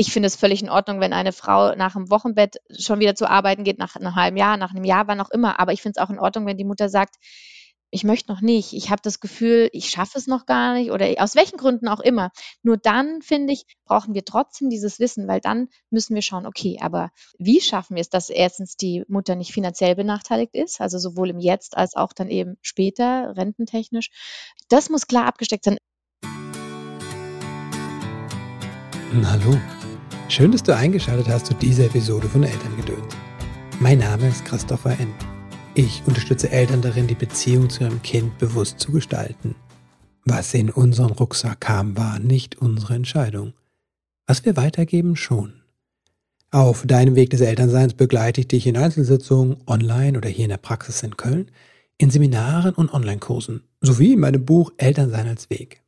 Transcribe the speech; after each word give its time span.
ich 0.00 0.14
finde 0.14 0.28
es 0.28 0.36
völlig 0.36 0.62
in 0.62 0.70
Ordnung, 0.70 0.98
wenn 1.00 1.12
eine 1.12 1.30
Frau 1.30 1.74
nach 1.74 1.92
dem 1.92 2.10
Wochenbett 2.10 2.56
schon 2.70 3.00
wieder 3.00 3.14
zu 3.14 3.28
arbeiten 3.28 3.64
geht, 3.64 3.78
nach 3.78 3.96
einem 3.96 4.14
halben 4.14 4.38
Jahr, 4.38 4.56
nach 4.56 4.70
einem 4.70 4.84
Jahr, 4.84 5.06
wann 5.08 5.20
auch 5.20 5.28
immer. 5.28 5.60
Aber 5.60 5.74
ich 5.74 5.82
finde 5.82 6.00
es 6.00 6.02
auch 6.02 6.08
in 6.08 6.18
Ordnung, 6.18 6.46
wenn 6.46 6.56
die 6.56 6.64
Mutter 6.64 6.88
sagt, 6.88 7.16
ich 7.90 8.02
möchte 8.02 8.32
noch 8.32 8.40
nicht, 8.40 8.72
ich 8.72 8.88
habe 8.88 9.02
das 9.02 9.20
Gefühl, 9.20 9.68
ich 9.72 9.90
schaffe 9.90 10.16
es 10.16 10.26
noch 10.26 10.46
gar 10.46 10.72
nicht 10.72 10.90
oder 10.90 11.06
aus 11.18 11.34
welchen 11.34 11.58
Gründen 11.58 11.86
auch 11.86 12.00
immer. 12.00 12.30
Nur 12.62 12.78
dann, 12.78 13.20
finde 13.20 13.52
ich, 13.52 13.66
brauchen 13.84 14.14
wir 14.14 14.24
trotzdem 14.24 14.70
dieses 14.70 15.00
Wissen, 15.00 15.28
weil 15.28 15.40
dann 15.42 15.68
müssen 15.90 16.14
wir 16.14 16.22
schauen, 16.22 16.46
okay, 16.46 16.78
aber 16.80 17.10
wie 17.38 17.60
schaffen 17.60 17.96
wir 17.96 18.00
es, 18.00 18.08
dass 18.08 18.30
erstens 18.30 18.76
die 18.76 19.04
Mutter 19.06 19.34
nicht 19.34 19.52
finanziell 19.52 19.96
benachteiligt 19.96 20.54
ist, 20.54 20.80
also 20.80 20.98
sowohl 20.98 21.28
im 21.28 21.40
Jetzt 21.40 21.76
als 21.76 21.94
auch 21.94 22.14
dann 22.14 22.30
eben 22.30 22.56
später, 22.62 23.36
rententechnisch. 23.36 24.08
Das 24.70 24.88
muss 24.88 25.06
klar 25.06 25.26
abgesteckt 25.26 25.64
sein. 25.64 25.76
Hallo, 29.24 29.58
schön, 30.30 30.52
dass 30.52 30.62
du 30.62 30.74
eingeschaltet 30.74 31.28
hast 31.28 31.46
zu 31.46 31.54
dieser 31.54 31.86
Episode 31.86 32.28
von 32.28 32.44
Elterngedöns. 32.44 33.14
Mein 33.80 33.98
Name 33.98 34.28
ist 34.28 34.44
Christopher 34.44 34.98
N. 35.00 35.12
Ich 35.74 36.02
unterstütze 36.06 36.50
Eltern 36.50 36.82
darin, 36.82 37.08
die 37.08 37.16
Beziehung 37.16 37.68
zu 37.68 37.82
ihrem 37.82 38.00
Kind 38.02 38.38
bewusst 38.38 38.78
zu 38.78 38.92
gestalten. 38.92 39.56
Was 40.24 40.54
in 40.54 40.70
unseren 40.70 41.10
Rucksack 41.10 41.60
kam, 41.60 41.96
war 41.96 42.20
nicht 42.20 42.58
unsere 42.58 42.94
Entscheidung. 42.94 43.54
Was 44.26 44.44
wir 44.44 44.56
weitergeben, 44.56 45.16
schon. 45.16 45.62
Auf 46.52 46.86
deinem 46.86 47.16
Weg 47.16 47.30
des 47.30 47.40
Elternseins 47.40 47.94
begleite 47.94 48.42
ich 48.42 48.48
dich 48.48 48.66
in 48.68 48.76
Einzelsitzungen, 48.76 49.56
online 49.66 50.16
oder 50.16 50.28
hier 50.28 50.44
in 50.44 50.50
der 50.50 50.58
Praxis 50.58 51.02
in 51.02 51.16
Köln, 51.16 51.50
in 51.98 52.10
Seminaren 52.10 52.74
und 52.74 52.94
Online-Kursen, 52.94 53.64
sowie 53.80 54.12
in 54.12 54.20
meinem 54.20 54.44
Buch 54.44 54.72
Elternsein 54.76 55.26
als 55.26 55.50
Weg. 55.50 55.82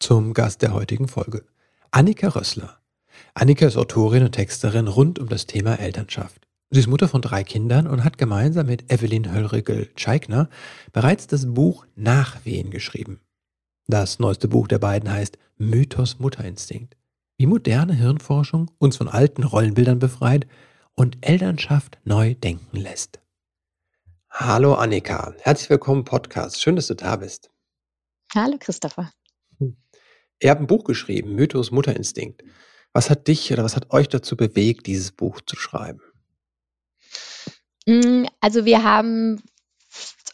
Zum 0.00 0.34
Gast 0.34 0.60
der 0.60 0.74
heutigen 0.74 1.08
Folge. 1.08 1.44
Annika 1.90 2.28
Rössler. 2.28 2.78
Annika 3.34 3.66
ist 3.66 3.76
Autorin 3.76 4.24
und 4.24 4.32
Texterin 4.32 4.88
rund 4.88 5.18
um 5.18 5.28
das 5.28 5.46
Thema 5.46 5.78
Elternschaft. 5.78 6.48
Sie 6.70 6.80
ist 6.80 6.86
Mutter 6.86 7.08
von 7.08 7.22
drei 7.22 7.44
Kindern 7.44 7.86
und 7.86 8.04
hat 8.04 8.18
gemeinsam 8.18 8.66
mit 8.66 8.92
Evelyn 8.92 9.32
Höllrigel-Scheikner 9.32 10.50
bereits 10.92 11.26
das 11.26 11.54
Buch 11.54 11.86
Nachwehen 11.96 12.70
geschrieben. 12.70 13.20
Das 13.86 14.18
neueste 14.18 14.48
Buch 14.48 14.68
der 14.68 14.78
beiden 14.78 15.10
heißt 15.10 15.38
Mythos 15.56 16.18
Mutterinstinkt. 16.18 16.94
Wie 17.38 17.46
moderne 17.46 17.94
Hirnforschung 17.94 18.70
uns 18.78 18.98
von 18.98 19.08
alten 19.08 19.44
Rollenbildern 19.44 19.98
befreit 19.98 20.46
und 20.94 21.16
Elternschaft 21.22 21.98
neu 22.04 22.34
denken 22.34 22.76
lässt. 22.76 23.20
Hallo 24.30 24.74
Annika, 24.74 25.34
herzlich 25.40 25.70
willkommen 25.70 26.00
im 26.00 26.04
Podcast. 26.04 26.60
Schön, 26.60 26.76
dass 26.76 26.88
du 26.88 26.94
da 26.94 27.16
bist. 27.16 27.50
Hallo 28.34 28.56
Christopher. 28.60 29.10
Hm. 29.58 29.76
Ihr 30.42 30.50
habt 30.50 30.60
ein 30.60 30.66
Buch 30.66 30.84
geschrieben, 30.84 31.34
Mythos 31.34 31.70
Mutterinstinkt. 31.70 32.42
Was 32.98 33.10
hat 33.10 33.28
dich 33.28 33.52
oder 33.52 33.62
was 33.62 33.76
hat 33.76 33.92
euch 33.92 34.08
dazu 34.08 34.36
bewegt, 34.36 34.88
dieses 34.88 35.12
Buch 35.12 35.40
zu 35.40 35.54
schreiben? 35.54 36.00
Mm, 37.86 38.24
also 38.40 38.64
wir 38.64 38.82
haben 38.82 39.40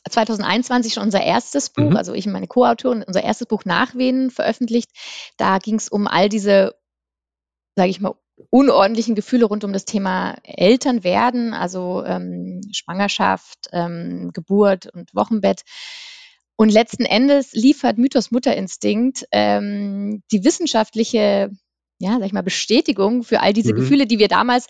2021 0.09 0.95
schon 0.95 1.03
unser 1.03 1.23
erstes 1.23 1.69
Buch, 1.69 1.91
mhm. 1.91 1.97
also 1.99 2.15
ich 2.15 2.25
und 2.25 2.33
meine 2.33 2.47
Co-Autorin, 2.47 3.03
unser 3.03 3.23
erstes 3.23 3.49
Buch 3.49 3.67
Nachwehen 3.67 4.31
veröffentlicht. 4.31 4.89
Da 5.37 5.59
ging 5.59 5.75
es 5.75 5.91
um 5.91 6.07
all 6.07 6.31
diese, 6.31 6.75
sage 7.77 7.91
ich 7.91 8.01
mal, 8.01 8.15
unordentlichen 8.49 9.15
Gefühle 9.15 9.45
rund 9.45 9.63
um 9.65 9.75
das 9.75 9.85
Thema 9.85 10.39
Elternwerden, 10.43 11.53
also 11.53 12.03
ähm, 12.07 12.63
Schwangerschaft, 12.73 13.69
ähm, 13.73 14.31
Geburt 14.33 14.87
und 14.87 15.15
Wochenbett. 15.15 15.65
Und 16.57 16.73
letzten 16.73 17.05
Endes 17.05 17.53
liefert 17.53 17.99
Mythos 17.99 18.31
Mutterinstinkt 18.31 19.27
ähm, 19.33 20.23
die 20.33 20.45
wissenschaftliche, 20.45 21.51
ja, 21.99 22.19
sag 22.19 22.27
ich 22.27 22.33
mal, 22.33 22.43
Bestätigung 22.43 23.23
für 23.23 23.41
all 23.41 23.53
diese 23.53 23.73
mhm. 23.73 23.77
Gefühle, 23.77 24.07
die 24.07 24.19
wir 24.19 24.29
damals 24.29 24.67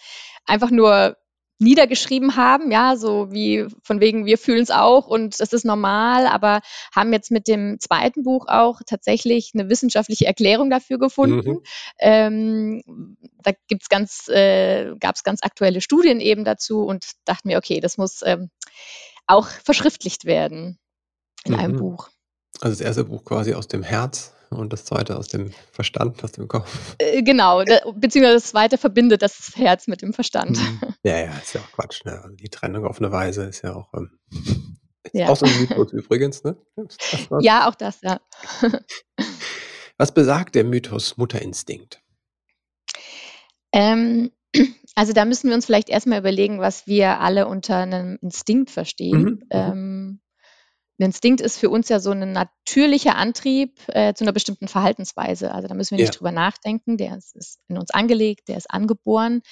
einfach 0.47 0.70
nur 0.70 1.17
niedergeschrieben 1.58 2.36
haben, 2.36 2.72
ja, 2.72 2.97
so 2.97 3.31
wie 3.31 3.66
von 3.83 4.00
wegen, 4.00 4.27
wir 4.27 4.39
fühlen 4.39 4.62
es 4.62 4.70
auch 4.70 5.06
und 5.06 5.41
das 5.41 5.53
ist 5.53 5.64
normal, 5.64 6.26
aber 6.26 6.60
haben 6.94 7.12
jetzt 7.12 7.31
mit 7.31 7.47
dem 7.47 7.78
zweiten 7.78 8.25
Buch 8.25 8.47
auch 8.48 8.81
tatsächlich 8.87 9.53
eine 9.54 9.69
wissenschaftliche 9.69 10.26
Erklärung 10.26 10.69
dafür 10.69 10.98
gefunden. 10.98 11.50
Mhm. 11.50 11.62
Ähm, 12.00 13.16
da 13.43 13.53
gibt's 13.69 13.88
ganz, 13.88 14.28
äh, 14.28 14.94
gab 14.98 15.15
es 15.15 15.22
ganz 15.22 15.43
aktuelle 15.43 15.81
Studien 15.81 16.21
eben 16.21 16.44
dazu 16.44 16.84
und 16.84 17.12
dachten 17.25 17.48
mir, 17.48 17.59
okay, 17.59 17.81
das 17.81 17.98
muss 17.98 18.22
ähm, 18.25 18.50
auch 19.27 19.48
verschriftlicht 19.48 20.25
werden 20.25 20.78
in 21.44 21.53
mhm. 21.53 21.59
einem 21.59 21.77
Buch. 21.77 22.09
Also 22.60 22.77
das 22.77 22.81
erste 22.81 23.04
Buch 23.04 23.25
quasi 23.25 23.54
aus 23.54 23.69
dem 23.69 23.82
Herz 23.82 24.34
und 24.54 24.72
das 24.72 24.84
zweite 24.84 25.16
aus 25.16 25.28
dem 25.28 25.50
Verstand, 25.72 26.22
aus 26.25 26.32
dem 26.32 26.48
Kopf. 26.48 26.97
Äh, 26.98 27.22
genau, 27.22 27.65
da, 27.65 27.78
beziehungsweise 27.94 28.34
das 28.37 28.47
zweite 28.47 28.78
verbindet 28.78 29.22
das 29.22 29.53
Herz 29.56 29.87
mit 29.87 30.03
dem 30.03 30.12
Verstand. 30.12 30.59
Mhm. 30.59 30.81
Ja, 31.04 31.19
ja, 31.19 31.32
ist 31.37 31.54
ja 31.54 31.60
auch 31.60 31.72
Quatsch. 31.72 32.04
Ne? 32.04 32.12
Also 32.22 32.34
die 32.34 32.48
Trennung 32.48 32.87
auf 32.87 32.98
eine 32.98 33.12
Weise 33.12 33.44
ist 33.44 33.62
ja 33.62 33.75
auch, 33.75 33.92
ähm, 33.94 34.19
ja. 35.12 35.28
auch 35.28 35.37
so 35.37 35.44
ein 35.44 35.60
Mythos 35.60 35.92
übrigens. 35.92 36.42
Ne? 36.44 36.56
Ja, 37.41 37.69
auch 37.69 37.75
das, 37.75 38.00
ja. 38.00 38.20
Was 39.98 40.15
besagt 40.15 40.54
der 40.54 40.65
Mythos 40.65 41.16
Mutterinstinkt? 41.19 42.00
Ähm, 43.72 44.31
also 44.94 45.12
da 45.12 45.25
müssen 45.25 45.48
wir 45.48 45.54
uns 45.54 45.66
vielleicht 45.66 45.91
erstmal 45.91 46.21
überlegen, 46.21 46.59
was 46.59 46.86
wir 46.86 47.21
alle 47.21 47.47
unter 47.47 47.76
einem 47.76 48.19
Instinkt 48.22 48.71
verstehen. 48.71 49.21
Mhm. 49.21 49.28
mhm. 49.28 49.41
Ähm, 49.50 50.21
ein 50.99 51.06
Instinkt 51.06 51.41
ist 51.41 51.59
für 51.59 51.71
uns 51.71 51.88
ja 51.88 51.99
so 51.99 52.12
ein 52.12 52.32
natürlicher 52.32 53.16
Antrieb 53.16 53.81
äh, 53.88 54.15
zu 54.15 54.25
einer 54.25 54.32
bestimmten 54.32 54.69
Verhaltensweise. 54.69 55.53
Also 55.53 55.66
da 55.66 55.75
müssen 55.75 55.97
wir 55.97 56.05
nicht 56.05 56.19
drüber 56.19 56.31
nachdenken. 56.31 56.97
Der 56.97 57.16
ist, 57.16 57.34
ist, 57.34 57.59
in 57.69 57.78
uns 57.78 57.91
angelegt, 57.91 58.49
der 58.49 58.56
ist 58.56 58.71
angeboren. 58.71 59.43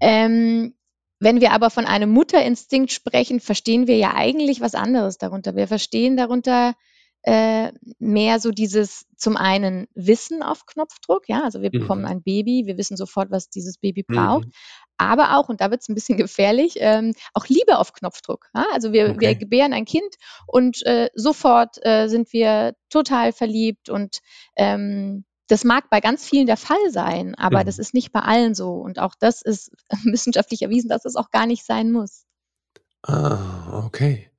Ähm, 0.00 0.74
wenn 1.18 1.40
wir 1.40 1.52
aber 1.52 1.70
von 1.70 1.86
einem 1.86 2.10
Mutterinstinkt 2.10 2.92
sprechen, 2.92 3.40
verstehen 3.40 3.86
wir 3.86 3.96
ja 3.96 4.14
eigentlich 4.14 4.60
was 4.60 4.74
anderes 4.74 5.18
darunter. 5.18 5.56
Wir 5.56 5.68
verstehen 5.68 6.16
darunter 6.16 6.74
äh, 7.22 7.72
mehr 7.98 8.40
so 8.40 8.50
dieses 8.50 9.06
zum 9.16 9.36
einen 9.36 9.86
Wissen 9.94 10.42
auf 10.42 10.66
Knopfdruck, 10.66 11.28
ja, 11.28 11.42
also 11.42 11.62
wir 11.62 11.70
bekommen 11.70 12.02
mhm. 12.02 12.08
ein 12.08 12.22
Baby, 12.22 12.64
wir 12.66 12.76
wissen 12.76 12.96
sofort, 12.96 13.30
was 13.30 13.48
dieses 13.48 13.78
Baby 13.78 14.02
braucht, 14.02 14.46
mhm. 14.46 14.52
aber 14.96 15.36
auch, 15.36 15.48
und 15.48 15.60
da 15.60 15.70
wird 15.70 15.82
es 15.82 15.88
ein 15.88 15.94
bisschen 15.94 16.16
gefährlich, 16.18 16.74
ähm, 16.78 17.14
auch 17.34 17.46
Liebe 17.46 17.78
auf 17.78 17.92
Knopfdruck. 17.92 18.48
Ja? 18.54 18.66
Also 18.72 18.92
wir, 18.92 19.10
okay. 19.10 19.20
wir 19.20 19.34
gebären 19.36 19.72
ein 19.72 19.84
Kind 19.84 20.16
und 20.46 20.84
äh, 20.84 21.10
sofort 21.14 21.76
äh, 21.86 22.08
sind 22.08 22.32
wir 22.32 22.74
total 22.90 23.32
verliebt 23.32 23.88
und 23.88 24.18
ähm, 24.56 25.24
das 25.48 25.64
mag 25.64 25.90
bei 25.90 26.00
ganz 26.00 26.26
vielen 26.26 26.46
der 26.46 26.56
Fall 26.56 26.90
sein, 26.90 27.34
aber 27.34 27.60
mhm. 27.60 27.66
das 27.66 27.78
ist 27.78 27.94
nicht 27.94 28.10
bei 28.10 28.20
allen 28.20 28.54
so. 28.54 28.72
Und 28.72 28.98
auch 28.98 29.14
das 29.18 29.42
ist 29.42 29.70
wissenschaftlich 30.04 30.62
erwiesen, 30.62 30.88
dass 30.88 31.04
es 31.04 31.14
auch 31.14 31.30
gar 31.30 31.46
nicht 31.46 31.64
sein 31.64 31.92
muss. 31.92 32.24
Ah, 33.02 33.84
okay. 33.84 34.30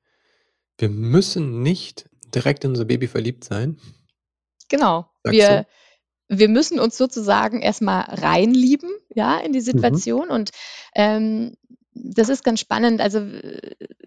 Wir 0.77 0.89
müssen 0.89 1.61
nicht 1.61 2.09
direkt 2.35 2.63
in 2.63 2.71
unser 2.71 2.85
Baby 2.85 3.07
verliebt 3.07 3.43
sein? 3.43 3.79
Genau. 4.69 5.09
wir, 5.23 5.65
wir 6.27 6.49
müssen 6.49 6.79
uns 6.79 6.97
sozusagen 6.97 7.61
erstmal 7.61 8.01
reinlieben, 8.01 8.89
ja, 9.13 9.39
in 9.39 9.53
die 9.53 9.59
mhm. 9.59 9.63
Situation. 9.63 10.25
Mhm. 10.27 10.33
Und 10.33 10.51
ähm, 10.95 11.55
das 11.93 12.29
ist 12.29 12.43
ganz 12.43 12.59
spannend. 12.59 13.01
Also 13.01 13.21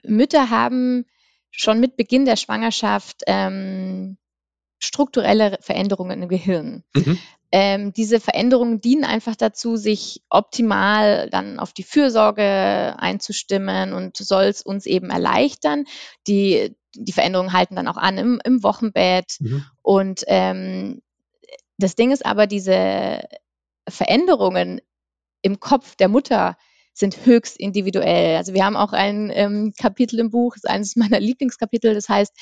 Mütter 0.02 0.50
haben 0.50 1.06
schon 1.50 1.80
mit 1.80 1.96
Beginn 1.96 2.24
der 2.24 2.36
Schwangerschaft 2.36 3.22
ähm, 3.26 4.18
strukturelle 4.78 5.58
Veränderungen 5.60 6.22
im 6.22 6.28
Gehirn. 6.28 6.84
Mhm. 6.94 7.18
Ähm, 7.52 7.92
diese 7.92 8.20
Veränderungen 8.20 8.80
dienen 8.80 9.04
einfach 9.04 9.36
dazu, 9.36 9.76
sich 9.76 10.22
optimal 10.30 11.30
dann 11.30 11.58
auf 11.58 11.72
die 11.72 11.84
Fürsorge 11.84 12.96
einzustimmen 12.98 13.92
und 13.92 14.16
soll 14.16 14.44
es 14.44 14.62
uns 14.62 14.86
eben 14.86 15.10
erleichtern, 15.10 15.84
die 16.26 16.74
die 16.98 17.12
Veränderungen 17.12 17.52
halten 17.52 17.76
dann 17.76 17.88
auch 17.88 17.98
an 17.98 18.18
im, 18.18 18.40
im 18.44 18.62
Wochenbett. 18.62 19.36
Mhm. 19.40 19.64
Und 19.82 20.24
ähm, 20.26 21.02
das 21.78 21.94
Ding 21.94 22.10
ist 22.10 22.24
aber, 22.24 22.46
diese 22.46 23.24
Veränderungen 23.88 24.80
im 25.42 25.60
Kopf 25.60 25.94
der 25.96 26.08
Mutter 26.08 26.56
sind 26.92 27.26
höchst 27.26 27.58
individuell. 27.58 28.36
Also 28.36 28.54
wir 28.54 28.64
haben 28.64 28.76
auch 28.76 28.92
ein 28.92 29.30
ähm, 29.32 29.74
Kapitel 29.78 30.18
im 30.18 30.30
Buch, 30.30 30.54
das 30.54 30.64
ist 30.64 30.70
eines 30.70 30.96
meiner 30.96 31.20
Lieblingskapitel, 31.20 31.94
das 31.94 32.08
heißt, 32.08 32.34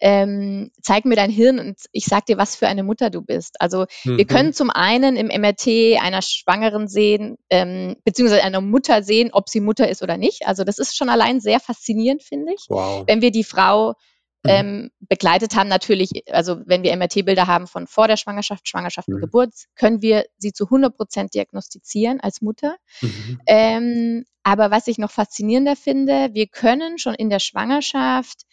ähm, 0.00 0.70
zeig 0.80 1.04
mir 1.04 1.16
dein 1.16 1.30
Hirn 1.30 1.58
und 1.58 1.78
ich 1.92 2.04
sag 2.04 2.26
dir, 2.26 2.38
was 2.38 2.54
für 2.54 2.68
eine 2.68 2.82
Mutter 2.82 3.10
du 3.10 3.22
bist. 3.22 3.60
Also 3.60 3.86
mhm. 4.04 4.18
wir 4.18 4.26
können 4.26 4.52
zum 4.52 4.70
einen 4.70 5.16
im 5.16 5.26
MRT 5.26 6.00
einer 6.00 6.22
Schwangeren 6.22 6.88
sehen, 6.88 7.36
ähm, 7.50 7.96
beziehungsweise 8.04 8.44
einer 8.44 8.60
Mutter 8.60 9.02
sehen, 9.02 9.30
ob 9.32 9.48
sie 9.48 9.60
Mutter 9.60 9.88
ist 9.88 10.02
oder 10.02 10.16
nicht. 10.16 10.46
Also 10.46 10.64
das 10.64 10.78
ist 10.78 10.96
schon 10.96 11.08
allein 11.08 11.40
sehr 11.40 11.60
faszinierend, 11.60 12.22
finde 12.22 12.54
ich. 12.54 12.66
Wow. 12.68 13.04
Wenn 13.06 13.22
wir 13.22 13.32
die 13.32 13.44
Frau 13.44 13.94
mhm. 14.44 14.50
ähm, 14.50 14.90
begleitet 15.00 15.56
haben, 15.56 15.68
natürlich, 15.68 16.22
also 16.30 16.58
wenn 16.64 16.82
wir 16.82 16.96
MRT-Bilder 16.96 17.46
haben 17.46 17.66
von 17.66 17.86
vor 17.86 18.06
der 18.06 18.16
Schwangerschaft, 18.16 18.68
Schwangerschaft 18.68 19.08
mhm. 19.08 19.16
und 19.16 19.20
Geburt, 19.22 19.54
können 19.74 20.00
wir 20.00 20.26
sie 20.38 20.52
zu 20.52 20.64
100 20.64 20.96
Prozent 20.96 21.34
diagnostizieren 21.34 22.20
als 22.20 22.40
Mutter. 22.40 22.76
Mhm. 23.00 23.40
Ähm, 23.46 24.24
aber 24.44 24.70
was 24.70 24.86
ich 24.86 24.98
noch 24.98 25.10
faszinierender 25.10 25.76
finde, 25.76 26.30
wir 26.32 26.46
können 26.46 26.98
schon 26.98 27.14
in 27.14 27.30
der 27.30 27.40
Schwangerschaft 27.40 28.44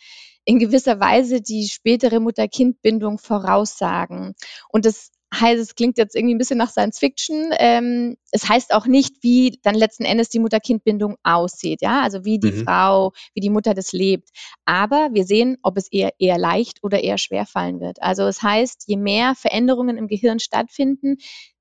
in 0.46 0.60
gewisser 0.60 1.00
Weise 1.00 1.42
die 1.42 1.68
spätere 1.68 2.20
Mutter-Kind-Bindung 2.20 3.18
voraussagen. 3.18 4.34
Und 4.70 4.86
das 4.86 5.12
heißt, 5.34 5.62
es 5.62 5.76
klingt 5.76 5.98
jetzt 5.98 6.16
irgendwie 6.16 6.36
ein 6.36 6.38
bisschen 6.38 6.58
nach 6.58 6.70
Science 6.70 7.00
Fiction. 7.00 7.50
Ähm, 7.58 8.16
es 8.32 8.48
heißt 8.48 8.74
auch 8.74 8.86
nicht, 8.86 9.16
wie 9.22 9.60
dann 9.64 9.76
letzten 9.76 10.06
Endes 10.06 10.30
die 10.30 10.40
Mutter-Kind-Bindung 10.40 11.16
aussieht, 11.24 11.82
ja, 11.82 12.02
also 12.02 12.26
wie 12.26 12.40
die 12.40 12.52
mhm. 12.52 12.64
Frau, 12.64 13.12
wie 13.34 13.42
die 13.42 13.50
Mutter 13.50 13.74
das 13.74 13.92
lebt. 13.92 14.30
Aber 14.66 15.10
wir 15.14 15.26
sehen, 15.26 15.58
ob 15.62 15.78
es 15.78 15.92
eher, 15.92 16.14
eher 16.20 16.38
leicht 16.38 16.84
oder 16.84 17.04
eher 17.04 17.18
schwer 17.18 17.46
fallen 17.46 17.80
wird. 17.80 18.02
Also 18.02 18.24
es 18.24 18.42
heißt, 18.42 18.86
je 18.88 18.98
mehr 18.98 19.36
Veränderungen 19.36 19.98
im 19.98 20.08
Gehirn 20.08 20.40
stattfinden, 20.40 21.18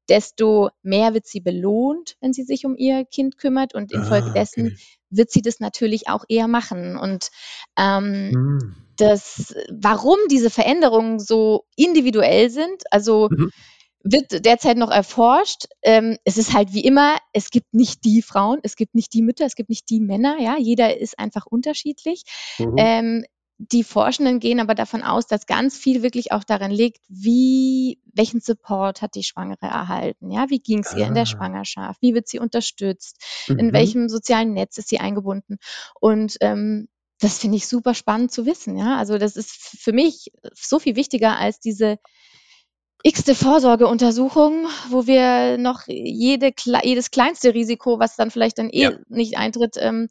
desto 0.09 0.71
mehr 0.83 1.15
wird 1.15 1.27
sie 1.27 1.41
belohnt, 1.41 2.17
wenn 2.21 2.33
sie 2.33 2.43
sich 2.43 2.65
um 2.65 2.77
ihr 2.77 3.05
Kind 3.05 3.39
kümmert 3.39 3.75
und 3.75 3.93
infolgedessen 3.93 4.67
ah, 4.67 4.71
okay. 4.73 4.85
wird 5.11 5.31
sie 5.31 5.43
das 5.43 5.61
natürlich 5.61 6.09
auch 6.09 6.25
eher 6.29 6.49
machen. 6.49 6.97
Und 6.97 7.31
ähm, 7.79 8.31
hm. 8.33 8.77
das, 8.97 9.55
warum 9.71 10.19
diese 10.31 10.51
Veränderungen 10.51 11.19
so 11.19 11.65
individuell 11.77 12.51
sind, 12.51 12.85
also 12.91 13.29
mhm. 13.31 13.51
wird 14.03 14.45
derzeit 14.45 14.77
noch 14.77 14.91
erforscht. 14.91 15.67
Ähm, 15.83 16.19
es 16.25 16.37
ist 16.37 16.53
halt 16.53 16.73
wie 16.75 16.85
immer, 16.85 17.17
es 17.33 17.51
gibt 17.51 17.73
nicht 17.73 18.05
die 18.05 18.23
Frauen, 18.23 18.61
es 18.63 18.77
gibt 18.77 18.95
nicht 18.95 19.15
die 19.15 19.23
Mütter, 19.23 19.47
es 19.47 19.55
gibt 19.55 19.71
nicht 19.71 19.89
die 19.89 20.01
Männer, 20.01 20.37
ja, 20.41 20.57
jeder 20.59 20.99
ist 20.99 21.19
einfach 21.19 21.47
unterschiedlich. 21.47 22.25
Mhm. 22.59 22.75
Ähm, 22.77 23.25
die 23.59 23.85
Forschenden 23.85 24.41
gehen 24.41 24.61
aber 24.61 24.75
davon 24.75 25.03
aus, 25.03 25.27
dass 25.27 25.47
ganz 25.47 25.77
viel 25.77 26.03
wirklich 26.03 26.33
auch 26.33 26.45
darin 26.45 26.73
liegt, 26.73 27.03
wie, 27.09 28.01
welchen 28.13 28.41
Support 28.41 29.01
hat 29.01 29.15
die 29.15 29.23
Schwangere 29.23 29.67
erhalten? 29.67 30.31
Ja, 30.31 30.51
wie 30.51 30.59
ging 30.59 30.81
es 30.81 30.95
ihr 30.95 31.07
in 31.07 31.15
der 31.15 31.23
ah. 31.23 31.27
Schwangerschaft? 31.27 32.03
Wie 32.03 32.15
wird 32.15 32.29
sie 32.29 32.41
unterstützt? 32.41 33.23
Mhm. 33.49 33.59
In 33.59 33.73
welchem 33.73 34.09
sozialen 34.09 34.53
Netz 34.53 34.79
ist 34.79 34.89
sie 34.89 34.99
eingebunden? 34.99 35.59
Und 36.01 36.37
ähm, 36.41 36.89
das 37.21 37.39
finde 37.39 37.57
ich 37.57 37.69
super 37.69 37.95
spannend 37.95 38.33
zu 38.33 38.45
wissen. 38.45 38.77
Ja, 38.77 38.97
also 38.97 39.19
das 39.19 39.37
ist 39.37 39.53
für 39.53 39.93
mich 39.93 40.33
so 40.53 40.79
viel 40.81 40.97
wichtiger 40.97 41.39
als 41.39 41.61
diese 41.61 41.99
x-te 43.05 43.35
Vorsorgeuntersuchung, 43.35 44.67
wo 44.89 45.07
wir 45.07 45.59
noch 45.59 45.83
jede, 45.87 46.53
jedes 46.83 47.11
kleinste 47.11 47.55
Risiko, 47.55 47.99
was 48.01 48.17
dann 48.17 48.31
vielleicht 48.31 48.59
dann 48.59 48.71
eh 48.71 48.83
ja. 48.83 48.93
nicht 49.09 49.37
eintritt, 49.37 49.77
ähm, 49.79 50.09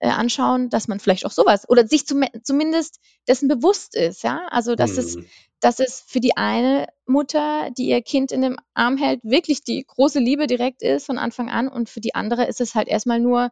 äh, 0.00 0.08
anschauen, 0.08 0.70
dass 0.70 0.88
man 0.88 1.00
vielleicht 1.00 1.26
auch 1.26 1.30
sowas 1.30 1.68
oder 1.68 1.86
sich 1.86 2.06
zum, 2.06 2.24
zumindest 2.42 3.00
dessen 3.28 3.48
bewusst 3.48 3.94
ist, 3.96 4.22
ja. 4.22 4.46
Also 4.50 4.74
dass 4.74 4.92
hm. 4.92 4.98
es, 4.98 5.18
dass 5.60 5.80
es 5.80 6.04
für 6.06 6.20
die 6.20 6.36
eine 6.36 6.86
Mutter, 7.06 7.70
die 7.76 7.88
ihr 7.88 8.02
Kind 8.02 8.32
in 8.32 8.42
dem 8.42 8.56
Arm 8.74 8.96
hält, 8.96 9.20
wirklich 9.22 9.64
die 9.64 9.84
große 9.86 10.18
Liebe 10.18 10.46
direkt 10.46 10.82
ist 10.82 11.06
von 11.06 11.18
Anfang 11.18 11.50
an 11.50 11.68
und 11.68 11.88
für 11.88 12.00
die 12.00 12.14
andere 12.14 12.46
ist 12.46 12.60
es 12.60 12.74
halt 12.74 12.88
erstmal 12.88 13.20
nur 13.20 13.50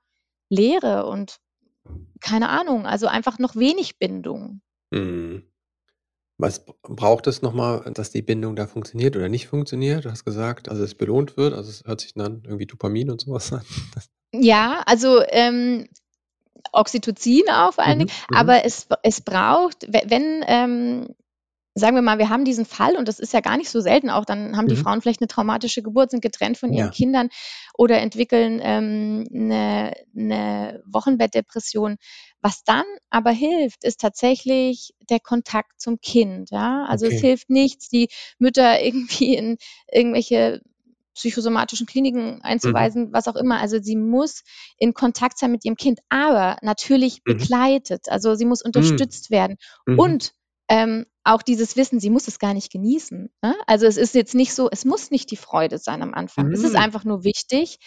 Leere 0.48 1.06
und 1.06 1.38
keine 2.20 2.48
Ahnung, 2.48 2.86
also 2.86 3.06
einfach 3.06 3.38
noch 3.38 3.56
wenig 3.56 3.98
Bindung. 3.98 4.60
Hm. 4.92 5.44
Was 6.36 6.64
braucht 6.82 7.28
es 7.28 7.42
nochmal, 7.42 7.88
dass 7.94 8.10
die 8.10 8.22
Bindung 8.22 8.56
da 8.56 8.66
funktioniert 8.66 9.14
oder 9.14 9.28
nicht 9.28 9.46
funktioniert? 9.46 10.04
Du 10.04 10.10
hast 10.10 10.24
gesagt, 10.24 10.68
also 10.68 10.82
es 10.82 10.96
belohnt 10.96 11.36
wird, 11.36 11.54
also 11.54 11.70
es 11.70 11.84
hört 11.84 12.00
sich 12.00 12.14
dann 12.14 12.42
irgendwie 12.44 12.66
Dopamin 12.66 13.10
und 13.10 13.20
sowas 13.20 13.52
an. 13.52 13.62
Ja, 14.32 14.82
also 14.86 15.22
ähm, 15.28 15.86
Oxytocin 16.72 17.48
auch 17.50 17.74
vor 17.74 17.84
allen 17.84 17.98
mhm, 17.98 18.06
Dingen, 18.06 18.18
mhm. 18.30 18.36
aber 18.36 18.64
es, 18.64 18.88
es 19.02 19.20
braucht, 19.20 19.86
wenn, 19.90 20.44
ähm, 20.46 21.08
sagen 21.74 21.96
wir 21.96 22.02
mal, 22.02 22.18
wir 22.18 22.28
haben 22.28 22.44
diesen 22.44 22.64
Fall 22.64 22.96
und 22.96 23.08
das 23.08 23.18
ist 23.18 23.32
ja 23.32 23.40
gar 23.40 23.56
nicht 23.56 23.68
so 23.68 23.80
selten 23.80 24.08
auch, 24.08 24.24
dann 24.24 24.56
haben 24.56 24.68
die 24.68 24.76
mhm. 24.76 24.82
Frauen 24.82 25.02
vielleicht 25.02 25.20
eine 25.20 25.28
traumatische 25.28 25.82
Geburt, 25.82 26.12
sind 26.12 26.22
getrennt 26.22 26.56
von 26.56 26.72
ihren 26.72 26.86
ja. 26.86 26.92
Kindern 26.92 27.30
oder 27.76 27.98
entwickeln 27.98 28.60
ähm, 28.62 29.26
eine, 29.34 29.92
eine 30.16 30.82
Wochenbettdepression. 30.86 31.96
Was 32.40 32.62
dann 32.62 32.84
aber 33.10 33.30
hilft, 33.30 33.84
ist 33.84 34.00
tatsächlich 34.00 34.94
der 35.10 35.18
Kontakt 35.18 35.80
zum 35.80 36.00
Kind. 36.00 36.50
Ja? 36.50 36.84
Also 36.88 37.06
okay. 37.06 37.16
es 37.16 37.20
hilft 37.20 37.50
nichts, 37.50 37.88
die 37.88 38.08
Mütter 38.38 38.80
irgendwie 38.84 39.34
in 39.34 39.56
irgendwelche 39.90 40.60
psychosomatischen 41.14 41.86
Kliniken 41.86 42.42
einzuweisen, 42.42 43.06
mhm. 43.08 43.12
was 43.12 43.28
auch 43.28 43.36
immer. 43.36 43.60
Also 43.60 43.80
sie 43.80 43.96
muss 43.96 44.42
in 44.76 44.94
Kontakt 44.94 45.38
sein 45.38 45.50
mit 45.52 45.64
ihrem 45.64 45.76
Kind, 45.76 46.00
aber 46.08 46.58
natürlich 46.62 47.20
mhm. 47.24 47.36
begleitet. 47.36 48.08
Also 48.08 48.34
sie 48.34 48.44
muss 48.44 48.62
mhm. 48.62 48.68
unterstützt 48.68 49.30
mhm. 49.30 49.34
werden. 49.34 49.56
Und 49.86 50.32
ähm, 50.68 51.06
auch 51.24 51.42
dieses 51.42 51.76
Wissen, 51.76 52.00
sie 52.00 52.10
muss 52.10 52.28
es 52.28 52.38
gar 52.38 52.54
nicht 52.54 52.70
genießen. 52.72 53.30
Ne? 53.42 53.54
Also 53.66 53.86
es 53.86 53.96
ist 53.96 54.14
jetzt 54.14 54.34
nicht 54.34 54.54
so, 54.54 54.68
es 54.70 54.84
muss 54.84 55.10
nicht 55.10 55.30
die 55.30 55.36
Freude 55.36 55.78
sein 55.78 56.02
am 56.02 56.14
Anfang. 56.14 56.50
Es 56.52 56.62
ist 56.62 56.72
mhm. 56.72 56.78
einfach 56.78 57.04
nur 57.04 57.24
wichtig, 57.24 57.78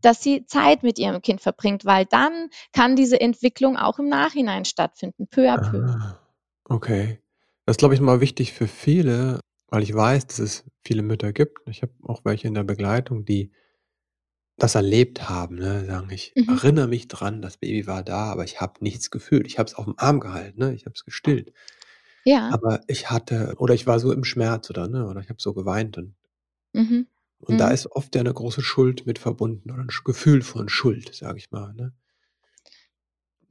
dass 0.00 0.22
sie 0.22 0.46
Zeit 0.46 0.82
mit 0.82 0.98
ihrem 0.98 1.22
Kind 1.22 1.40
verbringt, 1.40 1.84
weil 1.84 2.04
dann 2.06 2.48
kann 2.72 2.96
diese 2.96 3.20
Entwicklung 3.20 3.76
auch 3.76 3.98
im 3.98 4.08
Nachhinein 4.08 4.64
stattfinden, 4.64 5.28
peu 5.28 5.50
à 5.50 5.58
peu. 5.58 5.84
Ah, 5.86 6.20
okay. 6.64 7.20
Das 7.64 7.74
ist, 7.74 7.78
glaube 7.78 7.94
ich, 7.94 8.00
mal 8.00 8.20
wichtig 8.20 8.52
für 8.52 8.68
viele, 8.68 9.40
weil 9.68 9.82
ich 9.82 9.94
weiß, 9.94 10.26
dass 10.28 10.38
es 10.38 10.64
viele 10.84 11.02
Mütter 11.02 11.32
gibt. 11.32 11.60
Ich 11.68 11.82
habe 11.82 11.92
auch 12.04 12.24
welche 12.24 12.48
in 12.48 12.54
der 12.54 12.64
Begleitung, 12.64 13.24
die 13.24 13.52
das 14.58 14.74
erlebt 14.74 15.28
haben, 15.28 15.56
ne? 15.56 15.84
Sagen, 15.84 16.08
ich 16.10 16.34
Mhm. 16.36 16.58
erinnere 16.62 16.88
mich 16.88 17.08
dran, 17.08 17.42
das 17.42 17.58
Baby 17.58 17.86
war 17.86 18.02
da, 18.02 18.32
aber 18.32 18.44
ich 18.44 18.60
habe 18.60 18.74
nichts 18.82 19.10
gefühlt. 19.10 19.46
Ich 19.46 19.58
habe 19.58 19.66
es 19.68 19.74
auf 19.74 19.84
dem 19.84 19.94
Arm 19.98 20.18
gehalten, 20.20 20.58
ne? 20.60 20.74
Ich 20.74 20.86
habe 20.86 20.94
es 20.94 21.04
gestillt. 21.04 21.52
Ja. 22.26 22.58
Aber 22.60 22.80
ich 22.88 23.10
hatte 23.10 23.54
oder 23.58 23.74
ich 23.74 23.86
war 23.86 24.00
so 24.00 24.12
im 24.12 24.24
Schmerz 24.24 24.70
oder, 24.70 24.88
ne, 24.88 25.06
oder 25.08 25.20
ich 25.20 25.28
habe 25.30 25.40
so 25.42 25.54
geweint 25.54 25.98
und 25.98 26.14
Mhm. 26.74 27.06
und 27.40 27.60
da 27.60 27.68
mhm. 27.68 27.70
ist 27.70 27.86
oft 27.92 28.14
ja 28.14 28.22
'ne 28.22 28.32
große 28.34 28.60
Schuld 28.62 29.06
mit 29.06 29.18
verbunden 29.18 29.70
oder 29.70 29.82
ein 29.82 29.88
Gefühl 30.04 30.42
von 30.42 30.68
Schuld, 30.68 31.14
sage 31.14 31.38
ich 31.38 31.50
mal, 31.50 31.72
ne? 31.74 31.92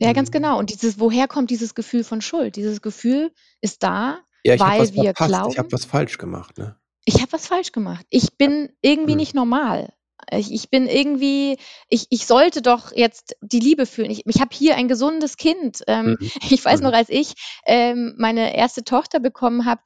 Ja, 0.01 0.11
ganz 0.13 0.29
mhm. 0.29 0.31
genau. 0.31 0.59
Und 0.59 0.71
dieses 0.71 0.99
woher 0.99 1.27
kommt 1.27 1.49
dieses 1.51 1.73
Gefühl 1.73 2.03
von 2.03 2.21
Schuld? 2.21 2.55
Dieses 2.57 2.81
Gefühl 2.81 3.31
ist 3.61 3.81
da, 3.83 4.24
Ja, 4.45 4.53
ich 4.53 4.61
weil 4.61 4.79
was 4.81 4.93
wir 4.93 5.15
verpasst. 5.15 5.51
Ich 5.51 5.57
habe 5.57 5.71
was 5.71 5.85
falsch 5.85 6.17
gemacht, 6.19 6.57
ne? 6.59 6.75
Ich 7.05 7.15
habe 7.15 7.31
was 7.33 7.47
falsch 7.47 7.71
gemacht. 7.71 8.05
Ich 8.11 8.37
bin 8.37 8.69
irgendwie 8.81 9.13
Mhm. 9.13 9.17
nicht 9.17 9.33
normal. 9.33 9.91
Ich 10.31 10.51
ich 10.53 10.69
bin 10.69 10.87
irgendwie 10.87 11.57
ich 11.89 12.05
ich 12.11 12.27
sollte 12.27 12.61
doch 12.61 12.91
jetzt 12.95 13.35
die 13.41 13.59
Liebe 13.59 13.87
fühlen. 13.87 14.11
Ich 14.11 14.21
ich 14.25 14.39
habe 14.41 14.55
hier 14.55 14.75
ein 14.75 14.87
gesundes 14.87 15.37
Kind. 15.37 15.83
Ähm, 15.87 16.15
Mhm. 16.19 16.31
ich 16.59 16.63
weiß 16.63 16.81
noch, 16.81 16.91
mhm. 16.91 16.95
als 16.95 17.09
ich, 17.09 17.33
ähm, 17.65 18.13
meine 18.17 18.55
erste 18.55 18.83
Tochter 18.83 19.19
bekommen 19.19 19.65
habe, 19.65 19.81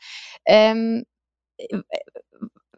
ähm, 0.45 1.05
äh, 1.57 1.79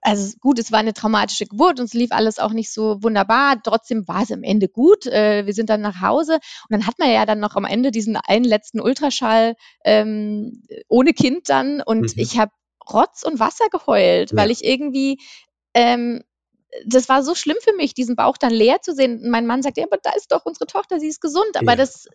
also 0.01 0.35
gut, 0.39 0.59
es 0.59 0.71
war 0.71 0.79
eine 0.79 0.93
traumatische 0.93 1.45
Geburt 1.45 1.79
und 1.79 1.85
es 1.85 1.93
lief 1.93 2.11
alles 2.11 2.39
auch 2.39 2.53
nicht 2.53 2.71
so 2.71 3.01
wunderbar. 3.01 3.61
Trotzdem 3.61 4.07
war 4.07 4.23
es 4.23 4.31
am 4.31 4.43
Ende 4.43 4.67
gut. 4.67 5.05
Äh, 5.05 5.45
wir 5.45 5.53
sind 5.53 5.69
dann 5.69 5.81
nach 5.81 6.01
Hause 6.01 6.33
und 6.35 6.71
dann 6.71 6.87
hat 6.87 6.99
man 6.99 7.11
ja 7.11 7.25
dann 7.25 7.39
noch 7.39 7.55
am 7.55 7.65
Ende 7.65 7.91
diesen 7.91 8.17
einen 8.17 8.45
letzten 8.45 8.79
Ultraschall 8.79 9.55
ähm, 9.85 10.63
ohne 10.87 11.13
Kind 11.13 11.49
dann 11.49 11.81
und 11.81 12.01
mhm. 12.15 12.21
ich 12.21 12.39
habe 12.39 12.51
Rotz 12.91 13.23
und 13.23 13.39
Wasser 13.39 13.65
geheult, 13.71 14.31
ja. 14.31 14.37
weil 14.37 14.51
ich 14.51 14.63
irgendwie 14.63 15.19
ähm, 15.73 16.23
das 16.85 17.09
war 17.09 17.23
so 17.23 17.35
schlimm 17.35 17.57
für 17.61 17.75
mich, 17.75 17.93
diesen 17.93 18.15
Bauch 18.15 18.37
dann 18.37 18.51
leer 18.51 18.81
zu 18.81 18.93
sehen. 18.93 19.21
Und 19.21 19.29
mein 19.29 19.45
Mann 19.45 19.61
sagte, 19.61 19.81
ja, 19.81 19.87
aber 19.87 19.99
da 20.01 20.11
ist 20.15 20.31
doch 20.31 20.45
unsere 20.45 20.67
Tochter, 20.67 20.99
sie 20.99 21.07
ist 21.07 21.21
gesund. 21.21 21.55
Aber 21.55 21.71
ja. 21.71 21.75
das 21.75 22.07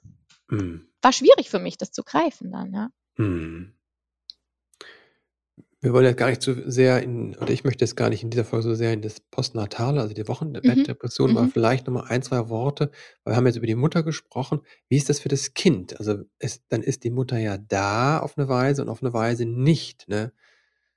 mhm. 0.49 0.89
war 1.03 1.13
schwierig 1.13 1.51
für 1.51 1.59
mich, 1.59 1.77
das 1.77 1.93
zu 1.93 2.03
greifen 2.03 2.51
dann, 2.51 2.73
ja. 2.73 2.89
Mhm. 3.17 3.76
Wir 5.87 5.93
wollen 5.93 6.05
jetzt 6.05 6.17
gar 6.17 6.31
nicht 6.31 6.43
zu 6.43 6.69
sehr 6.69 7.01
in, 7.01 7.37
oder 7.37 7.51
ich 7.51 7.63
möchte 7.63 7.85
jetzt 7.85 7.95
gar 7.95 8.09
nicht 8.09 8.25
in 8.25 8.31
dieser 8.31 8.45
Folge 8.45 8.65
so 8.65 8.75
sehr 8.75 8.93
in 8.93 9.03
das 9.03 9.21
Postnatale, 9.21 10.01
also 10.01 10.15
die 10.15 10.27
Wochenbettdepression, 10.27 11.31
mhm. 11.31 11.37
aber 11.37 11.47
mhm. 11.47 11.53
vielleicht 11.53 11.87
nochmal 11.87 12.07
ein, 12.09 12.23
zwei 12.23 12.49
Worte, 12.49 12.91
weil 13.23 13.35
wir 13.35 13.37
haben 13.37 13.47
jetzt 13.47 13.55
über 13.55 13.69
die 13.69 13.77
Mutter 13.77 14.03
gesprochen. 14.03 14.63
Wie 14.89 14.97
ist 14.97 15.09
das 15.09 15.21
für 15.21 15.29
das 15.29 15.55
Kind? 15.55 15.97
Also 16.01 16.25
es, 16.41 16.67
dann 16.67 16.83
ist 16.83 17.05
die 17.05 17.11
Mutter 17.11 17.39
ja 17.39 17.57
da 17.57 18.19
auf 18.19 18.37
eine 18.37 18.49
Weise 18.49 18.83
und 18.83 18.89
auf 18.89 19.01
eine 19.01 19.13
Weise 19.13 19.45
nicht, 19.47 20.09
ne? 20.09 20.33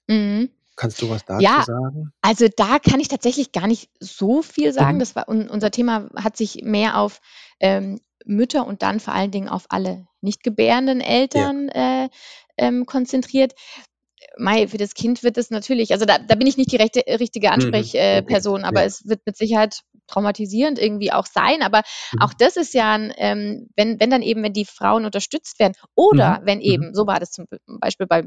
Mhm. 0.08 0.50
Kannst 0.76 1.00
du 1.04 1.10
was 1.12 1.24
dazu 1.24 1.44
Ja, 1.44 1.62
sagen? 1.64 2.12
also 2.22 2.48
da 2.58 2.80
kann 2.80 3.00
ich 3.00 3.10
tatsächlich 3.10 3.52
gar 3.52 3.68
nicht 3.68 3.92
so 4.00 4.42
viel 4.42 4.74
sagen. 4.74 4.96
Mhm. 4.96 5.02
Das 5.02 5.16
war 5.16 5.28
unser 5.28 5.70
Thema 5.70 6.10
hat 6.16 6.36
sich 6.36 6.64
mehr 6.64 6.98
auf 6.98 7.22
ähm, 7.60 8.00
Mütter 8.26 8.66
und 8.66 8.82
dann 8.82 9.00
vor 9.00 9.14
allen 9.14 9.30
Dingen 9.30 9.50
auf 9.50 9.66
alle 9.70 10.08
nicht 10.22 10.42
gebärenden 10.42 11.00
Ja. 11.00 11.06
Eltern 11.06 11.70
äh, 11.70 12.10
ähm, 12.58 12.86
konzentriert. 12.86 13.54
Mei, 14.40 14.68
für 14.68 14.78
das 14.78 14.94
Kind 14.94 15.24
wird 15.24 15.38
es 15.38 15.50
natürlich, 15.52 15.92
also 15.92 16.06
da, 16.06 16.18
da 16.18 16.36
bin 16.36 16.48
ich 16.48 16.58
nicht 16.58 16.72
die 16.72 16.78
rechte, 16.78 17.02
richtige 17.20 17.48
Mhm. 17.50 17.54
Ansprechperson, 17.54 18.60
Okay. 18.62 18.68
aber 18.68 18.82
Ja. 18.82 18.86
es 18.86 19.08
wird 19.08 19.22
mit 19.26 19.38
Sicherheit 19.38 19.82
traumatisierend 20.08 20.80
irgendwie 20.80 21.12
auch 21.12 21.26
sein. 21.26 21.62
Aber 21.62 21.84
Mhm. 22.14 22.20
auch 22.22 22.34
das 22.34 22.58
ist 22.58 22.74
ja 22.74 22.94
ein, 22.94 23.14
ähm, 23.18 23.70
wenn, 23.76 24.00
wenn 24.00 24.10
dann 24.10 24.22
eben, 24.22 24.42
wenn 24.44 24.54
die 24.54 24.66
Frauen 24.66 25.06
unterstützt 25.06 25.60
werden 25.60 25.74
oder 25.96 26.40
Mhm. 26.42 26.46
wenn 26.46 26.58
Mhm. 26.60 26.64
eben, 26.66 26.96
so 26.96 27.06
war 27.08 27.20
das 27.20 27.32
zum 27.32 27.46
Beispiel 27.80 28.08
bei 28.08 28.24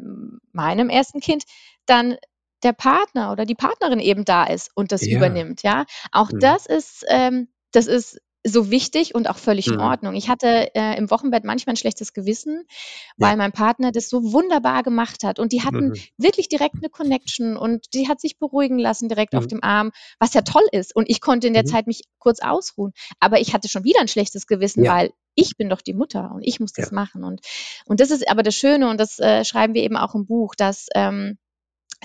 meinem 0.53 0.89
ersten 0.91 1.21
Kind, 1.21 1.45
dann 1.87 2.17
der 2.63 2.73
Partner 2.73 3.33
oder 3.33 3.45
die 3.45 3.57
Partnerin 3.57 3.99
eben 3.99 4.25
da 4.25 4.45
ist 4.45 4.71
und 4.75 4.93
das 4.93 5.07
Ja. 5.07 5.17
übernimmt, 5.17 5.63
ja. 5.63 5.85
Auch 6.13 6.31
Mhm. 6.31 6.39
das 6.41 6.67
ist, 6.67 7.05
ähm, 7.09 7.49
das 7.73 7.87
ist 7.87 8.21
so 8.45 8.71
wichtig 8.71 9.15
und 9.15 9.31
auch 9.31 9.39
völlig 9.39 9.69
in 9.69 9.75
mhm. 9.75 9.81
Ordnung. 9.81 10.15
Ich 10.15 10.29
hatte 10.29 10.75
äh, 10.75 10.97
im 10.99 11.11
Wochenbett 11.11 11.45
manchmal 11.45 11.75
ein 11.75 11.77
schlechtes 11.77 12.13
Gewissen, 12.13 12.65
weil 13.17 13.31
Ja. 13.31 13.37
mein 13.37 13.53
Partner 13.53 13.93
das 13.93 14.09
so 14.09 14.33
wunderbar 14.33 14.83
gemacht 14.83 15.23
hat 15.23 15.39
und 15.39 15.53
die 15.53 15.63
hatten 15.63 15.89
Mhm. 15.91 15.95
wirklich 16.19 16.49
direkt 16.49 16.75
eine 16.77 16.89
Connection 16.91 17.57
und 17.57 17.95
die 17.95 18.09
hat 18.09 18.21
sich 18.21 18.39
beruhigen 18.39 18.79
lassen 18.79 19.09
direkt 19.09 19.35
auf 19.37 19.45
mhm. 19.45 19.49
dem 19.49 19.63
Arm, 19.63 19.93
was 20.19 20.35
ja 20.35 20.43
toll 20.43 20.65
ist 20.73 20.95
und 20.97 21.09
ich 21.09 21.21
konnte 21.21 21.47
in 21.47 21.53
der 21.55 21.63
Mhm. 21.63 21.69
Zeit 21.69 21.87
mich 21.87 22.03
kurz 22.19 22.41
ausruhen. 22.41 22.93
Aber 23.21 23.41
ich 23.41 23.55
hatte 23.55 23.69
schon 23.69 23.85
wieder 23.85 24.01
ein 24.01 24.09
schlechtes 24.09 24.47
Gewissen, 24.47 24.85
Ja. 24.85 24.93
weil 24.95 25.13
ich 25.35 25.57
bin 25.57 25.69
doch 25.71 25.81
die 25.81 25.95
Mutter 25.95 26.33
und 26.35 26.43
ich 26.43 26.59
muss 26.61 26.73
das 26.73 26.91
Ja. 26.91 26.95
machen 26.95 27.25
und 27.25 27.41
und 27.87 28.01
das 28.01 28.11
ist 28.11 28.29
aber 28.29 28.43
das 28.43 28.55
Schöne 28.55 28.91
und 28.91 28.99
das, 28.99 29.19
äh, 29.21 29.45
schreiben 29.45 29.75
wir 29.75 29.83
eben 29.83 29.97
auch 29.97 30.15
im 30.15 30.27
Buch, 30.27 30.55
dass 30.57 30.89
ähm, 30.95 31.39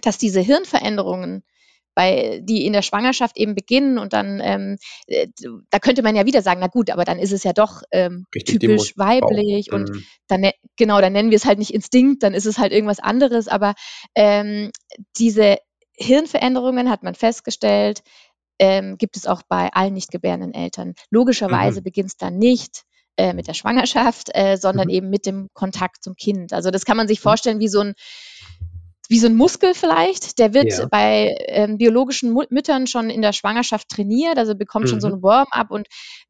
dass 0.03 0.20
diese 0.20 0.39
Hirnveränderungen 0.39 1.44
bei, 1.98 2.42
die 2.44 2.63
in 2.68 2.74
der 2.74 2.84
Schwangerschaft 2.84 3.38
eben 3.38 3.56
beginnen 3.56 3.98
und 3.98 4.13
dann, 4.13 4.39
ähm, 4.44 4.77
äh, 5.08 5.25
da 5.72 5.80
könnte 5.80 6.04
man 6.04 6.16
ja 6.16 6.27
wieder 6.27 6.44
sagen, 6.44 6.60
na 6.62 6.68
gut, 6.68 6.92
aber 6.92 7.06
dann 7.06 7.18
ist 7.18 7.32
es 7.32 7.44
ja 7.44 7.54
doch 7.54 7.82
ähm, 7.89 8.27
typisch 8.46 8.96
weiblich 8.98 9.72
und 9.74 9.89
mhm. 9.89 10.04
dann, 10.27 10.42
ne, 10.42 10.54
genau, 10.75 11.01
dann 11.01 11.13
nennen 11.13 11.32
wir 11.32 11.38
es 11.38 11.46
halt 11.46 11.58
nicht 11.58 11.74
Instinkt, 11.74 12.22
dann 12.22 12.36
ist 12.36 12.46
es 12.46 12.60
halt 12.60 12.72
irgendwas 12.72 13.00
anderes, 13.00 13.48
aber 13.48 13.74
ähm, 14.13 14.70
diese 15.18 15.58
Hirnveränderungen 15.96 16.88
hat 16.92 17.01
man 17.01 17.16
festgestellt, 17.16 18.04
ähm, 18.60 19.00
gibt 19.00 19.18
es 19.18 19.25
auch 19.25 19.42
bei 19.50 19.74
allen 19.74 19.96
nicht 19.96 20.12
gebärenden 20.12 20.54
Eltern. 20.54 20.94
Logischerweise 21.10 21.80
mhm. 21.80 21.84
beginnt 21.84 22.10
es 22.10 22.18
dann 22.18 22.38
nicht 22.38 22.84
äh, 23.16 23.34
mit 23.34 23.48
der 23.48 23.56
Schwangerschaft, 23.56 24.30
äh, 24.36 24.58
sondern 24.58 24.89
mhm. 24.89 24.94
eben 24.94 25.10
mit 25.10 25.25
dem 25.25 25.48
Kontakt 25.54 26.04
zum 26.04 26.13
Kind. 26.13 26.54
Also 26.54 26.70
das 26.70 26.86
kann 26.86 26.98
man 26.98 27.08
sich 27.08 27.22
mhm. 27.22 27.24
vorstellen 27.24 27.60
wie 27.60 27.70
so 27.70 27.80
ein 27.80 27.96
wie 29.09 29.19
so 29.19 29.27
ein 29.27 29.35
Muskel 29.35 29.73
vielleicht, 29.73 30.39
der 30.39 30.53
wird 30.53 30.71
ja. 30.71 30.85
bei 30.87 31.35
ähm, 31.47 31.77
biologischen 31.77 32.33
Müttern 32.49 32.87
schon 32.87 33.09
in 33.09 33.21
der 33.21 33.33
Schwangerschaft 33.33 33.89
trainiert, 33.89 34.37
also 34.37 34.55
bekommt 34.55 34.85
mhm. 34.85 34.89
schon 34.89 35.01
so 35.01 35.07
mhm. 35.07 35.13
ein 35.15 35.23
Warm-up 35.23 35.71
und 35.71 35.87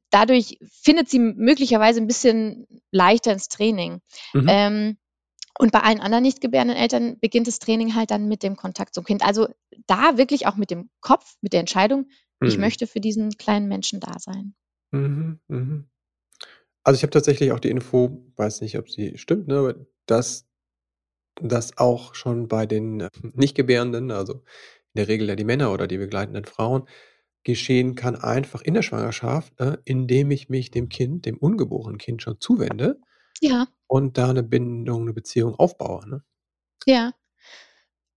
dadurch 0.10 0.58
findet 0.82 1.10
sie 1.10 1.20
möglicherweise 1.20 2.00
ein 2.00 2.08
bisschen 2.08 2.68
leichter 2.92 3.34
ins 3.34 3.48
Training. 3.50 4.02
Mhm. 4.34 4.46
Ähm, 4.48 4.98
und 5.60 5.72
bei 5.72 5.80
allen 5.80 6.00
anderen 6.00 6.24
nicht 6.24 6.40
gebärenden 6.40 6.78
Eltern 6.78 7.20
beginnt 7.20 7.48
das 7.48 7.60
Training 7.60 7.96
halt 7.96 8.12
dann 8.12 8.28
mit 8.28 8.44
dem 8.44 8.56
Kontakt 8.56 8.94
zum 8.94 9.04
Kind. 9.04 9.24
Also 9.24 9.48
da 9.88 10.18
wirklich 10.18 10.46
auch 10.46 10.56
mit 10.56 10.70
dem 10.70 10.90
Kopf, 11.02 11.36
mit 11.42 11.54
der 11.54 11.62
Entscheidung, 11.62 12.08
mhm. 12.40 12.48
ich 12.48 12.58
möchte 12.58 12.86
für 12.86 13.00
diesen 13.00 13.32
kleinen 13.32 13.68
Menschen 13.68 14.00
da 14.00 14.20
sein. 14.20 14.54
Mhm, 14.92 15.40
mhm. 15.48 15.90
Also 16.84 16.98
ich 16.98 17.04
habe 17.04 17.12
tatsächlich 17.12 17.52
auch 17.52 17.60
die 17.60 17.70
Info, 17.70 18.24
weiß 18.38 18.62
nicht, 18.62 18.78
ob 18.78 18.90
sie 18.90 19.18
stimmt, 19.18 19.48
ne, 19.48 19.58
aber 19.58 19.76
dass 20.06 20.47
das 21.42 21.78
auch 21.78 22.16
schon 22.16 22.48
bei 22.48 22.66
den 22.66 23.02
äh, 23.02 23.10
Nicht-Gebärenden, 23.34 24.12
also 24.12 24.34
in 24.34 24.42
der 24.96 25.08
Regel 25.08 25.30
ja 25.30 25.36
die 25.36 25.44
Männer 25.44 25.72
oder 25.72 25.88
die 25.88 25.98
begleitenden 25.98 26.46
Frauen, 26.46 26.88
geschehen 27.44 27.96
kann, 27.96 28.16
einfach 28.16 28.62
in 28.62 28.74
der 28.74 28.82
Schwangerschaft, 28.82 29.58
äh, 29.60 29.78
indem 29.86 30.32
ich 30.32 30.50
mich 30.50 30.72
dem 30.72 30.90
Kind, 30.90 31.26
dem 31.26 31.38
ungeborenen 31.38 31.98
Kind 31.98 32.22
schon 32.22 32.42
zuwende. 32.42 33.00
Ja. 33.40 33.68
Und 33.88 34.18
da 34.18 34.30
eine 34.30 34.44
Bindung, 34.44 35.04
eine 35.04 35.14
Beziehung 35.14 35.56
aufbaue, 35.56 36.08
ne? 36.10 36.24
Ja. 36.86 37.14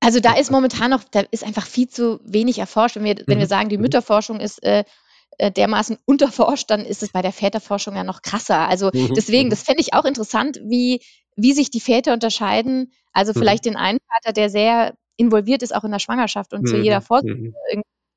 Also 0.01 0.19
da 0.19 0.35
ist 0.35 0.51
momentan 0.51 0.91
noch, 0.91 1.05
da 1.05 1.21
ist 1.31 1.45
einfach 1.45 1.67
viel 1.67 1.89
zu 1.89 2.21
wenig 2.25 2.59
erforscht. 2.59 2.97
Wenn 2.97 3.05
wir, 3.05 3.17
wenn 3.27 3.39
wir 3.39 3.45
mhm. 3.45 3.51
sagen, 3.51 3.69
die 3.69 3.77
mhm. 3.77 3.83
Mütterforschung 3.83 4.41
ist 4.41 4.63
äh, 4.65 4.85
äh, 5.39 5.53
dermaßen 5.53 5.99
unterforscht, 6.07 6.71
dann 6.71 6.85
ist 6.85 7.03
es 7.03 7.11
bei 7.11 7.23
der 7.23 7.33
Väterforschung 7.33 7.95
ja 7.95 8.05
noch 8.05 8.23
krasser. 8.23 8.69
Also 8.69 8.91
mhm. 8.93 9.15
deswegen, 9.15 9.51
das 9.51 9.63
fände 9.63 9.81
ich 9.83 9.95
auch 9.95 10.07
interessant, 10.07 10.59
wie, 10.65 11.03
wie 11.43 11.53
sich 11.53 11.71
die 11.71 11.81
Väter 11.81 12.13
unterscheiden. 12.13 12.93
Also 13.13 13.33
vielleicht 13.33 13.65
den 13.65 13.77
einen 13.77 13.99
Vater, 14.09 14.33
der 14.33 14.51
sehr 14.51 14.95
involviert 15.17 15.63
ist, 15.63 15.75
auch 15.75 15.85
in 15.85 15.91
der 15.91 15.99
Schwangerschaft 15.99 16.53
und 16.53 16.67
zu 16.67 16.77
jeder 16.79 17.01
Vorsorge 17.01 17.53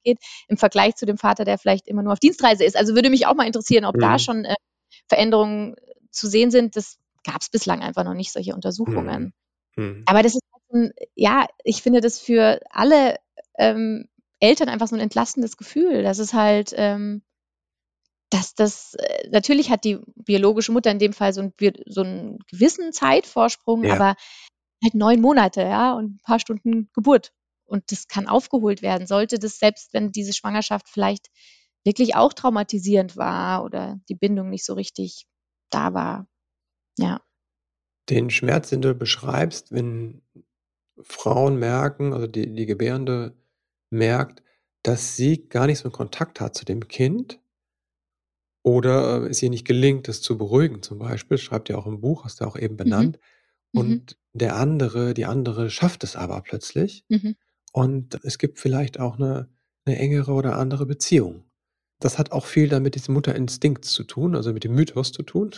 geht, 0.04 0.20
im 0.48 0.58
Vergleich 0.58 0.96
zu 0.96 1.06
dem 1.06 1.18
Vater, 1.18 1.46
der 1.46 1.58
vielleicht 1.58 1.88
immer 1.88 2.04
nur 2.04 2.14
auf 2.14 2.20
Dienstreise 2.20 2.64
ist. 2.64 2.78
Also 2.78 2.96
würde 2.96 3.10
mich 3.10 3.26
auch 3.26 3.36
mal 3.36 3.48
interessieren, 3.48 3.86
ob 3.86 3.98
da 3.98 4.20
schon 4.20 4.46
äh, 4.46 4.56
Veränderungen 5.08 5.76
zu 6.12 6.28
sehen 6.28 6.52
sind. 6.52 6.76
Das 6.76 6.98
gab 7.24 7.42
es 7.42 7.50
bislang 7.50 7.82
einfach 7.82 8.04
noch 8.04 8.14
nicht, 8.14 8.32
solche 8.32 8.54
Untersuchungen. 8.54 9.34
Mhm. 9.76 9.84
mhm. 9.84 10.04
Aber 10.06 10.22
das 10.22 10.36
ist, 10.36 10.44
ein, 10.74 10.92
ja, 11.16 11.46
ich 11.64 11.82
finde 11.82 12.02
das 12.02 12.20
für 12.20 12.60
alle 12.70 13.18
ähm, 13.58 14.08
Eltern 14.40 14.70
einfach 14.70 14.88
so 14.88 14.96
ein 14.96 15.02
entlastendes 15.02 15.58
Gefühl. 15.58 16.04
Das 16.04 16.20
ist 16.20 16.34
halt, 16.34 16.74
ähm, 16.76 17.22
dass 18.34 18.56
das, 18.56 18.96
äh, 18.96 19.30
natürlich 19.30 19.70
hat 19.70 19.84
die 19.84 20.00
biologische 20.16 20.72
Mutter 20.72 20.92
in 20.92 21.00
dem 21.00 21.14
Fall 21.14 21.34
so, 21.34 21.42
ein, 21.42 21.54
so 21.86 22.02
einen 22.02 22.40
gewissen 22.50 22.92
Zeitvorsprung, 22.92 23.84
ja. 23.84 23.94
aber 23.94 24.16
halt 24.84 24.96
neun 24.96 25.22
Monate, 25.22 25.62
ja, 25.62 25.94
und 25.94 26.16
ein 26.16 26.20
paar 26.24 26.40
Stunden 26.40 26.90
Geburt. 26.94 27.32
Und 27.66 27.92
das 27.92 28.08
kann 28.08 28.28
aufgeholt 28.28 28.82
werden. 28.82 29.08
Sollte 29.08 29.40
das, 29.40 29.58
selbst 29.58 29.94
wenn 29.94 30.12
diese 30.12 30.34
Schwangerschaft 30.34 30.90
vielleicht 30.90 31.28
wirklich 31.86 32.16
auch 32.16 32.34
traumatisierend 32.34 33.18
war 33.18 33.64
oder 33.64 34.00
die 34.10 34.16
Bindung 34.16 34.50
nicht 34.50 34.66
so 34.66 34.74
richtig 34.74 35.26
da 35.70 35.94
war. 35.94 36.28
Ja. 36.98 37.22
Den 38.10 38.30
Schmerz, 38.30 38.70
den 38.70 38.82
du 38.82 38.94
beschreibst, 38.94 39.72
wenn 39.72 40.22
Frauen 41.02 41.58
merken, 41.58 42.14
also 42.14 42.28
die, 42.28 42.54
die 42.54 42.66
Gebärende 42.66 43.36
merkt, 43.90 44.44
dass 44.84 45.16
sie 45.16 45.48
gar 45.48 45.68
nicht 45.68 45.80
so 45.80 45.86
einen 45.86 45.94
Kontakt 45.94 46.42
hat 46.42 46.56
zu 46.56 46.66
dem 46.66 46.88
Kind 46.88 47.40
oder 48.64 49.24
äh, 49.24 49.30
es 49.30 49.44
ihr 49.44 49.50
nicht 49.50 49.66
gelingt, 49.66 50.08
es 50.08 50.22
zu 50.22 50.38
beruhigen 50.38 50.82
zum 50.82 50.98
Beispiel, 50.98 51.38
schreibt 51.38 51.70
ja 51.70 51.78
auch 51.78 51.86
im 51.86 52.02
Buch, 52.02 52.24
hast 52.24 52.42
du 52.42 52.46
auch 52.46 52.58
eben 52.58 52.74
mhm. 52.74 52.78
benannt. 52.78 53.20
Mhm. 53.74 53.80
Und 53.80 54.18
der 54.34 54.56
andere, 54.56 55.14
die 55.14 55.26
andere 55.26 55.70
schafft 55.70 56.04
es 56.04 56.16
aber 56.16 56.42
plötzlich. 56.42 57.04
Mhm. 57.10 57.36
Und 57.72 58.20
es 58.24 58.38
gibt 58.38 58.60
vielleicht 58.60 59.00
auch 59.00 59.18
eine, 59.18 59.50
eine 59.86 59.98
engere 59.98 60.32
oder 60.32 60.58
andere 60.58 60.86
Beziehung. 60.86 61.44
Das 62.00 62.18
hat 62.18 62.32
auch 62.32 62.46
viel 62.46 62.68
damit 62.70 62.96
diesem 62.96 63.14
Mutterinstinkt 63.14 63.86
zu 63.86 64.04
tun, 64.04 64.36
also 64.36 64.54
mit 64.54 64.64
dem 64.64 64.74
Mythos 64.74 65.12
zu 65.12 65.24
tun. 65.24 65.52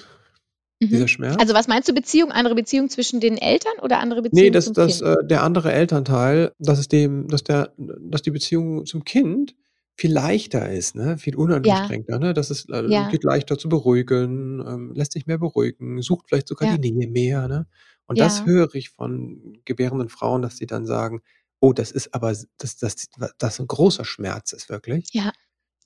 Mhm. 0.81 0.89
Dieser 0.89 1.07
Schmerz. 1.07 1.37
Also 1.39 1.53
was 1.53 1.67
meinst 1.67 1.87
du 1.87 1.93
Beziehung? 1.93 2.31
Andere 2.31 2.55
Beziehung 2.55 2.89
zwischen 2.89 3.19
den 3.19 3.37
Eltern 3.37 3.73
oder 3.81 3.99
andere 3.99 4.21
Beziehung 4.21 4.43
nee, 4.43 4.51
das, 4.51 4.65
zum 4.65 4.73
das, 4.73 4.99
Kind? 4.99 5.09
Äh, 5.09 5.27
der 5.27 5.43
andere 5.43 5.71
Elternteil, 5.71 6.51
dass 6.59 6.79
es 6.79 6.87
dem, 6.87 7.27
dass 7.27 7.43
der, 7.43 7.73
dass 7.77 8.21
die 8.21 8.31
Beziehung 8.31 8.85
zum 8.85 9.03
Kind 9.03 9.55
viel 9.95 10.11
leichter 10.11 10.69
ist, 10.71 10.95
ne? 10.95 11.17
viel 11.17 11.35
unangestrengter, 11.35 12.13
ja. 12.13 12.19
ne? 12.19 12.33
dass 12.33 12.49
es 12.49 12.67
äh, 12.69 12.85
ja. 12.87 13.09
geht 13.09 13.23
leichter 13.23 13.57
zu 13.57 13.69
beruhigen, 13.69 14.59
ähm, 14.65 14.93
lässt 14.93 15.13
sich 15.13 15.25
mehr 15.25 15.37
beruhigen, 15.37 16.01
sucht 16.01 16.25
vielleicht 16.27 16.47
sogar 16.47 16.69
ja. 16.69 16.77
die 16.77 16.91
Nähe 16.91 17.09
mehr. 17.09 17.47
Ne? 17.47 17.67
Und 18.05 18.19
das 18.19 18.45
höre 18.45 18.73
ich 18.75 18.89
von 18.89 19.59
gebärenden 19.65 20.09
Frauen, 20.09 20.41
dass 20.41 20.57
sie 20.57 20.67
dann 20.67 20.85
sagen, 20.85 21.21
oh, 21.59 21.73
das 21.73 21.91
ist 21.91 22.13
aber, 22.13 22.35
das, 22.57 22.77
das, 22.77 23.07
das 23.37 23.59
ein 23.59 23.67
großer 23.67 24.05
Schmerz 24.05 24.51
ist 24.51 24.69
wirklich, 24.69 25.09
ja. 25.13 25.31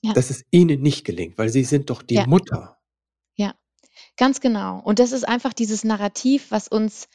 Ja. 0.02 0.12
dass 0.12 0.30
es 0.30 0.44
ihnen 0.50 0.82
nicht 0.82 1.04
gelingt, 1.04 1.38
weil 1.38 1.48
sie 1.48 1.64
sind 1.64 1.88
doch 1.88 2.02
die 2.02 2.18
Mutter. 2.26 2.78
Ja, 3.36 3.54
Ganz 4.16 4.40
genau. 4.40 4.80
Und 4.80 4.98
das 4.98 5.12
ist 5.12 5.26
einfach 5.26 5.52
dieses 5.52 5.84
Narrativ, 5.84 6.50
was 6.50 6.68
uns 6.68 7.08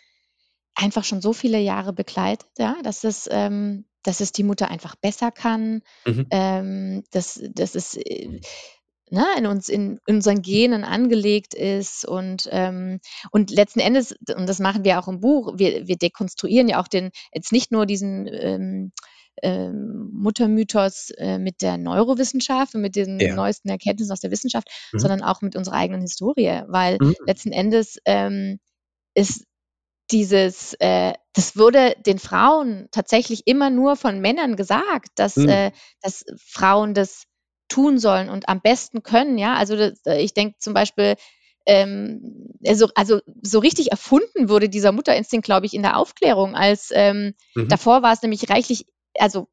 einfach 0.74 1.04
schon 1.04 1.22
so 1.22 1.34
viele 1.34 1.60
Jahre 1.60 1.94
begleitet, 1.94 2.50
ja, 2.58 2.76
dass 2.84 3.04
es, 3.04 3.30
ähm, 3.32 3.86
dass 4.06 4.22
es 4.22 4.32
die 4.32 4.44
Mutter 4.44 4.70
einfach 4.70 4.96
besser 4.96 5.32
kann, 5.32 5.82
Mhm. 6.06 6.28
ähm, 6.32 7.04
dass, 7.12 7.42
dass 7.54 7.76
es 7.76 7.96
äh, 7.96 8.40
ne, 9.10 9.26
in 9.38 9.46
uns, 9.46 9.70
in, 9.70 10.00
in 10.06 10.16
unseren 10.16 10.42
Genen 10.42 10.84
angelegt 10.84 11.54
ist 11.54 12.08
und, 12.08 12.48
ähm, 12.52 13.00
und 13.32 13.52
letzten 13.52 13.80
Endes, 13.80 14.16
und 14.36 14.48
das 14.48 14.60
machen 14.60 14.84
wir 14.84 15.00
auch 15.00 15.08
im 15.08 15.20
Buch, 15.20 15.54
wir, 15.58 15.88
wir 15.88 15.98
dekonstruieren 15.98 16.68
ja 16.68 16.82
auch 16.82 16.88
den, 16.88 17.12
jetzt 17.34 17.52
nicht 17.52 17.72
nur 17.72 17.86
diesen 17.86 18.28
ähm, 18.32 18.92
ähm, 19.44 20.10
Muttermythos 20.14 21.12
äh, 21.18 21.38
mit 21.38 21.62
der 21.62 21.78
Neurowissenschaft 21.78 22.74
und 22.76 22.82
mit 22.82 22.96
den 22.96 23.20
ja. 23.20 23.36
neuesten 23.36 23.70
Erkenntnissen 23.70 24.12
aus 24.12 24.22
der 24.22 24.32
Wissenschaft, 24.32 24.70
mhm. 24.94 25.00
sondern 25.00 25.22
auch 25.22 25.42
mit 25.42 25.56
unserer 25.56 25.76
eigenen 25.76 26.02
Historie, 26.02 26.62
weil 26.68 26.98
mhm. 27.02 27.16
letzten 27.26 27.52
Endes 27.52 28.00
ähm, 28.06 28.60
ist 29.14 29.46
dieses, 30.12 30.74
äh, 30.80 31.14
das 31.34 31.58
wurde 31.58 31.96
den 32.06 32.20
Frauen 32.20 32.88
tatsächlich 32.92 33.48
immer 33.48 33.70
nur 33.70 33.96
von 33.96 34.20
Männern 34.20 34.56
gesagt, 34.56 35.10
dass, 35.16 35.36
mhm. 35.36 35.50
äh, 35.50 35.72
dass 36.02 36.26
Frauen 36.38 36.94
das 36.94 37.26
tun 37.68 37.98
sollen 37.98 38.30
und 38.30 38.48
am 38.48 38.62
besten 38.62 39.04
können, 39.04 39.38
ja. 39.38 39.56
Also 39.56 39.76
das, 39.76 40.06
äh, 40.06 40.22
ich 40.22 40.34
denke 40.34 40.58
zum 40.60 40.74
Beispiel, 40.74 41.16
ähm, 41.66 42.52
also, 42.66 42.90
also 42.94 43.22
so 43.42 43.60
richtig 43.60 43.92
erfunden 43.92 44.50
wurde 44.50 44.70
dieser 44.70 44.92
Mutterinstinkt, 44.92 45.46
glaube 45.46 45.66
ich, 45.66 45.74
in 45.74 45.82
der 45.82 45.98
Aufklärung, 45.98 46.56
als 46.56 46.90
ähm, 46.94 47.34
mhm. 47.56 47.70
davor 47.70 48.04
war 48.04 48.14
es 48.14 48.22
nämlich 48.22 48.50
reichlich 48.50 48.86
also 49.18 49.48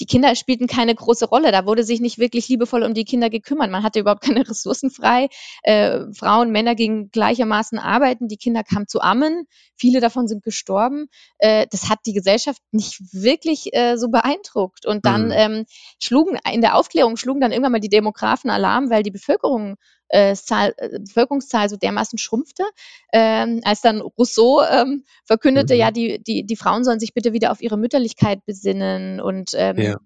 die 0.00 0.06
Kinder 0.06 0.34
spielten 0.34 0.66
keine 0.66 0.94
große 0.94 1.26
Rolle. 1.26 1.52
Da 1.52 1.66
wurde 1.66 1.84
sich 1.84 2.00
nicht 2.00 2.18
wirklich 2.18 2.48
liebevoll 2.48 2.82
um 2.82 2.94
die 2.94 3.04
Kinder 3.04 3.30
gekümmert. 3.30 3.70
Man 3.70 3.82
hatte 3.82 4.00
überhaupt 4.00 4.22
keine 4.22 4.48
Ressourcen 4.48 4.90
frei. 4.90 5.28
Äh, 5.62 6.00
Frauen, 6.14 6.50
Männer 6.50 6.74
gingen 6.74 7.10
gleichermaßen 7.10 7.78
arbeiten. 7.78 8.28
Die 8.28 8.36
Kinder 8.36 8.64
kamen 8.64 8.88
zu 8.88 9.00
Ammen. 9.00 9.44
Viele 9.76 10.00
davon 10.00 10.26
sind 10.26 10.42
gestorben. 10.42 11.08
Äh, 11.38 11.66
das 11.70 11.88
hat 11.88 12.00
die 12.06 12.14
Gesellschaft 12.14 12.62
nicht 12.72 13.00
wirklich 13.12 13.74
äh, 13.74 13.96
so 13.96 14.08
beeindruckt. 14.08 14.86
Und 14.86 15.04
dann 15.04 15.26
mhm. 15.26 15.32
ähm, 15.32 15.64
schlugen 16.02 16.38
in 16.50 16.62
der 16.62 16.76
Aufklärung 16.76 17.16
schlugen 17.16 17.40
dann 17.40 17.52
irgendwann 17.52 17.72
mal 17.72 17.80
die 17.80 17.88
Demografen 17.88 18.50
Alarm, 18.50 18.90
weil 18.90 19.02
die 19.02 19.10
Bevölkerung 19.10 19.76
äh, 20.10 20.34
Zahl, 20.34 20.74
äh, 20.76 20.98
Bevölkerungszahl 20.98 21.68
so 21.68 21.76
dermaßen 21.76 22.18
schrumpfte, 22.18 22.64
ähm, 23.12 23.60
als 23.64 23.80
dann 23.80 24.00
Rousseau 24.00 24.62
ähm, 24.62 25.04
verkündete, 25.24 25.74
mhm. 25.74 25.80
ja, 25.80 25.90
die, 25.90 26.22
die, 26.22 26.44
die 26.44 26.56
Frauen 26.56 26.84
sollen 26.84 27.00
sich 27.00 27.14
bitte 27.14 27.32
wieder 27.32 27.52
auf 27.52 27.60
ihre 27.60 27.78
Mütterlichkeit 27.78 28.44
besinnen 28.44 29.20
und 29.20 29.50
ähm, 29.54 29.78
ja. 29.78 29.96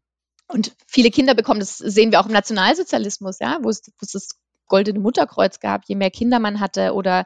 Und 0.47 0.73
viele 0.87 1.11
Kinder 1.11 1.35
bekommen, 1.35 1.61
das 1.61 1.79
sehen 1.79 2.13
wir 2.13 2.21
auch 2.21 2.27
im 2.27 2.33
Nationalsozialismus, 2.33 3.39
ja, 3.41 3.59
wo 3.63 3.71
es, 3.71 3.81
wo 3.87 4.03
es 4.03 4.13
das 4.13 4.29
goldene 4.67 5.01
Mutterkreuz 5.01 5.59
gab, 5.59 5.83
je 5.87 5.97
mehr 5.97 6.11
Kinder 6.11 6.39
man 6.39 6.61
hatte 6.61 6.93
oder 6.93 7.25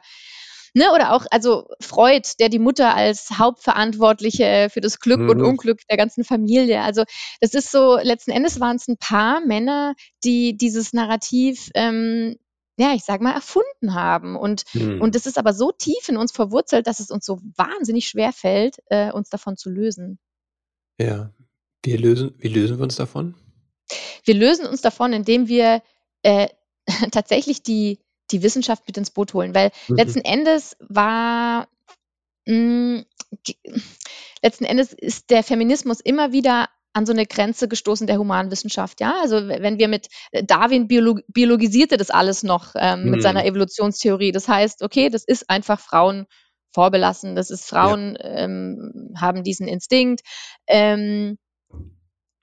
Ne, 0.75 0.91
oder 0.93 1.13
auch, 1.13 1.25
also 1.31 1.67
Freud, 1.81 2.29
der 2.39 2.49
die 2.49 2.59
Mutter 2.59 2.95
als 2.95 3.31
Hauptverantwortliche 3.39 4.69
für 4.71 4.81
das 4.81 4.99
Glück 4.99 5.21
mhm. 5.21 5.29
und 5.29 5.41
Unglück 5.41 5.79
der 5.89 5.97
ganzen 5.97 6.23
Familie. 6.23 6.81
Also 6.81 7.05
das 7.41 7.55
ist 7.55 7.71
so, 7.71 7.97
letzten 7.97 8.29
Endes 8.29 8.59
waren 8.59 8.75
es 8.75 8.87
ein 8.87 8.97
paar 8.97 9.41
Männer, 9.41 9.95
die 10.23 10.55
dieses 10.55 10.93
Narrativ 10.93 11.69
ähm, 11.73 12.35
ja, 12.79 12.93
ich 12.93 13.03
sag 13.03 13.21
mal, 13.21 13.33
erfunden 13.33 13.93
haben. 13.93 14.35
Und, 14.35 14.63
hm. 14.71 15.01
und 15.01 15.15
das 15.15 15.25
ist 15.25 15.37
aber 15.37 15.53
so 15.53 15.71
tief 15.71 16.07
in 16.07 16.17
uns 16.17 16.31
verwurzelt, 16.31 16.87
dass 16.87 16.99
es 16.99 17.11
uns 17.11 17.25
so 17.25 17.39
wahnsinnig 17.55 18.07
schwer 18.07 18.31
fällt, 18.31 18.77
äh, 18.87 19.11
uns 19.11 19.29
davon 19.29 19.57
zu 19.57 19.69
lösen. 19.69 20.17
Ja. 20.99 21.33
Wie 21.83 21.95
lösen, 21.95 22.35
wie 22.37 22.47
lösen 22.47 22.77
wir 22.77 22.83
uns 22.83 22.95
davon? 22.95 23.35
Wir 24.23 24.35
lösen 24.35 24.65
uns 24.65 24.81
davon, 24.81 25.13
indem 25.13 25.47
wir 25.47 25.81
äh, 26.23 26.47
tatsächlich 27.11 27.63
die, 27.63 27.99
die 28.31 28.43
Wissenschaft 28.43 28.87
mit 28.87 28.97
ins 28.97 29.11
Boot 29.11 29.33
holen, 29.33 29.53
weil 29.53 29.71
mhm. 29.87 29.95
letzten 29.95 30.21
Endes 30.21 30.77
war 30.79 31.67
mh, 32.45 32.55
mm, 32.55 33.05
letzten 34.41 34.65
Endes 34.65 34.93
ist 34.93 35.29
der 35.29 35.43
Feminismus 35.43 35.99
immer 35.99 36.31
wieder 36.31 36.69
an 36.99 37.05
so 37.05 37.13
eine 37.13 37.25
Grenze 37.25 37.67
gestoßen 37.67 38.07
der 38.07 38.19
Humanwissenschaft. 38.19 38.99
Ja, 38.99 39.15
also 39.21 39.47
wenn 39.47 39.79
wir 39.79 39.87
mit 39.87 40.07
äh, 40.31 40.43
Darwin 40.43 40.87
biolog 40.87 41.21
biologisierte 41.29 41.97
das 41.97 42.09
alles 42.09 42.43
noch 42.43 42.73
ähm, 42.75 43.05
mhm. 43.05 43.11
mit 43.11 43.21
seiner 43.23 43.45
Evolutionstheorie. 43.45 44.31
Das 44.33 44.47
heißt, 44.47 44.83
okay, 44.83 45.09
das 45.09 45.23
ist 45.23 45.49
einfach 45.49 45.79
Frauen 45.79 46.25
vorbelassen. 46.71 47.35
Das 47.35 47.49
ist 47.49 47.65
Frauen 47.65 48.17
ja. 48.19 48.43
ähm, 48.43 49.13
haben 49.19 49.43
diesen 49.43 49.67
Instinkt. 49.67 50.21
Ähm, 50.67 51.37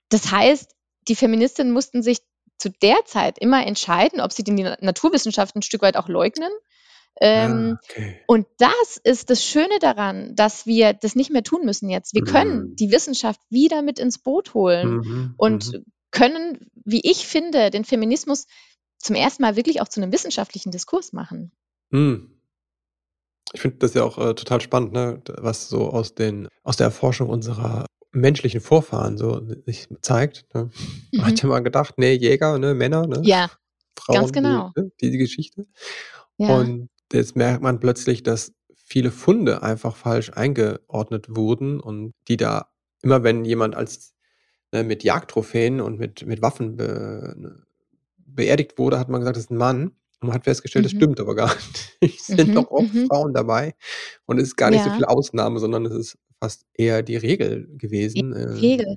das 0.09 0.31
heißt, 0.31 0.73
die 1.07 1.15
Feministinnen 1.15 1.71
mussten 1.71 2.01
sich 2.01 2.19
zu 2.57 2.69
der 2.81 2.97
Zeit 3.05 3.37
immer 3.37 3.65
entscheiden, 3.65 4.19
ob 4.19 4.33
sie 4.33 4.43
die 4.43 4.51
Naturwissenschaften 4.53 5.59
ein 5.59 5.63
Stück 5.63 5.83
weit 5.83 5.95
auch 5.95 6.09
leugnen. 6.09 6.51
Ähm, 7.19 7.77
ah, 7.77 7.81
okay. 7.89 8.21
Und 8.27 8.47
das 8.57 8.97
ist 9.03 9.29
das 9.29 9.43
Schöne 9.43 9.79
daran, 9.79 10.35
dass 10.35 10.65
wir 10.65 10.93
das 10.93 11.15
nicht 11.15 11.31
mehr 11.31 11.43
tun 11.43 11.65
müssen 11.65 11.89
jetzt. 11.89 12.13
Wir 12.13 12.23
können 12.23 12.69
mhm. 12.69 12.75
die 12.75 12.91
Wissenschaft 12.91 13.41
wieder 13.49 13.81
mit 13.81 13.99
ins 13.99 14.19
Boot 14.19 14.53
holen 14.53 14.97
mhm, 14.97 15.33
und 15.37 15.73
mhm. 15.73 15.85
können, 16.11 16.69
wie 16.85 17.01
ich 17.03 17.25
finde, 17.25 17.71
den 17.71 17.85
Feminismus 17.85 18.45
zum 18.99 19.15
ersten 19.15 19.41
Mal 19.41 19.55
wirklich 19.55 19.81
auch 19.81 19.87
zu 19.87 20.01
einem 20.01 20.11
wissenschaftlichen 20.11 20.71
Diskurs 20.71 21.13
machen. 21.13 21.51
Mhm. 21.89 22.33
Ich 23.53 23.61
finde 23.61 23.77
das 23.77 23.93
ja 23.93 24.03
auch 24.03 24.17
äh, 24.17 24.35
total 24.35 24.61
spannend, 24.61 24.91
ne? 24.93 25.21
was 25.37 25.69
so 25.69 25.89
aus, 25.89 26.13
den, 26.13 26.49
aus 26.63 26.77
der 26.77 26.85
Erforschung 26.85 27.29
unserer 27.29 27.85
menschlichen 28.11 28.61
Vorfahren 28.61 29.17
so 29.17 29.41
sich 29.65 29.87
zeigt. 30.01 30.45
Ne? 30.53 30.69
Mhm. 31.11 31.25
Hat 31.25 31.41
ja 31.41 31.49
mal 31.49 31.59
gedacht, 31.59 31.95
nee, 31.97 32.13
Jäger, 32.13 32.59
ne, 32.59 32.73
Männer, 32.73 33.07
ne? 33.07 33.21
Ja, 33.23 33.49
Frauen, 33.97 34.19
ganz 34.19 34.33
genau. 34.33 34.71
Die, 34.75 34.81
ne? 34.81 34.91
die 35.01 35.17
Geschichte. 35.17 35.65
Ja. 36.37 36.57
Und 36.57 36.89
jetzt 37.13 37.35
merkt 37.35 37.61
man 37.61 37.79
plötzlich, 37.79 38.23
dass 38.23 38.53
viele 38.73 39.11
Funde 39.11 39.63
einfach 39.63 39.95
falsch 39.95 40.31
eingeordnet 40.33 41.35
wurden 41.35 41.79
und 41.79 42.13
die 42.27 42.37
da 42.37 42.69
immer, 43.01 43.23
wenn 43.23 43.45
jemand 43.45 43.75
als 43.75 44.13
ne, 44.71 44.83
mit 44.83 45.03
Jagdtrophäen 45.03 45.81
und 45.81 45.99
mit, 45.99 46.25
mit 46.25 46.41
Waffen 46.41 46.77
be, 46.77 47.35
ne, 47.37 47.63
beerdigt 48.15 48.77
wurde, 48.77 48.99
hat 48.99 49.09
man 49.09 49.21
gesagt, 49.21 49.37
das 49.37 49.45
ist 49.45 49.51
ein 49.51 49.57
Mann. 49.57 49.91
Und 50.19 50.29
man 50.29 50.33
hat 50.33 50.45
festgestellt, 50.45 50.85
das 50.85 50.93
mhm. 50.93 50.97
stimmt 50.97 51.19
aber 51.19 51.35
gar 51.35 51.53
nicht. 51.53 51.97
Es 52.01 52.27
sind 52.27 52.49
mhm, 52.49 52.55
doch 52.55 52.71
oft 52.71 52.93
mhm. 52.93 53.07
Frauen 53.07 53.33
dabei. 53.33 53.75
Und 54.25 54.39
es 54.39 54.49
ist 54.49 54.55
gar 54.55 54.71
nicht 54.71 54.83
so 54.83 54.89
viel 54.91 55.05
Ausnahme, 55.05 55.59
sondern 55.59 55.85
es 55.85 55.93
ist 55.93 56.17
fast 56.39 56.65
eher 56.73 57.03
die 57.03 57.17
Regel 57.17 57.67
gewesen. 57.77 58.33
Die 58.33 58.39
äh. 58.39 58.45
Regel. 58.45 58.95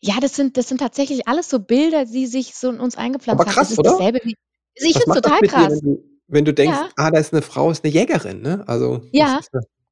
Ja, 0.00 0.18
das 0.20 0.36
sind, 0.36 0.56
das 0.56 0.68
sind 0.68 0.78
tatsächlich 0.78 1.26
alles 1.26 1.48
so 1.48 1.58
Bilder, 1.58 2.04
die 2.04 2.26
sich 2.26 2.54
so 2.54 2.70
in 2.70 2.80
uns 2.80 2.96
eingepflanzt 2.96 3.40
Aber 3.40 3.50
krass, 3.50 3.76
haben. 3.76 3.82
Das 3.82 3.94
ist 3.94 4.00
oder? 4.00 4.20
Wie, 4.24 4.34
ich 4.74 4.98
finde 4.98 5.18
es 5.18 5.22
total 5.22 5.40
krass. 5.42 5.80
Dir, 5.80 5.98
wenn, 6.32 6.44
du, 6.44 6.52
denkst, 6.52 6.76
Ja. 6.76 6.88
ah, 6.96 7.10
da 7.10 7.20
ist 7.20 7.32
eine 7.32 7.42
Frau, 7.42 7.70
ist 7.70 7.84
eine 7.84 7.92
Jägerin, 7.92 8.42
ne? 8.42 8.64
Also, 8.66 9.02
Ja, 9.12 9.40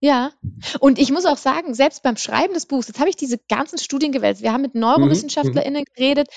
ja. 0.00 0.32
Und 0.80 0.98
ich 0.98 1.12
muss 1.12 1.26
auch 1.26 1.36
sagen, 1.36 1.74
selbst 1.74 2.02
beim 2.02 2.16
Schreiben 2.16 2.54
des 2.54 2.66
Buchs, 2.66 2.88
jetzt 2.88 2.98
habe 2.98 3.10
ich 3.10 3.16
diese 3.16 3.38
ganzen 3.48 3.78
Studien 3.78 4.12
gewälzt. 4.12 4.42
Wir 4.42 4.52
haben 4.52 4.62
mit 4.62 4.74
mhm, 4.74 4.80
mhm. 4.80 4.86
NeurowissenschaftlerInnen 4.86 5.84
geredet 5.94 6.28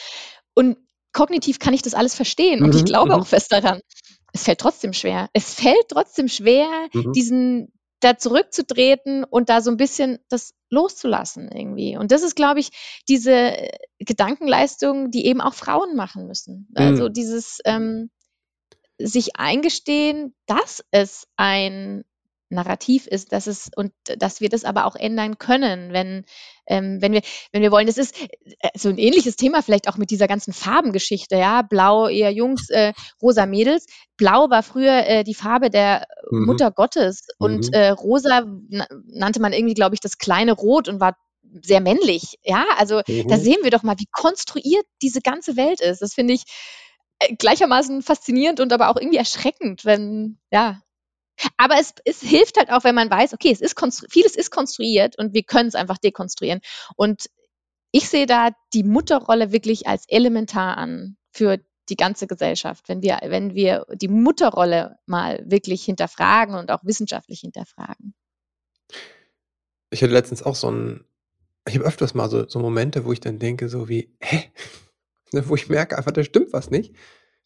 und 0.54 0.78
kognitiv 1.14 1.60
kann 1.60 1.74
ich 1.74 1.82
das 1.82 1.94
alles 1.94 2.16
verstehen 2.16 2.64
und 2.64 2.76
ich 2.76 2.86
glaube 2.86 3.16
auch 3.16 3.28
fest 3.28 3.52
daran 3.52 3.82
es 4.34 4.44
fällt 4.44 4.60
trotzdem 4.60 4.94
schwer. 4.94 5.30
Es 5.34 5.54
fällt 5.54 5.90
trotzdem 5.90 6.28
schwer, 6.28 6.68
mhm. 6.92 7.14
diesen 7.14 7.72
da 8.00 8.18
zurückzutreten 8.18 9.24
und 9.24 9.48
da 9.48 9.62
so 9.62 9.72
ein 9.72 9.78
bisschen 9.78 10.20
das 10.28 10.54
loszulassen 10.70 11.50
irgendwie. 11.50 11.96
Und 11.96 12.12
das 12.12 12.22
ist, 12.22 12.36
glaube 12.36 12.60
ich, 12.60 13.02
diese 13.08 13.56
Gedankenleistung, 14.00 15.10
die 15.10 15.26
eben 15.26 15.40
auch 15.40 15.54
Frauen 15.54 15.96
machen 15.96 16.28
müssen. 16.28 16.68
Mhm. 16.72 16.76
Also 16.76 17.10
dieses 17.10 17.60
ähm, 17.64 18.10
sich 19.00 19.36
eingestehen, 19.36 20.34
dass 20.46 20.84
es 20.92 21.28
ein 21.36 22.04
Narrativ 22.54 23.08
ist, 23.08 23.32
dass 23.32 23.48
es 23.48 23.70
und 23.76 23.92
dass 24.04 24.40
wir 24.40 24.50
das 24.50 24.64
aber 24.64 24.86
auch 24.86 24.96
ändern 24.96 25.38
können, 25.38 25.92
wenn, 25.92 26.24
ähm, 26.68 27.02
wenn 27.02 27.12
wir, 27.12 27.22
wenn 27.52 27.62
wir 27.62 27.72
wollen. 27.72 27.88
Das 27.88 27.98
ist 27.98 28.16
äh, 28.60 28.70
so 28.76 28.90
ein 28.90 28.98
ähnliches 28.98 29.36
Thema 29.36 29.62
vielleicht 29.62 29.90
auch 29.90 29.98
mit 29.98 30.12
dieser 30.12 30.28
ganzen 30.28 30.54
Farbengeschichte, 30.54 31.36
ja. 31.36 31.64
Blau 31.64 32.08
eher 32.08 32.32
Jungs, 32.32 32.70
äh, 32.70 32.94
rosa 33.22 33.46
Mädels. 33.46 33.88
Blau 34.16 34.50
war 34.50 34.64
früher 34.64 35.06
äh, 35.08 35.24
die 35.24 35.34
Farbe 35.34 35.70
der 35.70 36.06
mhm. 36.30 36.46
Mutter 36.46 36.72
Gottes 36.72 37.28
und 37.40 37.68
mhm. 37.68 37.74
äh, 37.74 37.90
rosa 37.90 38.46
nannte 39.08 39.42
man 39.42 39.54
irgendwie, 39.54 39.74
glaube 39.74 39.96
ich, 39.96 40.02
das 40.02 40.18
kleine 40.18 40.54
Rot 40.54 40.88
und 40.88 41.00
war 41.00 41.18
sehr 41.62 41.82
männlich. 41.82 42.40
Ja, 42.44 42.66
also 42.78 43.02
mhm. 43.08 43.28
da 43.28 43.38
sehen 43.38 43.60
wir 43.64 43.72
doch 43.72 43.84
mal, 43.84 43.98
wie 43.98 44.08
konstruiert 44.12 44.86
diese 45.02 45.22
ganze 45.22 45.58
Welt 45.58 45.82
ist. 45.82 46.02
Das 46.02 46.14
finde 46.14 46.34
ich 46.34 46.44
äh, 46.44 46.93
gleichermaßen 47.38 48.02
faszinierend 48.02 48.60
und 48.60 48.74
aber 48.74 48.90
auch 48.90 48.98
irgendwie 48.98 49.18
erschreckend, 49.18 49.86
wenn, 49.86 50.40
ja, 50.52 50.82
aber 51.58 51.76
es, 51.80 51.94
es 52.06 52.22
hilft 52.22 52.58
halt 52.58 52.72
auch, 52.72 52.84
wenn 52.84 52.96
man 52.96 53.10
weiß, 53.10 53.34
okay, 53.34 53.52
es 53.52 53.62
ist 53.62 53.76
vieles 54.10 54.36
ist 54.36 54.52
konstruiert 54.52 55.18
und 55.18 55.34
wir 55.34 55.44
können 55.44 55.68
es 55.68 55.76
einfach 55.76 55.98
dekonstruieren. 55.98 56.62
Und 56.96 57.30
ich 57.92 58.10
sehe 58.10 58.26
da 58.26 58.50
die 58.74 58.84
Mutterrolle 58.84 59.52
wirklich 59.52 59.88
als 59.88 60.06
elementar 60.08 60.78
an 60.78 61.18
für 61.32 61.60
die 61.90 61.96
ganze 61.96 62.28
Gesellschaft, 62.28 62.88
wenn 62.88 63.02
wir, 63.02 63.20
wenn 63.24 63.56
wir 63.56 63.86
die 63.94 64.08
Mutterrolle 64.08 64.98
mal 65.06 65.44
wirklich 65.46 65.84
hinterfragen 65.84 66.56
und 66.56 66.72
auch 66.72 66.84
wissenschaftlich 66.84 67.42
hinterfragen. 67.42 68.14
Ich 69.90 70.02
hatte 70.02 70.14
letztens 70.14 70.44
auch 70.44 70.56
so 70.56 70.72
ein, 70.72 71.06
ich 71.68 71.76
habe 71.76 71.86
öfters 71.86 72.14
mal 72.14 72.30
so, 72.30 72.48
so 72.48 72.60
Momente, 72.60 73.06
wo 73.06 73.12
ich 73.12 73.20
dann 73.20 73.40
denke, 73.40 73.70
so 73.70 73.90
wie, 73.90 74.16
hä? 74.22 74.46
Wo 75.50 75.56
ich 75.56 75.70
merke 75.70 75.98
einfach, 75.98 76.12
da 76.12 76.24
stimmt 76.24 76.54
was 76.54 76.70
nicht. 76.72 76.94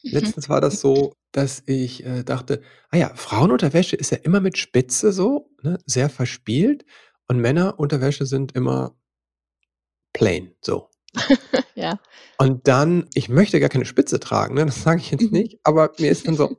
Mhm. 0.02 0.10
Letztens 0.12 0.48
war 0.48 0.60
das 0.60 0.80
so, 0.80 1.14
dass 1.32 1.62
ich, 1.66 2.04
äh, 2.06 2.24
dachte: 2.24 2.62
„Ah 2.90 2.96
ja, 2.98 3.12
Frauenunterwäsche 3.14 3.96
ist 3.96 4.10
ja 4.12 4.18
immer 4.22 4.40
mit 4.40 4.58
Spitze 4.58 5.12
so, 5.12 5.50
ne, 5.62 5.78
sehr 5.86 6.08
verspielt 6.10 6.84
und 7.28 7.38
Männerunterwäsche 7.40 8.26
sind 8.26 8.54
immer 8.56 8.94
plain, 10.14 10.52
so.“ 10.60 10.88
Ja. 11.76 11.98
Und 12.40 12.68
dann 12.68 13.08
ich 13.14 13.28
möchte 13.28 13.60
gar 13.60 13.68
keine 13.68 13.84
Spitze 13.86 14.20
tragen, 14.20 14.54
ne, 14.54 14.66
das 14.66 14.82
sage 14.82 15.00
ich 15.00 15.10
jetzt 15.10 15.32
Mhm. 15.32 15.38
nicht, 15.38 15.58
aber 15.64 15.92
mir 15.98 16.10
ist 16.10 16.28
dann 16.28 16.36
so 16.36 16.56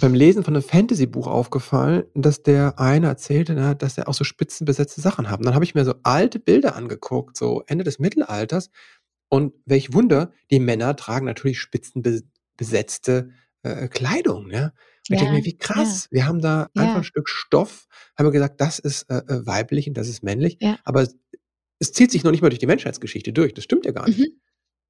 beim 0.00 0.14
Lesen 0.14 0.44
von 0.44 0.54
'nem 0.54 0.62
Fantasybuch 0.62 1.26
aufgefallen, 1.28 2.04
dass 2.14 2.42
der 2.42 2.78
eine 2.80 3.08
erzählte, 3.08 3.54
ne, 3.54 3.76
dass 3.76 3.98
er 3.98 4.08
auch 4.08 4.14
so 4.14 4.24
spitzenbesetzte 4.24 5.00
Sachen 5.02 5.30
haben. 5.30 5.44
Dann 5.44 5.54
habe 5.54 5.64
ich 5.64 5.74
mir 5.76 5.84
so 5.86 5.94
alte 6.04 6.40
Bilder 6.40 6.76
angeguckt, 6.76 7.36
so 7.36 7.62
Ende 7.68 7.84
des 7.84 7.98
Mittelalters 8.00 8.70
und 9.28 9.54
welch 9.66 9.92
Wunder, 9.92 10.32
die 10.50 10.60
Männer 10.60 10.96
tragen 10.96 11.26
natürlich 11.26 11.60
spitzenbe 11.60 12.22
besetzte 12.56 13.30
äh, 13.62 13.88
Kleidung. 13.88 14.50
Ja? 14.50 14.64
Und 15.08 15.14
ich 15.14 15.18
denke 15.20 15.32
mir, 15.32 15.44
wie 15.44 15.56
krass, 15.56 16.08
ja. 16.10 16.16
wir 16.16 16.26
haben 16.26 16.40
da 16.40 16.68
einfach 16.74 16.96
ein 16.96 17.04
Stück 17.04 17.28
Stoff, 17.28 17.86
haben 18.16 18.26
wir 18.26 18.32
gesagt, 18.32 18.60
das 18.60 18.78
ist 18.78 19.04
äh, 19.04 19.16
äh, 19.16 19.46
weiblich 19.46 19.88
und 19.88 19.94
das 19.94 20.08
ist 20.08 20.22
männlich, 20.22 20.58
ja. 20.60 20.78
aber 20.84 21.02
es, 21.02 21.16
es, 21.78 21.92
zieht 21.92 22.10
sich 22.10 22.24
noch 22.24 22.30
nicht 22.30 22.42
mal 22.42 22.50
durch 22.50 22.58
die 22.58 22.66
Menschheitsgeschichte 22.66 23.32
durch. 23.32 23.54
Das 23.54 23.64
stimmt 23.64 23.86
ja 23.86 23.92
gar 23.92 24.06
nicht. 24.06 24.18
Mhm. 24.18 24.40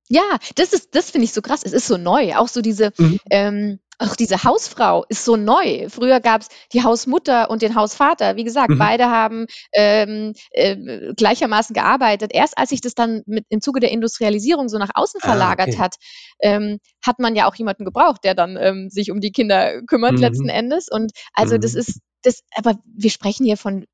Ja, 0.09 0.39
das 0.57 0.73
ist, 0.73 0.95
das 0.95 1.11
finde 1.11 1.27
ich 1.27 1.33
so 1.33 1.43
krass. 1.43 1.63
Es 1.65 1.75
ist 1.75 1.87
so 1.87 1.99
neu. 1.99 2.35
Auch 2.37 2.49
so 2.49 2.63
diese, 2.63 2.93
mhm. 2.97 3.19
ähm, 3.31 3.79
auch 3.99 4.15
diese 4.15 4.45
Hausfrau 4.45 5.05
ist 5.09 5.25
so 5.25 5.37
neu. 5.37 5.89
Früher 5.89 6.21
gab 6.21 6.43
es 6.43 6.49
die 6.73 6.85
Hausmutter 6.85 7.51
und 7.51 7.63
den 7.63 7.75
Hausvater. 7.75 8.37
Wie 8.37 8.45
gesagt, 8.45 8.71
mhm. 8.71 8.79
beide 8.79 9.11
haben 9.11 9.47
ähm, 9.73 10.35
äh, 10.51 11.13
gleichermaßen 11.15 11.75
gearbeitet. 11.75 12.31
Erst 12.33 12.57
als 12.57 12.71
sich 12.71 12.81
das 12.81 12.95
dann 12.95 13.23
mit, 13.27 13.45
im 13.49 13.61
Zuge 13.61 13.81
der 13.81 13.91
Industrialisierung 13.91 14.69
so 14.69 14.79
nach 14.79 14.91
außen 14.95 15.21
ah, 15.23 15.27
verlagert 15.27 15.69
okay. 15.69 15.79
hat, 15.79 15.97
ähm, 16.41 16.79
hat 17.05 17.19
man 17.19 17.35
ja 17.35 17.49
auch 17.49 17.57
jemanden 17.57 17.85
gebraucht, 17.85 18.23
der 18.23 18.35
dann 18.35 18.57
ähm, 18.57 18.89
sich 18.89 19.11
um 19.11 19.21
die 19.21 19.33
Kinder 19.33 19.83
kümmert 19.83 20.13
mhm. 20.13 20.21
letzten 20.21 20.49
Endes. 20.49 20.89
Und 20.89 21.13
also 21.33 21.59
das 21.59 21.75
mhm. 21.75 21.81
ist 21.81 22.01
das, 22.23 22.43
aber 22.55 22.75
wir 22.85 23.11
sprechen 23.11 23.45
hier 23.45 23.57
von 23.57 23.85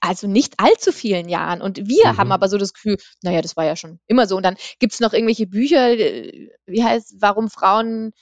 also 0.00 0.26
nicht 0.26 0.54
allzu 0.58 0.90
vielen 0.90 1.28
Jahren. 1.28 1.62
Und 1.62 1.88
wir 1.88 2.12
mhm. 2.12 2.16
haben 2.18 2.32
aber 2.32 2.48
so 2.48 2.58
das 2.58 2.72
Gefühl, 2.72 2.96
naja, 3.22 3.40
das 3.40 3.56
war 3.56 3.64
ja 3.64 3.76
schon 3.76 4.00
immer 4.08 4.26
so. 4.26 4.36
Und 4.36 4.42
dann 4.42 4.56
gibt 4.80 4.94
es 4.94 5.00
noch 5.00 5.12
irgendwelche 5.12 5.46
Bücher, 5.46 5.90
äh, 5.90 6.48
wie 6.66 6.82
heißt, 6.82 7.16
warum 7.20 7.48
Frauen 7.48 8.12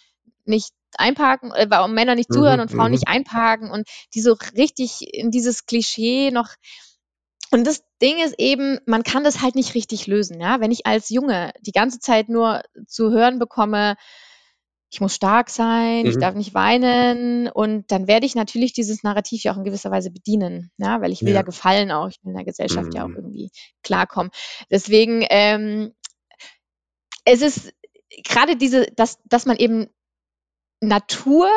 nicht 0.51 0.73
einparken, 0.97 1.53
äh, 1.53 1.67
warum 1.71 1.95
Männer 1.95 2.15
nicht 2.15 2.33
zuhören 2.33 2.57
mhm, 2.57 2.63
und 2.63 2.71
Frauen 2.71 2.87
mhm. 2.87 2.93
nicht 2.93 3.09
einparken 3.09 3.71
und 3.71 3.89
die 4.15 4.21
so 4.21 4.37
richtig 4.57 5.15
in 5.15 5.31
dieses 5.31 5.67
Klischee 5.67 6.31
noch. 6.31 6.49
Und 7.53 7.67
das 7.67 7.83
Ding 8.01 8.19
ist 8.23 8.35
eben, 8.39 8.79
man 8.87 9.03
kann 9.03 9.25
das 9.25 9.43
halt 9.43 9.55
nicht 9.55 9.75
richtig 9.75 10.07
lösen, 10.07 10.41
ja. 10.41 10.61
Wenn 10.61 10.71
ich 10.71 10.87
als 10.87 11.09
Junge 11.09 11.53
die 11.61 11.73
ganze 11.73 11.99
Zeit 11.99 12.29
nur 12.29 12.63
zu 12.87 13.11
hören 13.11 13.39
bekomme, 13.39 13.97
ich 14.93 15.01
muss 15.01 15.15
stark 15.15 15.51
sein, 15.51 16.03
mhm. 16.03 16.11
ich 16.11 16.19
darf 16.19 16.35
nicht 16.35 16.53
weinen 16.53 17.49
und 17.49 17.91
dann 17.93 18.09
werde 18.09 18.27
ich 18.27 18.35
natürlich 18.35 18.73
dieses 18.73 19.05
Narrativ 19.05 19.45
ja 19.45 19.53
auch 19.53 19.57
in 19.57 19.65
gewisser 19.65 19.91
Weise 19.91 20.11
bedienen, 20.11 20.73
ja, 20.79 21.01
weil 21.01 21.13
ich 21.13 21.23
will 21.23 21.31
ja, 21.31 21.37
ja 21.37 21.43
gefallen 21.43 21.93
auch, 21.93 22.09
ich 22.09 22.19
will 22.23 22.31
in 22.31 22.37
der 22.37 22.45
Gesellschaft 22.45 22.89
mhm. 22.89 22.93
ja 22.93 23.05
auch 23.05 23.09
mhm. 23.09 23.17
irgendwie 23.17 23.51
klarkommen. 23.83 24.33
Deswegen, 24.69 25.25
ähm, 25.31 25.93
es 27.25 27.41
ist 27.43 27.73
gerade 28.25 28.57
diese, 28.57 28.87
dass, 28.97 29.19
dass 29.25 29.47
man 29.47 29.57
eben 29.57 29.89
Natur 30.81 31.49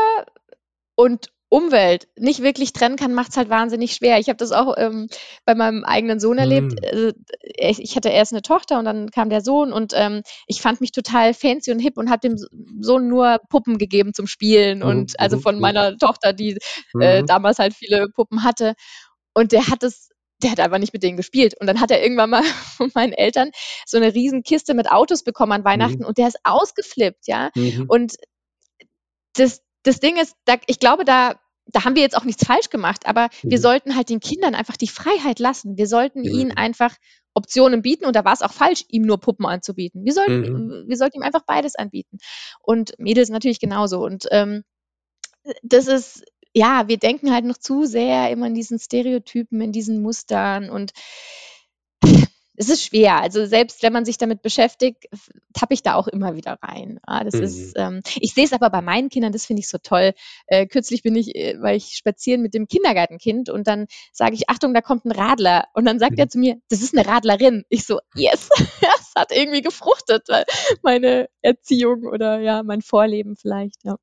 und 0.95 1.29
Umwelt 1.49 2.07
nicht 2.17 2.41
wirklich 2.41 2.73
trennen 2.73 2.95
kann, 2.95 3.13
macht 3.13 3.29
es 3.29 3.37
halt 3.37 3.47
wahnsinnig 3.47 3.93
schwer. 3.93 4.17
Ich 4.17 4.27
habe 4.27 4.37
das 4.37 4.51
auch 4.51 4.73
ähm, 4.75 5.07
bei 5.45 5.53
meinem 5.53 5.83
eigenen 5.83 6.19
Sohn 6.19 6.39
erlebt. 6.39 6.73
Also, 6.83 7.11
ich 7.59 7.95
hatte 7.95 8.09
erst 8.09 8.33
eine 8.33 8.41
Tochter 8.41 8.79
und 8.79 8.85
dann 8.85 9.11
kam 9.11 9.29
der 9.29 9.41
Sohn 9.41 9.71
und 9.71 9.93
ähm, 9.95 10.23
ich 10.47 10.61
fand 10.63 10.81
mich 10.81 10.91
total 10.91 11.35
fancy 11.35 11.71
und 11.71 11.77
hip 11.77 11.95
und 11.97 12.09
habe 12.09 12.27
dem 12.27 12.37
Sohn 12.81 13.07
nur 13.07 13.39
Puppen 13.49 13.77
gegeben 13.77 14.15
zum 14.15 14.25
Spielen 14.25 14.79
Mhm, 14.79 14.85
und 14.85 15.19
also 15.19 15.37
mhm, 15.37 15.41
von 15.41 15.55
mhm. 15.55 15.61
meiner 15.61 15.95
Tochter, 15.97 16.33
die 16.33 16.57
äh, 16.99 17.21
Mhm. 17.21 17.27
damals 17.27 17.59
halt 17.59 17.75
viele 17.75 18.07
Puppen 18.15 18.43
hatte. 18.43 18.73
Und 19.35 19.51
der 19.51 19.67
hat 19.67 19.83
es, 19.83 20.09
der 20.41 20.51
hat 20.51 20.59
einfach 20.59 20.79
nicht 20.79 20.93
mit 20.93 21.03
denen 21.03 21.17
gespielt. 21.17 21.53
Und 21.59 21.67
dann 21.67 21.79
hat 21.79 21.91
er 21.91 22.01
irgendwann 22.01 22.31
mal 22.31 22.43
von 22.77 22.89
meinen 22.95 23.13
Eltern 23.13 23.51
so 23.85 23.97
eine 23.97 24.13
riesen 24.15 24.41
Kiste 24.41 24.73
mit 24.73 24.91
Autos 24.91 25.23
bekommen 25.23 25.51
an 25.51 25.65
Weihnachten 25.65 26.01
Mhm. 26.01 26.07
und 26.07 26.17
der 26.17 26.29
ist 26.29 26.39
ausgeflippt, 26.43 27.27
ja. 27.27 27.51
Mhm. 27.55 27.85
Und 27.87 28.15
das, 29.33 29.61
das 29.83 29.99
Ding 29.99 30.17
ist, 30.17 30.35
da, 30.45 30.55
ich 30.67 30.79
glaube, 30.79 31.05
da, 31.05 31.39
da 31.67 31.85
haben 31.85 31.95
wir 31.95 32.01
jetzt 32.01 32.17
auch 32.17 32.25
nichts 32.25 32.45
falsch 32.45 32.69
gemacht, 32.69 33.05
aber 33.05 33.29
wir 33.41 33.57
Mhm. 33.57 33.61
sollten 33.61 33.95
halt 33.95 34.09
den 34.09 34.19
Kindern 34.19 34.55
einfach 34.55 34.77
die 34.77 34.87
Freiheit 34.87 35.39
lassen. 35.39 35.77
Wir 35.77 35.87
sollten 35.87 36.23
ihnen 36.23 36.51
Mhm. 36.51 36.57
einfach 36.57 36.95
Optionen 37.33 37.81
bieten 37.81 38.05
und 38.05 38.15
da 38.15 38.25
war 38.25 38.33
es 38.33 38.41
auch 38.41 38.53
falsch, 38.53 38.85
ihm 38.89 39.03
nur 39.03 39.19
Puppen 39.19 39.45
anzubieten. 39.45 40.05
Wir 40.05 40.13
sollten, 40.13 40.41
Mhm. 40.41 40.83
wir 40.87 40.97
sollten 40.97 41.17
ihm 41.17 41.23
einfach 41.23 41.43
beides 41.45 41.75
anbieten. 41.75 42.17
Und 42.61 42.93
Mädels 42.99 43.29
natürlich 43.29 43.59
genauso. 43.59 44.03
Und 44.03 44.27
ähm, 44.31 44.63
das 45.63 45.87
ist, 45.87 46.23
ja, 46.53 46.87
wir 46.87 46.97
denken 46.97 47.31
halt 47.33 47.45
noch 47.45 47.57
zu 47.57 47.85
sehr 47.85 48.29
immer 48.29 48.47
in 48.47 48.53
diesen 48.53 48.79
Stereotypen, 48.79 49.61
in 49.61 49.71
diesen 49.71 50.01
Mustern 50.01 50.69
und 50.69 50.91
es 52.55 52.69
ist 52.69 52.83
schwer. 52.83 53.21
Also 53.21 53.45
selbst 53.45 53.81
wenn 53.83 53.93
man 53.93 54.05
sich 54.05 54.17
damit 54.17 54.41
beschäftigt, 54.41 55.05
tappe 55.53 55.73
ich 55.73 55.83
da 55.83 55.95
auch 55.95 56.07
immer 56.07 56.35
wieder 56.35 56.57
rein. 56.61 56.99
Ja, 57.07 57.23
das 57.23 57.35
Mhm. 57.35 57.43
ist, 57.43 57.73
ähm, 57.77 58.01
ich 58.19 58.33
sehe 58.33 58.45
es 58.45 58.53
aber 58.53 58.69
bei 58.69 58.81
meinen 58.81 59.09
Kindern, 59.09 59.31
das 59.31 59.45
finde 59.45 59.61
ich 59.61 59.69
so 59.69 59.77
toll. 59.79 60.13
Äh, 60.47 60.67
kürzlich 60.67 61.01
bin 61.03 61.15
ich, 61.15 61.35
äh, 61.35 61.55
weil 61.59 61.77
ich 61.77 61.95
spazieren 61.95 62.41
mit 62.41 62.53
dem 62.53 62.67
Kindergartenkind 62.67 63.49
und 63.49 63.67
dann 63.67 63.87
sage 64.11 64.35
ich, 64.35 64.49
Achtung, 64.49 64.73
da 64.73 64.81
kommt 64.81 65.05
ein 65.05 65.11
Radler. 65.11 65.67
Und 65.73 65.85
dann 65.85 65.99
sagt 65.99 66.13
Mhm. 66.13 66.19
er 66.19 66.29
zu 66.29 66.37
mir, 66.39 66.57
das 66.69 66.81
ist 66.81 66.95
eine 66.95 67.07
Radlerin. 67.07 67.63
Ich 67.69 67.85
so, 67.85 67.99
yes, 68.15 68.49
das 68.81 69.13
hat 69.15 69.31
irgendwie 69.31 69.61
gefruchtet, 69.61 70.23
weil 70.29 70.45
meine 70.83 71.29
Erziehung 71.41 72.03
oder 72.05 72.39
ja, 72.39 72.63
mein 72.63 72.81
Vorleben 72.81 73.35
vielleicht, 73.35 73.83
ja. 73.83 73.97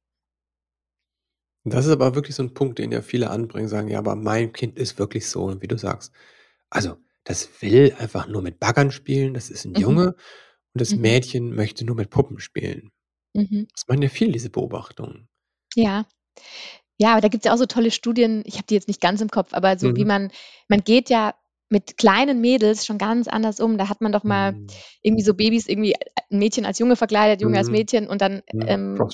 Das 1.65 1.85
ist 1.87 1.93
aber 1.93 2.15
wirklich 2.15 2.35
so 2.37 2.43
ein 2.43 2.55
Punkt, 2.55 2.79
den 2.79 2.91
ja 2.93 3.03
viele 3.03 3.31
anbringen, 3.31 3.69
sagen: 3.69 3.89
„Ja, 3.89 3.99
aber 3.99 4.17
mein 4.17 4.53
Kind 4.53 4.79
ist 4.79 4.99
wirklich 4.99 5.29
so“, 5.29 5.61
wie 5.61 5.69
du 5.69 5.77
sagst, 5.79 6.13
also, 6.71 6.97
das 7.25 7.63
will 7.63 7.95
einfach 7.99 8.27
nur 8.29 8.43
mit 8.43 8.61
Baggern 8.61 8.91
spielen, 8.93 9.35
das 9.35 9.51
ist 9.51 9.67
'n 9.67 9.75
Mhm. 9.75 9.77
Junge 9.77 10.09
und 10.75 10.81
das 10.83 10.97
Mhm. 10.97 10.97
Mädchen 10.97 11.55
möchte 11.55 11.85
nur 11.87 11.97
mit 11.97 12.11
Puppen 12.11 12.41
spielen. 12.41 12.91
Mhm. 13.35 13.71
Das 13.75 13.87
machen 13.89 14.03
ja 14.03 14.09
viele, 14.11 14.33
diese 14.33 14.51
Beobachtungen. 14.51 15.29
Ja. 15.77 16.05
Ja, 16.99 17.13
aber 17.13 17.21
da 17.23 17.29
gibt's 17.29 17.47
ja 17.47 17.55
auch 17.55 17.59
so 17.59 17.67
tolle 17.67 17.91
Studien, 17.93 18.43
ich 18.47 18.55
habe 18.57 18.67
die 18.69 18.75
jetzt 18.75 18.89
nicht 18.89 19.01
ganz 19.01 19.21
im 19.21 19.31
Kopf, 19.31 19.55
aber 19.55 19.79
so 19.79 19.97
wie 19.97 20.05
Mhm. 20.05 20.07
man 20.07 20.31
man 20.69 20.83
geht 20.85 21.11
ja 21.11 21.35
mit 21.71 21.99
kleinen 21.99 22.41
Mädels 22.41 22.87
schon 22.87 22.99
ganz 22.99 23.29
anders 23.29 23.61
um. 23.61 23.79
Da 23.79 23.89
hat 23.89 24.01
man 24.03 24.13
doch 24.13 24.25
mal 24.25 24.57
Mhm. 24.63 24.83
irgendwie 25.03 25.25
so 25.25 25.35
Babys 25.35 25.69
irgendwie 25.69 25.93
äh, 25.95 25.99
'n 26.31 26.39
Mädchen 26.39 26.67
als 26.67 26.79
Junge 26.81 26.97
verkleidet, 26.97 27.43
Junge 27.43 27.59
als 27.59 27.71
Mhm. 27.71 27.73
Mädchen 27.73 28.09
und 28.09 28.23
dann, 28.23 28.43
Mhm. 28.53 28.63
ähm, 28.67 29.07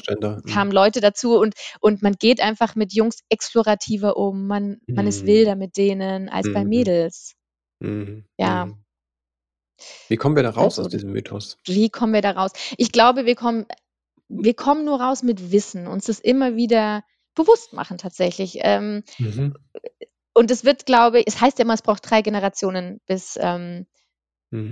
mhm. 0.44 0.46
kamen 0.46 0.72
Leute 0.72 1.00
dazu 1.00 1.38
und 1.38 1.54
und 1.80 2.02
man 2.02 2.14
geht 2.18 2.40
einfach 2.42 2.76
mit 2.76 2.94
Jungs 2.94 3.20
explorativer 3.30 4.16
um. 4.18 4.46
Man 4.48 4.78
man 4.94 5.06
ist 5.08 5.26
wilder 5.26 5.56
mit 5.56 5.76
denen 5.78 6.28
als 6.30 6.50
bei 6.50 6.64
Mhm. 6.64 6.66
Mädels. 6.66 7.35
Mhm. 7.82 8.24
Ja. 8.38 8.68
Mhm. 8.68 8.84
Wie 10.10 10.16
kommen 10.16 10.36
wir 10.36 10.42
da 10.44 10.50
raus 10.50 10.78
aus 10.78 10.86
Also, 10.86 10.88
diesem 10.88 11.10
Mythos? 11.12 11.58
wie 11.66 11.90
kommen 11.90 12.12
wir 12.14 12.22
da 12.22 12.32
raus? 12.32 12.52
Ich 12.78 12.92
glaube, 12.92 13.26
wir 13.26 13.36
kommen 13.36 13.66
wir 14.28 14.54
kommen 14.54 14.84
nur 14.86 15.00
raus 15.00 15.22
mit 15.22 15.52
Wissen, 15.52 15.86
uns 15.88 16.06
das 16.06 16.20
immer 16.20 16.56
wieder 16.56 17.04
bewusst 17.36 17.72
machen 17.74 17.98
tatsächlich. 17.98 18.58
Ähm, 18.62 19.04
Mhm. 19.18 19.56
und 20.34 20.50
es 20.50 20.64
wird, 20.64 20.86
glaube 20.86 21.20
ich 21.20 21.26
es 21.28 21.40
heißt 21.40 21.58
ja 21.58 21.64
immer, 21.64 21.74
es 21.74 21.82
braucht 21.82 22.10
3 22.10 22.22
Generationen, 22.22 23.00
bis, 23.06 23.38
ähm 23.40 23.86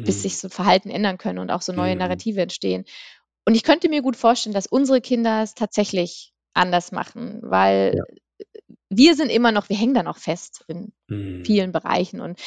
bis 0.07 0.21
Mhm. 0.21 0.23
sich 0.23 0.39
so 0.39 0.49
Verhalten 0.51 0.91
ändern 0.91 1.19
können 1.19 1.39
und 1.41 1.51
auch 1.51 1.63
so 1.63 1.73
neue 1.73 1.95
Mhm. 1.95 1.99
Narrative 1.99 2.41
entstehen. 2.43 2.85
Und 3.47 3.55
ich 3.57 3.63
könnte 3.65 3.89
mir 3.91 4.03
gut 4.03 4.17
vorstellen, 4.17 4.55
dass 4.55 4.67
unsere 4.69 5.01
Kinder 5.03 5.43
es 5.43 5.55
tatsächlich 5.55 6.33
anders 6.55 6.93
machen, 6.93 7.41
weil 7.43 7.97
Ja. 7.97 8.05
Wir 8.91 9.15
sind 9.17 9.31
immer 9.31 9.53
noch 9.53 9.69
wir 9.69 9.77
hängen 9.77 9.95
da 9.95 10.03
noch 10.03 10.19
fest 10.19 10.65
in 10.69 10.93
Mhm. 11.09 11.45
vielen 11.45 11.73
Bereichen 11.73 12.21
und 12.21 12.41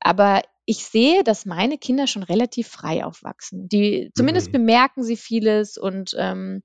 aber 0.00 0.42
ich 0.66 0.86
sehe, 0.86 1.24
dass 1.24 1.46
meine 1.46 1.78
Kinder 1.78 2.06
schon 2.06 2.22
relativ 2.22 2.68
frei 2.68 3.04
aufwachsen. 3.04 3.68
Die 3.68 4.10
zumindest 4.14 4.48
Mhm. 4.48 4.52
bemerken 4.52 5.02
sie 5.04 5.16
vieles 5.16 5.76
und, 5.76 6.14
ähm, 6.18 6.62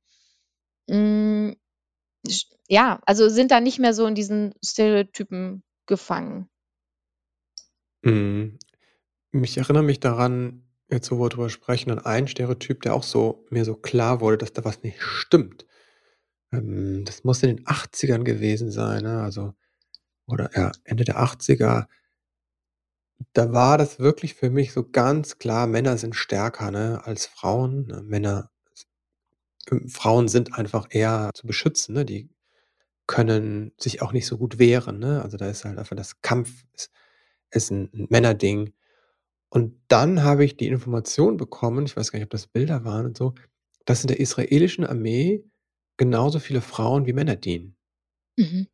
hm, 0.90 1.56
sch 2.30 2.46
ja, 2.70 3.02
also 3.06 3.30
sind 3.30 3.52
da 3.52 3.62
nicht 3.62 3.80
mehr 3.80 3.94
so 3.94 4.06
in 4.08 4.16
diesen 4.16 4.54
Stereotypen 4.64 5.64
gefangen. 5.88 6.50
Mhm. 8.04 8.60
Ich 9.34 9.58
erinnere 9.58 9.84
mich 9.84 10.00
daran, 10.00 10.64
jetzt 10.90 11.12
wo 11.12 11.20
wir 11.20 11.30
drüber 11.30 11.50
sprechen, 11.50 11.92
an 11.92 12.00
einen 12.00 12.28
Stereotyp, 12.28 12.82
der 12.84 12.96
auch 12.96 13.04
so 13.04 13.46
mir 13.52 13.66
so 13.66 13.76
klar 13.76 14.22
wurde, 14.22 14.38
dass 14.40 14.54
da 14.54 14.66
was 14.66 14.84
nicht 14.84 15.02
stimmt. 15.02 15.66
Ähm, 16.54 17.04
das 17.06 17.24
muss 17.24 17.44
in 17.44 17.56
den 17.58 17.68
80ern 17.68 18.24
gewesen 18.24 18.72
sein, 18.72 19.04
ne? 19.04 19.22
Also 19.22 19.54
oder 20.28 20.52
ja, 20.56 20.72
Ende 20.86 21.06
der 21.06 21.20
80er. 21.20 21.88
Da 23.36 23.52
war 23.54 23.78
das 23.78 24.00
wirklich 24.00 24.34
für 24.34 24.50
mich 24.50 24.72
so 24.72 24.88
ganz 24.90 25.38
klar, 25.38 25.68
Männer 25.68 25.98
sind 25.98 26.16
stärker, 26.16 26.72
ne, 26.72 27.02
als 27.04 27.26
Frauen, 27.26 27.86
ne? 27.88 28.02
Männer 28.04 28.50
ähm, 29.72 29.90
Frauen 29.90 30.28
sind 30.28 30.54
einfach 30.58 30.88
eher 30.92 31.32
zu 31.34 31.48
beschützen, 31.48 31.94
ne? 31.96 32.06
Die 32.06 32.30
können 33.08 33.74
sich 33.80 34.02
auch 34.02 34.14
nicht 34.14 34.28
so 34.28 34.38
gut 34.38 34.60
wehren, 34.60 35.00
ne? 35.00 35.24
Also, 35.24 35.38
da 35.38 35.50
ist 35.50 35.66
halt 35.66 35.78
einfach 35.80 35.96
das 35.98 36.22
Kampf 36.24 36.66
ist 36.76 36.92
ist 37.52 37.72
'n 37.72 37.90
'n 37.94 38.08
Männerding. 38.12 38.74
Und 39.52 39.76
dann 39.90 40.24
habe 40.24 40.46
ich 40.46 40.58
die 40.58 40.68
Information 40.68 41.38
bekommen, 41.38 41.86
ich 41.88 41.98
weiß 41.98 42.12
gar 42.12 42.20
nicht, 42.20 42.26
ob 42.28 42.32
das 42.32 42.48
Bilder 42.48 42.86
waren 42.86 43.08
und 43.08 43.18
so, 43.18 43.36
dass 43.86 44.02
in 44.04 44.08
der 44.10 44.20
israelischen 44.22 44.86
Armee 44.86 45.44
genauso 46.00 46.40
viele 46.40 46.62
Frauen 46.62 47.06
wie 47.06 47.14
Männer 47.14 47.36
dienen. 47.36 47.76
Mhm. 48.38 48.70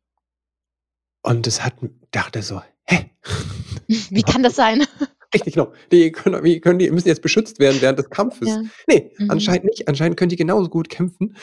Und 1.24 1.46
das 1.46 1.64
hat 1.64 1.74
dachte 2.10 2.42
so: 2.42 2.62
„Hä?“ 2.86 3.10
Wie 3.88 4.22
kann 4.24 4.42
das 4.42 4.56
sein? 4.56 4.84
Richtig, 5.34 5.54
genau. 5.54 5.72
Die 5.92 6.12
können 6.12 6.44
wie 6.44 6.60
können 6.60 6.78
die 6.78 6.90
müssen 6.90 7.08
jetzt 7.08 7.22
beschützt 7.22 7.58
werden 7.58 7.80
während 7.82 7.98
des 7.98 8.10
Kampfes. 8.10 8.58
Ja. 8.58 8.62
Ne, 8.88 9.10
Mhm. 9.18 9.26
anscheinend 9.28 9.64
nicht. 9.64 9.88
Anscheinend 9.88 10.16
können 10.16 10.28
die 10.30 10.36
genauso 10.36 10.68
gut 10.70 10.88
kämpfen 10.88 11.36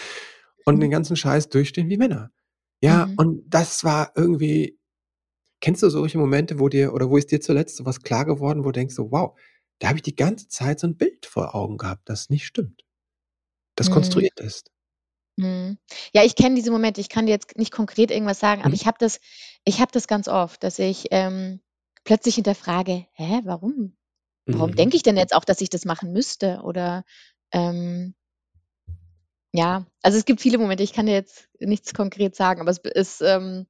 und 0.65 0.81
den 0.81 0.89
Mhm. 0.89 0.91
ganzen 0.91 1.15
Scheiß 1.17 1.49
durchstehen 1.49 1.89
wie 1.89 1.97
Männer. 1.97 2.31
Ja, 2.83 3.11
Mhm. 3.11 3.17
und 3.17 3.43
das 3.49 3.83
war 3.83 4.13
irgendwie 4.15 4.79
kennst 5.61 5.83
du 5.83 5.89
solche 5.89 6.17
Momente, 6.19 6.59
wo 6.59 6.69
dir 6.69 6.93
oder 6.93 7.09
wo 7.09 7.17
ist 7.17 7.31
dir 7.31 7.41
zuletzt 7.41 7.77
so 7.77 7.85
was 7.85 8.01
klar 8.01 8.25
geworden, 8.25 8.61
wo 8.65 8.69
du 8.69 8.73
denkst 8.73 8.95
so: 8.95 9.11
„Wow, 9.11 9.37
da 9.79 9.89
habe 9.89 9.97
ich 9.99 10.03
die 10.03 10.15
ganze 10.17 10.47
Zeit 10.49 10.79
so 10.81 10.87
'n 10.87 10.97
Bild 10.97 11.25
vor 11.27 11.55
Augen 11.55 11.77
gehabt, 11.77 12.09
das 12.09 12.29
nicht 12.31 12.45
stimmt, 12.47 12.83
das 13.75 13.89
Mhm. 13.89 13.91
konstruiert 13.91 14.39
ist?“ 14.41 14.69
Mhm. 15.37 15.77
Ja, 16.13 16.23
ich 16.23 16.35
kenne 16.35 16.55
diese 16.55 16.71
Momente. 16.71 17.01
Ich 17.01 17.09
kann 17.09 17.25
dir 17.25 17.31
jetzt 17.31 17.57
nicht 17.57 17.71
konkret 17.71 18.11
irgendwas 18.11 18.39
sagen, 18.39 18.61
aber 18.61 18.69
Mhm. 18.69 18.75
ich 18.75 18.85
habe 18.85 18.97
das 18.99 19.19
ich 19.65 19.79
habe 19.79 19.91
das 19.91 20.07
ganz 20.07 20.27
oft, 20.27 20.61
dass 20.63 20.77
ich, 20.79 21.07
ähm, 21.11 21.61
plötzlich 22.03 22.35
hinterfrage: 22.35 23.05
„Hä, 23.13 23.41
warum? 23.45 23.95
Warum 24.51 24.71
Mhm. 24.71 24.75
denke 24.75 24.97
ich 24.97 25.03
denn 25.03 25.17
jetzt 25.17 25.35
auch, 25.35 25.45
dass 25.45 25.61
ich 25.61 25.69
das 25.69 25.85
machen 25.85 26.13
müsste?“ 26.13 26.61
Oder, 26.63 27.05
ähm 27.53 28.13
ja, 29.55 29.85
also, 30.01 30.17
es 30.17 30.25
gibt 30.25 30.41
viele 30.41 30.57
Momente. 30.57 30.81
Ich 30.83 30.93
kann 30.93 31.05
dir 31.05 31.13
jetzt 31.13 31.47
nichts 31.59 31.93
konkret 31.93 32.35
sagen, 32.35 32.59
aber 32.59 32.71
es 32.71 32.79
es, 32.83 33.21
ähm, 33.21 33.67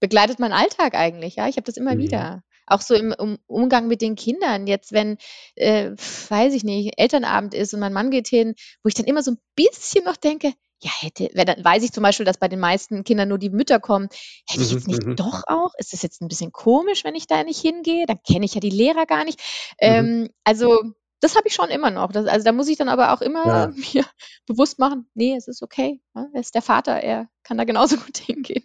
begleitet 0.00 0.38
meinen 0.38 0.52
Alltag 0.54 0.94
eigentlich, 0.94 1.36
ja. 1.36 1.46
Ich 1.46 1.56
habe 1.56 1.64
das 1.66 1.76
immer 1.76 1.94
Mhm. 1.94 1.98
wieder. 1.98 2.42
Auch 2.66 2.80
so 2.80 2.94
im 2.94 3.14
um 3.16 3.38
Umgang 3.46 3.86
mit 3.86 4.00
den 4.00 4.16
Kindern. 4.16 4.66
Jetzt, 4.66 4.92
wenn, 4.92 5.18
äh, 5.54 5.90
weiß 6.28 6.54
ich 6.54 6.64
nicht, 6.64 6.98
Elternabend 6.98 7.52
ist 7.54 7.74
und 7.74 7.80
mein 7.80 7.92
Mann 7.92 8.10
geht 8.10 8.28
hin, 8.28 8.54
wo 8.82 8.88
ich 8.88 8.94
dann 8.94 9.04
immer 9.06 9.22
so 9.22 9.32
'n 9.32 9.38
bisschen 9.56 10.04
noch 10.04 10.16
denke: 10.16 10.52
„Ja, 10.82 10.90
hätte“ 11.00 11.30
weil 11.34 11.46
dann 11.46 11.64
weiß 11.64 11.82
ich 11.82 11.92
zum 11.92 12.02
Beispiel, 12.02 12.26
dass 12.26 12.36
bei 12.38 12.48
den 12.48 12.60
meisten 12.60 13.02
Kindern 13.02 13.28
nur 13.30 13.38
die 13.38 13.48
Mütter 13.50 13.80
kommen. 13.80 14.08
Hätte 14.46 14.62
ich 14.64 14.70
Mhm, 14.70 14.72
jetzt 14.72 14.86
nicht 14.86 15.04
mhm. 15.06 15.16
doch 15.16 15.42
auch 15.46 15.70
ist 15.78 15.92
das 15.94 16.02
jetzt 16.02 16.20
'n 16.20 16.28
bisschen 16.28 16.52
komisch, 16.52 17.02
wenn 17.04 17.14
ich 17.14 17.26
da 17.26 17.42
nicht 17.44 17.60
hingehe? 17.60 18.04
Dann 18.06 18.18
kenne 18.22 18.44
ich 18.44 18.54
ja 18.54 18.60
die 18.60 18.68
Lehrer 18.70 19.06
gar 19.06 19.24
nicht. 19.24 19.40
Mhm. 19.84 20.08
Ähm, 20.08 20.28
also, 20.44 20.82
das 21.20 21.34
habe 21.34 21.48
ich 21.48 21.54
schon 21.54 21.70
immer 21.70 21.90
noch. 21.90 22.12
Das 22.12 22.26
also, 22.26 22.44
da 22.44 22.52
muss 22.52 22.68
ich 22.68 22.76
dann 22.76 22.90
aber 22.90 23.12
auch 23.14 23.22
immer 23.22 23.68
Ja. 23.68 23.72
mir 23.94 24.04
bewusst 24.46 24.78
machen: 24.78 25.08
„Ne, 25.14 25.34
es 25.36 25.48
ist 25.48 25.62
okay, 25.62 26.00
ne? 26.14 26.28
Er 26.34 26.40
ist 26.40 26.54
der 26.54 26.62
Vater, 26.62 26.92
er 27.02 27.28
kann 27.42 27.56
da 27.56 27.64
genauso 27.64 27.96
gut 27.96 28.18
hingehen.“ 28.18 28.64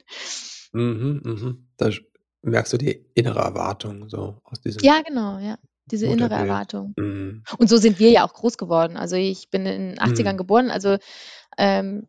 Mhm, 0.73 1.21
mhm. 1.23 1.67
Da 1.77 1.89
merkst 2.43 2.73
du 2.73 2.77
die 2.77 3.05
innere 3.13 3.39
Erwartung 3.39 4.09
so 4.09 4.39
aus 4.43 4.61
diesem 4.61 4.83
Ja, 4.83 5.01
genau, 5.03 5.37
ja. 5.37 5.57
Diese 5.91 6.07
innere. 6.07 6.33
Erwartung. 6.35 6.95
Mhm. 6.97 7.45
Und 7.57 7.69
so 7.69 7.77
sind 7.77 7.99
wir 7.99 8.11
ja 8.11 8.25
auch 8.25 8.33
groß 8.33 8.57
geworden. 8.57 8.97
Also, 8.97 9.15
ich 9.17 9.49
bin 9.51 9.65
in 9.65 9.89
den 9.91 9.99
80ern 10.01 10.37
Mhm. 10.37 10.37
geboren, 10.37 10.71
also, 10.71 10.97
ähm, 11.57 12.07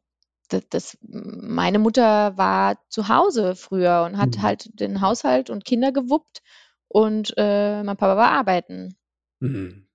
d 0.52 0.60
das 0.70 0.98
meine 1.02 1.78
Mutter 1.78 2.36
war 2.38 2.78
zu 2.90 3.08
Hause 3.08 3.54
früher 3.56 4.04
und 4.06 4.18
hat 4.18 4.36
Mhm. 4.38 4.42
halt 4.42 4.80
den 4.80 5.00
Haushalt 5.00 5.50
und 5.50 5.64
Kinder 5.64 5.92
gewuppt 5.92 6.42
und, 6.88 7.34
äh, 7.38 7.82
mein 7.82 7.96
Papa 7.96 8.16
war 8.16 8.30
arbeiten. 8.32 8.96
Mhm. 9.40 9.86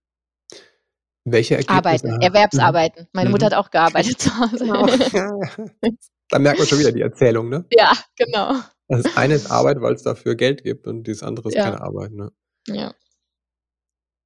Welche 1.26 1.56
Ergebnisse 1.56 1.78
Arbeiten, 1.78 2.08
mhm, 2.16 2.22
Erwerbsarbeiten. 2.22 3.08
Meine 3.14 3.30
Mutter 3.30 3.48
mhm. 3.48 3.52
hat 3.52 3.66
auch 3.66 3.70
gearbeitet 3.72 4.20
zu 4.22 4.38
Hause. 4.40 4.66
Genau. 4.66 4.88
Ja, 4.88 5.32
ja. 5.84 5.92
Da 6.30 6.40
merkt 6.40 6.60
man 6.60 6.68
schon 6.68 6.80
wieder 6.80 6.92
die 6.92 7.02
Erzählung, 7.02 7.50
ne? 7.50 7.66
Ja, 7.72 7.92
genau. 8.18 8.54
Das 8.90 9.18
eine 9.18 9.34
ist 9.36 9.52
Arbeit, 9.52 9.82
weil 9.82 9.94
es 9.94 10.04
dafür 10.04 10.36
Geld 10.36 10.64
gibt 10.64 10.88
und 10.88 11.08
das 11.08 11.24
andere 11.24 11.50
ist 11.50 11.56
Ja. 11.56 11.64
keine 11.64 11.82
Arbeit, 11.82 12.12
ne? 12.14 12.32
Ja. 12.68 12.94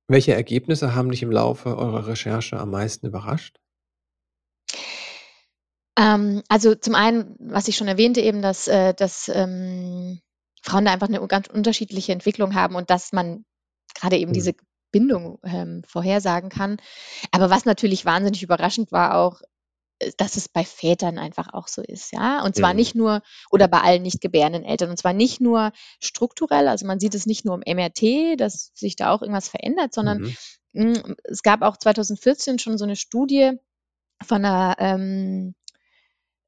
Welche 0.10 0.34
Ergebnisse 0.34 0.93
haben 0.95 1.10
dich 1.12 1.23
im 1.23 1.31
Laufe 1.31 1.77
eurer 1.77 2.07
Recherche 2.07 2.60
am 2.60 2.71
meisten 2.71 3.07
überrascht? 3.07 3.60
Ähm, 5.97 6.41
also 6.47 6.75
zum 6.75 6.95
einen, 6.95 7.36
was 7.39 7.67
ich 7.67 7.75
schon 7.77 7.88
erwähnte, 7.88 8.21
eben, 8.21 8.41
dass, 8.41 8.67
äh, 8.67 8.93
dass 8.93 9.30
ähm, 9.34 10.19
Frauen 10.63 10.86
da 10.86 10.93
einfach 10.93 11.10
eine 11.10 11.25
ganz 11.27 11.47
unterschiedliche 11.47 12.12
Entwicklung 12.13 12.56
haben 12.56 12.75
und 12.75 12.89
dass 12.89 13.12
man 13.13 13.45
gerade 13.95 14.17
eben 14.17 14.32
Mhm. 14.32 14.36
diese 14.36 14.54
Bindung 14.91 15.39
ähm, 15.43 15.84
vorhersagen 15.88 16.49
kann. 16.49 16.77
Aber 17.32 17.49
was 17.49 17.65
natürlich 17.65 18.06
wahnsinnig 18.06 18.43
überraschend 18.43 18.91
war 18.91 19.15
auch, 19.17 19.41
äh, 19.99 20.12
dass 20.17 20.38
es 20.38 20.49
bei 20.49 20.63
Vätern 20.65 21.17
einfach 21.19 21.54
auch 21.54 21.67
so 21.67 21.82
ist, 21.82 22.12
ja. 22.13 22.43
Und 22.43 22.56
zwar 22.56 22.71
Mhm. 22.71 22.77
nicht 22.77 22.95
nur 22.95 23.21
oder 23.51 23.67
bei 23.67 23.82
allen 23.82 24.04
nicht 24.04 24.21
gebärenden 24.21 24.63
Eltern. 24.65 24.89
Und 24.91 24.97
zwar 24.97 25.13
nicht 25.13 25.41
nur 25.41 25.71
strukturell, 26.01 26.67
also 26.67 26.86
man 26.88 26.99
sieht 26.99 27.15
es 27.15 27.25
nicht 27.25 27.45
nur 27.45 27.56
im 27.56 27.63
MRT, 27.77 28.38
dass 28.38 28.71
sich 28.75 28.95
da 28.95 29.12
auch 29.12 29.21
irgendwas 29.21 29.49
verändert, 29.49 29.93
sondern 29.93 30.19
Mhm. 30.19 30.36
mh, 30.73 31.15
es 31.25 31.43
gab 31.43 31.62
auch 31.63 31.77
2014 31.77 32.60
schon 32.60 32.77
so 32.77 32.86
eine 32.86 32.95
Studie 32.97 33.54
von 34.23 34.45
einer 34.45 34.75
ähm, 34.80 35.56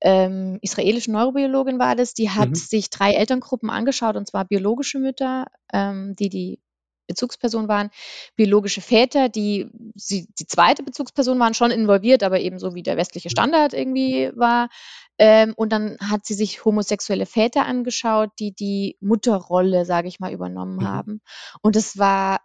ähm, 0.03 0.59
israelischen 0.61 1.13
Neurobiologin 1.13 1.79
war 1.79 1.95
das, 1.95 2.13
die 2.13 2.29
hat 2.29 2.49
Mhm. 2.49 2.55
sich 2.55 2.89
drei 2.89 3.13
Elterngruppen 3.13 3.69
angeschaut, 3.69 4.15
und 4.15 4.27
zwar 4.27 4.45
biologische 4.45 4.99
Mütter, 4.99 5.47
ähm, 5.73 6.15
die 6.17 6.29
die 6.29 6.59
Bezugsperson 7.07 7.67
waren, 7.67 7.89
biologische 8.35 8.81
Väter, 8.81 9.27
die 9.29 9.67
sie, 9.95 10.27
die 10.39 10.47
zweite 10.47 10.83
Bezugsperson 10.83 11.39
waren 11.39 11.53
schon 11.53 11.71
involviert, 11.71 12.23
aber 12.23 12.39
eben 12.39 12.59
so 12.59 12.75
wie 12.75 12.83
der 12.83 12.97
westliche 12.97 13.29
Standard 13.29 13.73
irgendwie 13.73 14.31
war. 14.35 14.69
Ähm, 15.17 15.53
und 15.57 15.71
dann 15.71 15.97
hat 15.99 16.25
sie 16.25 16.33
sich 16.33 16.65
homosexuelle 16.65 17.25
Väter 17.25 17.65
angeschaut, 17.65 18.31
die 18.39 18.53
die 18.53 18.97
Mutterrolle, 19.01 19.85
sage 19.85 20.07
ich 20.07 20.19
mal, 20.19 20.31
übernommen 20.33 20.81
Mhm. 20.81 20.83
haben. 20.83 21.21
Und 21.61 21.75
es 21.75 21.97
war 21.97 22.39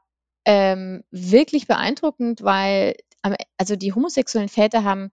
ähm, 0.45 1.03
wirklich 1.11 1.67
beeindruckend, 1.67 2.43
weil 2.43 2.95
also 3.59 3.77
die 3.77 3.93
homosexuellen 3.93 4.49
Väter 4.49 4.85
haben 4.85 5.11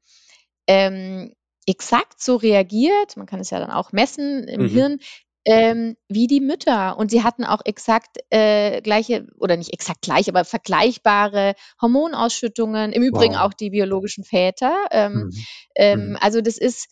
ähm, 0.67 1.33
exakt 1.65 2.21
so 2.21 2.35
reagiert, 2.35 3.17
man 3.17 3.25
kann 3.25 3.39
es 3.39 3.49
ja 3.49 3.59
dann 3.59 3.71
auch 3.71 3.91
messen 3.91 4.47
im 4.47 4.61
Mhm. 4.63 4.67
Hirn, 4.69 4.99
ähm, 5.47 5.95
wie 6.09 6.27
die 6.27 6.41
Mütter. 6.41 6.97
Und 6.97 7.11
sie 7.11 7.23
hatten 7.23 7.43
auch 7.43 7.61
exakt 7.65 8.17
äh, 8.31 8.81
gleiche, 8.81 9.27
oder 9.37 9.57
nicht 9.57 9.73
exakt 9.73 10.01
gleich, 10.01 10.27
aber 10.27 10.43
vergleichbare 10.43 11.53
Hormonausschüttungen. 11.81 12.91
Im 12.93 13.03
Übrigen 13.03 13.35
Wow. 13.35 13.41
auch 13.41 13.53
die 13.53 13.69
biologischen 13.69 14.23
Väter. 14.23 14.73
Ähm, 14.91 15.13
Mhm. 15.13 15.45
ähm, 15.75 16.09
Mhm. 16.09 16.17
also 16.19 16.41
das 16.41 16.57
ist, 16.57 16.87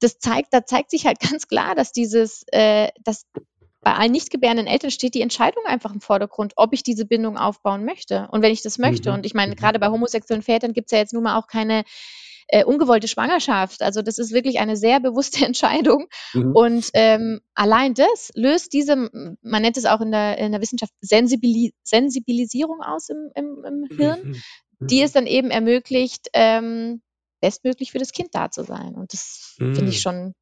das 0.00 0.18
zeigt, 0.18 0.52
da 0.52 0.64
zeigt 0.64 0.90
sich 0.90 1.06
halt 1.06 1.20
ganz 1.20 1.46
klar, 1.46 1.74
dass 1.74 1.92
dieses, 1.92 2.44
äh, 2.52 2.88
dass 3.04 3.26
bei 3.82 3.94
allen 3.94 4.10
nicht 4.10 4.30
gebärenden 4.30 4.66
Eltern 4.66 4.90
steht 4.90 5.14
die 5.14 5.20
Entscheidung 5.20 5.64
einfach 5.66 5.92
im 5.94 6.00
Vordergrund, 6.00 6.54
ob 6.56 6.72
ich 6.72 6.82
diese 6.82 7.04
Bindung 7.04 7.36
aufbauen 7.36 7.84
möchte. 7.84 8.26
Und 8.32 8.42
wenn 8.42 8.52
ich 8.52 8.62
das 8.62 8.78
möchte, 8.78 9.10
Mhm. 9.10 9.16
und 9.18 9.26
ich 9.26 9.34
meine, 9.34 9.52
Mhm. 9.52 9.56
gerade 9.56 9.78
bei 9.78 9.88
homosexuellen 9.88 10.42
Vätern 10.42 10.72
gibt 10.72 10.88
es 10.88 10.92
ja 10.92 10.98
jetzt 10.98 11.12
nun 11.12 11.22
mal 11.22 11.38
auch 11.38 11.46
keine 11.46 11.84
äh, 12.48 12.64
ungewollte 12.64 13.08
Schwangerschaft. 13.08 13.82
Also 13.82 14.02
das 14.02 14.18
ist 14.18 14.32
wirklich 14.32 14.58
eine 14.58 14.76
sehr 14.76 15.00
bewusste 15.00 15.44
Entscheidung. 15.46 16.06
Mhm. 16.34 16.52
Und 16.54 16.90
ähm, 16.94 17.40
allein 17.54 17.94
das 17.94 18.30
löst 18.34 18.72
diese, 18.72 18.96
man 18.96 19.62
nennt 19.62 19.76
es 19.76 19.86
auch 19.86 20.00
in 20.00 20.12
der, 20.12 20.38
in 20.38 20.52
der 20.52 20.60
Wissenschaft 20.60 20.92
Sensibili 21.00 21.74
Sensibilisierung 21.82 22.82
aus 22.82 23.08
im, 23.08 23.30
im, 23.34 23.64
im 23.64 23.88
Hirn, 23.96 24.18
Mhm. 24.78 24.88
die 24.88 25.02
es 25.02 25.12
dann 25.12 25.26
eben 25.26 25.50
ermöglicht, 25.50 26.28
ähm, 26.34 27.02
bestmöglich 27.40 27.92
für 27.92 27.98
das 27.98 28.12
Kind 28.12 28.34
da 28.34 28.50
zu 28.50 28.62
sein. 28.64 28.94
Und 28.94 29.12
das 29.12 29.54
finde 29.56 29.82
Mhm. 29.82 29.88
ich 29.88 30.00
schon 30.00 30.34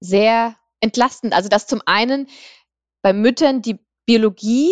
sehr 0.00 0.56
entlastend. 0.80 1.34
Also 1.34 1.48
dass 1.48 1.66
zum 1.66 1.82
einen 1.86 2.28
bei 3.02 3.12
Müttern 3.12 3.62
die 3.62 3.78
Biologie 4.06 4.70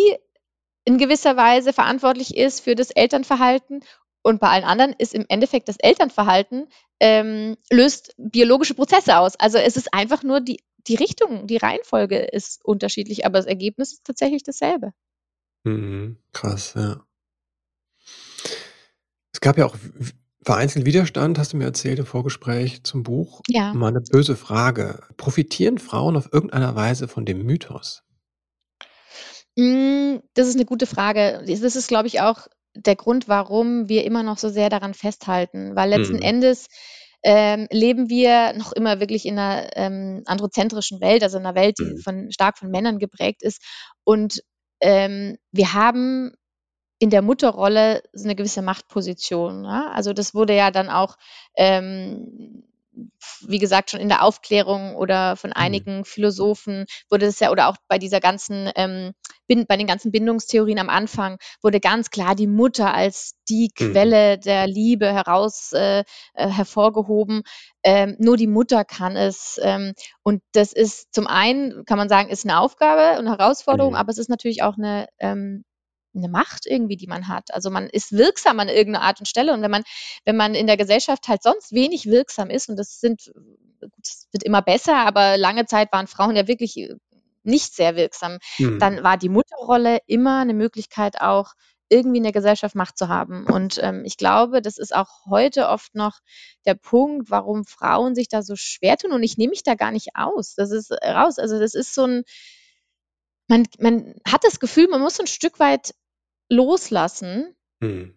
in 0.85 0.97
gewisser 0.97 1.37
Weise 1.37 1.73
verantwortlich 1.73 2.35
ist 2.35 2.61
für 2.61 2.75
das 2.75 2.91
Elternverhalten 2.91 3.83
und 4.23 4.39
bei 4.39 4.49
allen 4.49 4.63
anderen 4.63 4.93
ist 4.97 5.13
im 5.13 5.25
Endeffekt 5.29 5.67
das 5.67 5.77
Elternverhalten 5.77 6.67
ähm, 6.99 7.57
löst 7.71 8.13
biologische 8.17 8.75
Prozesse 8.75 9.17
aus. 9.17 9.35
Also 9.39 9.57
es 9.57 9.77
ist 9.77 9.93
einfach 9.93 10.23
nur 10.23 10.41
die, 10.41 10.63
die 10.87 10.95
Richtung, 10.95 11.47
die 11.47 11.57
Reihenfolge 11.57 12.19
ist 12.19 12.63
unterschiedlich, 12.63 13.25
aber 13.25 13.39
das 13.39 13.47
Ergebnis 13.47 13.93
ist 13.93 14.03
tatsächlich 14.05 14.43
dasselbe. 14.43 14.93
Mhm. 15.63 16.17
Krass, 16.33 16.73
ja. 16.75 17.03
Es 19.33 19.41
gab 19.41 19.57
ja 19.57 19.65
auch 19.65 19.75
vereinzelt 20.43 20.85
Widerstand, 20.85 21.37
hast 21.37 21.53
du 21.53 21.57
mir 21.57 21.65
erzählt 21.65 21.99
im 21.99 22.05
Vorgespräch 22.05 22.83
zum 22.83 23.03
Buch. 23.03 23.41
Ja. 23.47 23.73
Mal 23.73 23.89
eine 23.89 24.01
böse 24.01 24.35
Frage. 24.35 25.01
Profitieren 25.17 25.77
Frauen 25.77 26.15
auf 26.15 26.31
irgendeiner 26.31 26.75
Weise 26.75 27.07
von 27.07 27.25
dem 27.25 27.43
Mythos? 27.43 28.03
Mm, 29.55 30.17
Das 30.33 30.47
ist 30.47 30.55
eine 30.55 30.65
gute 30.65 30.87
Frage. 30.87 31.43
Das 31.47 31.75
ist, 31.75 31.87
glaube 31.87 32.07
ich, 32.07 32.21
auch 32.21 32.47
der 32.75 32.95
Grund, 32.95 33.27
warum 33.27 33.89
wir 33.89 34.05
immer 34.05 34.23
noch 34.23 34.37
so 34.37 34.49
sehr 34.49 34.69
daran 34.69 34.93
festhalten, 34.93 35.75
weil 35.75 35.89
letzten 35.89 36.17
Mhm. 36.17 36.21
Endes 36.21 36.67
ähm, 37.23 37.67
leben 37.71 38.09
wir 38.09 38.53
noch 38.53 38.71
immer 38.73 38.99
wirklich 38.99 39.25
in 39.25 39.37
einer 39.37 39.69
ähm, 39.77 40.23
androzentrischen 40.25 41.01
Welt, 41.01 41.23
also 41.23 41.37
in 41.37 41.45
einer 41.45 41.55
Welt, 41.55 41.77
die 41.79 41.95
Mhm. 41.95 42.01
von, 42.01 42.31
stark 42.31 42.57
von 42.57 42.71
Männern 42.71 42.97
geprägt 42.99 43.43
ist. 43.43 43.61
Und 44.03 44.41
ähm, 44.81 45.37
wir 45.51 45.73
haben 45.73 46.31
in 46.99 47.09
der 47.09 47.21
Mutterrolle 47.21 48.03
so 48.13 48.25
eine 48.25 48.35
gewisse 48.35 48.61
Machtposition. 48.61 49.63
Ja? 49.65 49.91
Also 49.91 50.13
das 50.13 50.33
wurde 50.35 50.55
ja 50.55 50.71
dann 50.71 50.89
auch, 50.89 51.17
ähm, 51.57 52.63
wie 53.47 53.59
gesagt, 53.59 53.91
schon 53.91 53.99
in 53.99 54.09
der 54.09 54.23
Aufklärung 54.23 54.95
oder 54.95 55.35
von 55.35 55.51
Mhm. 55.51 55.55
einigen 55.57 56.05
Philosophen 56.05 56.85
wurde 57.09 57.25
es 57.27 57.39
ja, 57.39 57.51
oder 57.51 57.67
auch 57.69 57.77
bei 57.87 57.97
dieser 57.97 58.19
ganzen, 58.19 58.69
ähm, 58.75 59.13
bei 59.67 59.77
den 59.77 59.87
ganzen 59.87 60.11
Bindungstheorien 60.11 60.79
am 60.79 60.89
Anfang, 60.89 61.37
wurde 61.61 61.79
ganz 61.79 62.09
klar 62.09 62.35
die 62.35 62.47
Mutter 62.47 62.93
als 62.93 63.33
die 63.49 63.69
Mhm. 63.79 63.91
Quelle 63.91 64.37
der 64.39 64.67
Liebe 64.67 65.11
heraus 65.13 65.71
äh, 65.73 66.03
äh, 66.33 66.47
hervorgehoben. 66.47 67.41
Ähm, 67.83 68.15
nur 68.19 68.37
die 68.37 68.47
Mutter 68.47 68.85
kann 68.85 69.15
es. 69.15 69.59
Ähm, 69.61 69.93
und 70.23 70.41
das 70.53 70.71
ist 70.73 71.13
zum 71.13 71.27
einen, 71.27 71.83
kann 71.85 71.97
man 71.97 72.09
sagen, 72.09 72.29
ist 72.29 72.45
eine 72.45 72.59
Aufgabe 72.59 73.19
und 73.19 73.27
Herausforderung, 73.27 73.91
Mhm. 73.91 73.97
aber 73.97 74.09
es 74.11 74.17
ist 74.17 74.29
natürlich 74.29 74.63
auch 74.63 74.77
eine, 74.77 75.07
ähm, 75.19 75.63
eine 76.15 76.29
Macht 76.29 76.65
irgendwie, 76.65 76.97
die 76.97 77.07
man 77.07 77.27
hat. 77.27 77.53
Also 77.53 77.69
man 77.69 77.87
ist 77.87 78.11
wirksam 78.11 78.59
an 78.59 78.69
irgendeiner 78.69 79.05
Art 79.05 79.19
und 79.19 79.27
Stelle. 79.27 79.53
Und 79.53 79.61
wenn 79.61 79.71
man, 79.71 79.83
wenn 80.25 80.35
man 80.35 80.55
in 80.55 80.67
der 80.67 80.77
Gesellschaft 80.77 81.27
halt 81.27 81.43
sonst 81.43 81.71
wenig 81.71 82.05
wirksam 82.05 82.49
ist, 82.49 82.69
und 82.69 82.77
das 82.77 82.99
sind, 82.99 83.31
es 84.01 84.27
wird 84.31 84.43
immer 84.43 84.61
besser, 84.61 84.97
aber 84.97 85.37
lange 85.37 85.65
Zeit 85.65 85.91
waren 85.91 86.07
Frauen 86.07 86.35
ja 86.35 86.47
wirklich 86.47 86.77
äh, 86.77 86.95
nicht 87.43 87.73
sehr 87.73 87.95
wirksam, 87.95 88.37
Mhm. 88.59 88.79
dann 88.79 89.03
war 89.03 89.17
die 89.17 89.29
Mutterrolle 89.29 89.99
immer 90.05 90.41
eine 90.41 90.53
Möglichkeit 90.53 91.21
auch, 91.21 91.53
irgendwie 91.91 92.17
in 92.17 92.23
der 92.23 92.31
Gesellschaft 92.31 92.73
Macht 92.73 92.97
zu 92.97 93.09
haben. 93.09 93.45
Und 93.45 93.77
ähm, 93.83 94.03
ich 94.05 94.15
glaube, 94.15 94.61
das 94.61 94.77
ist 94.77 94.95
auch 94.95 95.25
heute 95.29 95.67
oft 95.67 95.93
noch 95.93 96.19
der 96.65 96.73
Punkt, 96.75 97.29
warum 97.29 97.65
Frauen 97.65 98.15
sich 98.15 98.29
da 98.29 98.41
so 98.43 98.55
schwer 98.55 98.97
tun. 98.97 99.11
Und 99.11 99.23
ich 99.23 99.37
nehme 99.37 99.49
mich 99.49 99.63
da 99.63 99.75
gar 99.75 99.91
nicht 99.91 100.15
aus. 100.15 100.55
Das 100.55 100.71
ist 100.71 100.91
äh, 100.91 101.11
raus. 101.11 101.37
Also 101.37 101.59
das 101.59 101.73
ist 101.73 101.93
so 101.93 102.05
ein, 102.05 102.23
man, 103.49 103.67
man 103.79 104.15
hat 104.25 104.43
das 104.45 104.61
Gefühl, 104.61 104.87
man 104.87 105.01
muss 105.01 105.19
ein 105.19 105.27
Stück 105.27 105.59
weit 105.59 105.93
loslassen, 106.51 107.55
Mhm. 107.81 108.15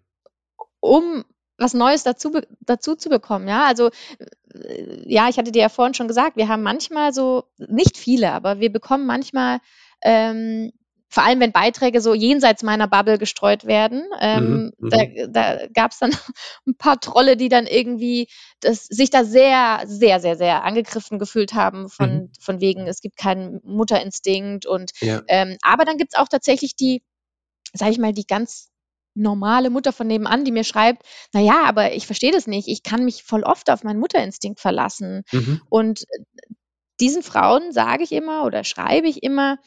um 0.80 1.24
was 1.56 1.72
Neues 1.74 2.02
dazu, 2.02 2.32
dazu 2.60 2.96
zu 2.96 3.08
bekommen. 3.08 3.48
Ja, 3.48 3.64
also 3.66 3.90
äh, 4.54 5.02
ja, 5.06 5.28
ich 5.28 5.38
hatte 5.38 5.52
dir 5.52 5.62
ja 5.62 5.68
vorhin 5.68 5.94
schon 5.94 6.08
gesagt, 6.08 6.36
wir 6.36 6.48
haben 6.48 6.62
manchmal 6.62 7.12
so, 7.12 7.44
nicht 7.58 7.96
viele, 7.96 8.32
aber 8.32 8.60
wir 8.60 8.72
bekommen 8.72 9.06
manchmal, 9.06 9.58
ähm, 10.02 10.72
vor 11.08 11.24
allem 11.24 11.38
wenn 11.38 11.52
Beiträge 11.52 12.00
so 12.00 12.12
jenseits 12.12 12.64
meiner 12.64 12.88
Bubble 12.88 13.18
gestreut 13.18 13.66
werden, 13.66 14.04
ähm, 14.20 14.72
Mhm. 14.80 14.90
da, 14.90 14.96
Mhm. 14.98 15.32
da 15.32 15.66
gab 15.72 15.92
es 15.92 16.00
dann 16.00 16.10
ein 16.66 16.76
paar 16.76 16.98
Trolle, 17.00 17.36
die 17.36 17.48
dann 17.48 17.66
irgendwie 17.68 18.28
das, 18.60 18.84
sich 18.86 19.10
da 19.10 19.24
sehr, 19.24 19.82
sehr, 19.86 20.18
sehr, 20.20 20.36
sehr 20.36 20.64
angegriffen 20.64 21.20
gefühlt 21.20 21.54
haben 21.54 21.88
von, 21.88 22.10
Mhm. 22.24 22.30
von 22.40 22.60
wegen, 22.60 22.88
es 22.88 23.00
gibt 23.00 23.16
keinen 23.16 23.60
Mutterinstinkt 23.64 24.66
und 24.66 24.90
Ja. 25.00 25.22
ähm, 25.28 25.56
aber 25.62 25.84
dann 25.84 25.98
gibt 25.98 26.14
es 26.14 26.18
auch 26.18 26.28
tatsächlich 26.28 26.74
die, 26.74 27.02
sage 27.74 27.92
ich 27.92 27.98
mal, 27.98 28.12
die 28.12 28.26
ganz 28.26 28.70
normale 29.14 29.70
Mutter 29.70 29.92
von 29.92 30.06
nebenan, 30.06 30.44
die 30.44 30.52
mir 30.52 30.64
schreibt, 30.64 31.02
na 31.32 31.40
ja, 31.40 31.64
aber 31.64 31.92
ich 31.92 32.06
verstehe 32.06 32.32
das 32.32 32.46
nicht. 32.46 32.68
Ich 32.68 32.82
kann 32.82 33.04
mich 33.04 33.22
voll 33.22 33.44
oft 33.44 33.70
auf 33.70 33.84
meinen 33.84 34.00
Mutterinstinkt 34.00 34.60
verlassen. 34.60 35.22
Mhm. 35.32 35.62
Und 35.68 36.02
äh, 36.02 36.54
diesen 37.00 37.22
Frauen 37.22 37.72
sage 37.72 38.02
ich 38.04 38.12
immer 38.12 38.44
oder 38.44 38.64
schreibe 38.64 39.08
ich 39.08 39.22
immer, 39.22 39.58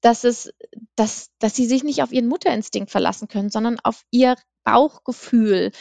dass 0.00 0.24
es, 0.24 0.52
dass, 0.94 1.30
dass 1.38 1.54
sie 1.54 1.66
sich 1.66 1.84
nicht 1.84 2.02
auf 2.02 2.12
ihren 2.12 2.28
Mutterinstinkt 2.28 2.90
verlassen 2.90 3.28
können, 3.28 3.50
sondern 3.50 3.78
auf 3.82 4.02
ihr 4.10 4.36
Bauchgefühl. 4.64 5.72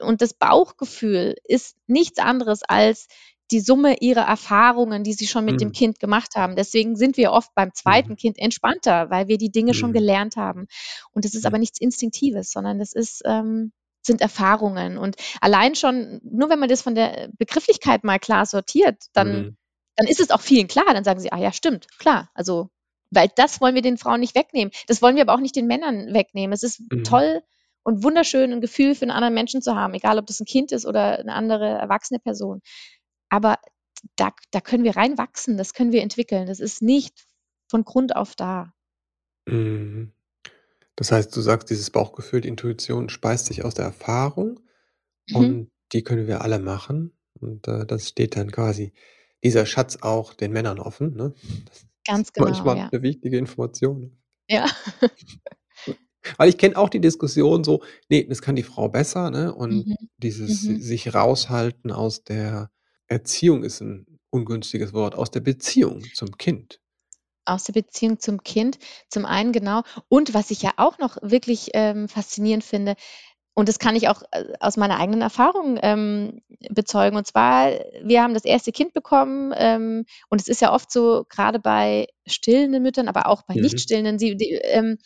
Und 0.00 0.22
das 0.22 0.34
Bauchgefühl 0.34 1.36
ist 1.44 1.76
nichts 1.86 2.18
anderes 2.18 2.62
als 2.62 3.08
die 3.50 3.60
Summe 3.60 3.96
ihrer 4.00 4.22
Erfahrungen, 4.26 5.04
die 5.04 5.12
sie 5.12 5.26
schon 5.26 5.44
mit 5.44 5.60
dem 5.60 5.68
Mhm. 5.68 5.72
Kind 5.72 6.00
gemacht 6.00 6.36
haben. 6.36 6.56
Deswegen 6.56 6.96
sind 6.96 7.16
wir 7.16 7.32
oft 7.32 7.54
beim 7.54 7.72
zweiten 7.74 8.12
Mhm. 8.12 8.16
Kind 8.16 8.38
entspannter, 8.38 9.10
weil 9.10 9.28
wir 9.28 9.38
die 9.38 9.50
Dinge 9.50 9.74
schon 9.74 9.90
Mhm. 9.90 9.94
gelernt 9.94 10.36
haben. 10.36 10.66
Und 11.12 11.24
das 11.24 11.34
ist 11.34 11.46
aber 11.46 11.58
nichts 11.58 11.80
Instinktives, 11.80 12.50
sondern 12.52 12.78
das 12.78 12.92
ist, 12.92 13.22
ähm, 13.24 13.72
sind 14.02 14.20
Erfahrungen. 14.22 14.96
Und 14.98 15.16
allein 15.40 15.74
schon, 15.74 16.20
nur 16.24 16.48
wenn 16.48 16.58
man 16.58 16.68
das 16.68 16.82
von 16.82 16.94
der 16.94 17.28
Begrifflichkeit 17.38 18.02
mal 18.04 18.18
klar 18.18 18.46
sortiert, 18.46 19.04
dann, 19.12 19.32
Mhm. 19.32 19.56
dann 19.96 20.06
ist 20.06 20.20
es 20.20 20.30
auch 20.30 20.40
vielen 20.40 20.68
klar, 20.68 20.86
dann 20.94 21.04
sagen 21.04 21.20
sie, 21.20 21.32
ah 21.32 21.38
ja, 21.38 21.52
stimmt, 21.52 21.86
klar. 21.98 22.30
Also, 22.34 22.70
weil 23.10 23.28
das 23.36 23.60
wollen 23.60 23.74
wir 23.74 23.82
den 23.82 23.98
Frauen 23.98 24.20
nicht 24.20 24.34
wegnehmen. 24.36 24.72
Das 24.86 25.02
wollen 25.02 25.16
wir 25.16 25.22
aber 25.22 25.34
auch 25.34 25.40
nicht 25.40 25.56
den 25.56 25.66
Männern 25.66 26.14
wegnehmen. 26.14 26.52
Es 26.54 26.62
ist 26.62 26.80
mhm. 26.90 27.04
toll 27.04 27.42
und 27.82 28.02
wunderschön, 28.04 28.52
ein 28.52 28.60
Gefühl 28.60 28.94
für 28.94 29.02
einen 29.02 29.10
anderen 29.10 29.34
Menschen 29.34 29.62
zu 29.62 29.74
haben, 29.74 29.94
egal 29.94 30.18
ob 30.18 30.26
das 30.26 30.40
ein 30.40 30.46
Kind 30.46 30.70
ist 30.72 30.86
oder 30.86 31.18
eine 31.18 31.34
andere 31.34 31.66
erwachsene 31.66 32.20
Person. 32.20 32.60
Aber 33.30 33.58
da, 34.16 34.32
da 34.50 34.60
können 34.60 34.84
wir 34.84 34.96
reinwachsen, 34.96 35.56
das 35.56 35.72
können 35.72 35.92
wir 35.92 36.02
entwickeln. 36.02 36.46
Das 36.46 36.60
ist 36.60 36.82
nicht 36.82 37.26
von 37.68 37.84
Grund 37.84 38.14
auf 38.16 38.34
da. 38.34 38.74
Mhm. 39.46 40.12
Das 40.96 41.12
heißt, 41.12 41.34
du 41.34 41.40
sagst, 41.40 41.70
dieses 41.70 41.90
Bauchgefühl, 41.90 42.42
die 42.42 42.48
Intuition 42.48 43.08
speist 43.08 43.46
sich 43.46 43.64
aus 43.64 43.74
der 43.74 43.86
Erfahrung 43.86 44.60
mhm. 45.28 45.36
und 45.36 45.70
die 45.92 46.02
können 46.02 46.26
wir 46.26 46.42
alle 46.42 46.58
machen. 46.58 47.16
Und 47.40 47.66
äh, 47.68 47.86
das 47.86 48.08
steht 48.08 48.36
dann 48.36 48.50
quasi 48.50 48.92
dieser 49.42 49.64
Schatz 49.64 49.98
auch 50.02 50.34
den 50.34 50.52
Männern 50.52 50.78
offen. 50.78 51.14
Ne? 51.14 51.34
Ganz 52.06 52.32
genau. 52.34 52.48
Manchmal 52.48 52.76
ja. 52.76 52.88
eine 52.90 53.02
wichtige 53.02 53.38
Information. 53.38 54.18
Ja. 54.48 54.66
Weil 56.36 56.50
ich 56.50 56.58
kenne 56.58 56.76
auch 56.76 56.90
die 56.90 57.00
Diskussion 57.00 57.64
so, 57.64 57.82
nee, 58.10 58.24
das 58.24 58.42
kann 58.42 58.56
die 58.56 58.62
Frau 58.62 58.90
besser, 58.90 59.30
ne? 59.30 59.54
Und 59.54 59.86
mhm. 59.86 59.96
dieses 60.18 60.64
mhm. 60.64 60.80
sich 60.80 61.14
raushalten 61.14 61.90
aus 61.90 62.24
der 62.24 62.70
Erziehung 63.10 63.64
ist 63.64 63.80
ein 63.80 64.06
ungünstiges 64.30 64.92
Wort, 64.92 65.14
aus 65.14 65.30
der 65.30 65.40
Beziehung 65.40 66.02
zum 66.14 66.38
Kind. 66.38 66.80
Aus 67.44 67.64
der 67.64 67.72
Beziehung 67.72 68.20
zum 68.20 68.42
Kind, 68.44 68.78
zum 69.08 69.26
einen 69.26 69.52
genau. 69.52 69.82
Und 70.08 70.34
was 70.34 70.50
ich 70.50 70.62
ja 70.62 70.72
auch 70.76 70.98
noch 70.98 71.16
wirklich 71.20 71.70
ähm, 71.74 72.08
faszinierend 72.08 72.62
finde, 72.62 72.94
und 73.54 73.68
das 73.68 73.78
kann 73.80 73.96
ich 73.96 74.08
auch 74.08 74.22
äh, 74.30 74.44
aus 74.60 74.76
meiner 74.76 74.98
eigenen 74.98 75.22
Erfahrung 75.22 75.78
ähm, 75.82 76.40
bezeugen. 76.70 77.16
Und 77.16 77.26
zwar, 77.26 77.72
wir 78.02 78.22
haben 78.22 78.34
das 78.34 78.44
erste 78.44 78.70
Kind 78.70 78.94
bekommen 78.94 79.52
ähm, 79.56 80.04
und 80.28 80.40
es 80.40 80.48
ist 80.48 80.60
ja 80.60 80.72
oft 80.72 80.92
so, 80.92 81.24
gerade 81.28 81.58
bei 81.58 82.06
stillenden 82.26 82.82
Müttern, 82.82 83.08
aber 83.08 83.26
auch 83.26 83.42
bei 83.42 83.54
mhm. 83.54 83.62
nicht 83.62 83.80
stillenden, 83.80 84.18
die, 84.18 84.36
die, 84.36 84.52
ähm, 84.52 84.98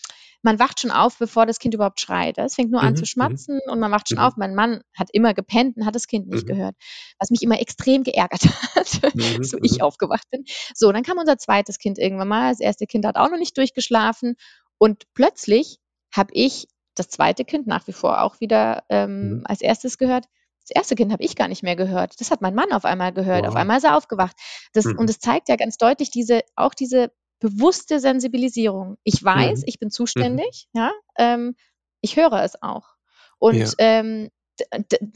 man 0.45 0.59
wacht 0.59 0.81
schon 0.81 0.91
auf, 0.91 1.19
bevor 1.19 1.47
das 1.47 1.59
Kind 1.59 1.75
überhaupt 1.75 2.01
schreit. 2.01 2.37
Es 2.39 2.55
fängt 2.55 2.71
nur 2.71 2.83
an 2.83 2.91
mhm. 2.91 2.97
zu 2.97 3.03
mhm. 3.03 3.07
schmatzen 3.07 3.61
und 3.67 3.81
man 3.81 3.91
wacht 3.91 4.09
schon 4.09 4.19
mhm. 4.19 4.25
auf. 4.25 4.37
Mein 4.37 4.55
Mann 4.55 4.83
hat 4.95 5.09
immer 5.13 5.33
gepennt 5.35 5.77
und 5.77 5.87
hat 5.87 5.95
das 5.95 6.07
Kind 6.07 6.29
nicht 6.29 6.45
mhm. 6.45 6.53
gehört, 6.53 6.77
was 7.19 7.31
mich 7.31 7.43
immer 7.43 7.61
extrem 7.61 8.05
geärgert 8.05 8.45
hat, 8.75 9.15
mhm. 9.15 9.43
so 9.43 9.59
ich 9.63 9.83
aufgewacht 9.83 10.29
bin. 10.31 10.45
So, 10.75 10.93
dann 10.93 11.03
kam 11.03 11.19
unser 11.19 11.39
zweites 11.39 11.79
Kind 11.79 11.99
irgendwann 11.99 12.29
mal. 12.29 12.51
Das 12.51 12.61
erste 12.61 12.87
Kind 12.87 13.07
hat 13.07 13.17
auch 13.17 13.31
noch 13.31 13.39
nicht 13.39 13.57
durchgeschlafen 13.57 14.37
und 14.79 15.05
plötzlich 15.15 15.79
habe 16.15 16.31
ich 16.35 16.69
das 16.95 17.09
zweite 17.09 17.45
Kind 17.45 17.67
nach 17.67 17.87
wie 17.87 17.93
vor 17.93 18.23
auch 18.23 18.41
wieder 18.41 18.85
ähm, 18.91 19.39
mhm. 19.39 19.43
als 19.47 19.63
erstes 19.63 19.99
gehört. 19.99 20.27
Das 20.67 20.77
erste 20.77 20.95
Kind 20.95 21.13
habe 21.13 21.23
ich 21.23 21.37
gar 21.37 21.49
nicht 21.49 21.63
mehr 21.63 21.77
gehört. 21.77 22.21
Das 22.21 22.31
hat 22.31 22.41
mein 22.41 22.55
Mann 22.55 22.73
auf 22.73 22.85
einmal 22.85 23.13
gehört. 23.13 23.43
Wow. 23.43 23.49
Auf 23.51 23.57
einmal 23.57 23.79
ist 23.79 23.85
er 23.85 23.97
aufgewacht. 23.97 24.37
Das, 24.73 24.85
mhm. 24.85 24.99
Und 24.99 25.11
es 25.11 25.19
zeigt 25.19 25.49
ja 25.49 25.57
ganz 25.57 25.77
deutlich 25.77 26.11
diese, 26.11 26.41
auch 26.55 26.75
diese 26.75 27.11
bewusste 27.41 28.01
Sensibilisierung. 28.01 28.97
Ich 29.05 29.23
weiß, 29.23 29.61
mhm. 29.61 29.65
ich 29.67 29.79
bin 29.79 29.91
zuständig, 29.91 30.69
mhm. 30.73 30.81
ja, 30.81 30.93
ähm, 31.17 31.57
ich 32.01 32.17
höre 32.17 32.43
es 32.43 32.61
auch. 32.63 32.95
Und 33.39 33.57
ja. 33.57 33.71
ähm, 33.79 34.31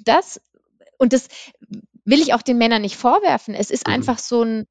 das, 0.05 0.41
und 0.99 1.13
das 1.13 1.29
will 2.05 2.21
ich 2.21 2.35
auch 2.35 2.43
den 2.43 2.59
Männern 2.59 2.83
nicht 2.83 2.97
vorwerfen. 2.97 3.55
Es 3.55 3.71
ist 3.71 3.87
mhm. 3.87 3.95
einfach 3.95 4.19
so 4.19 4.43
ein, 4.43 4.67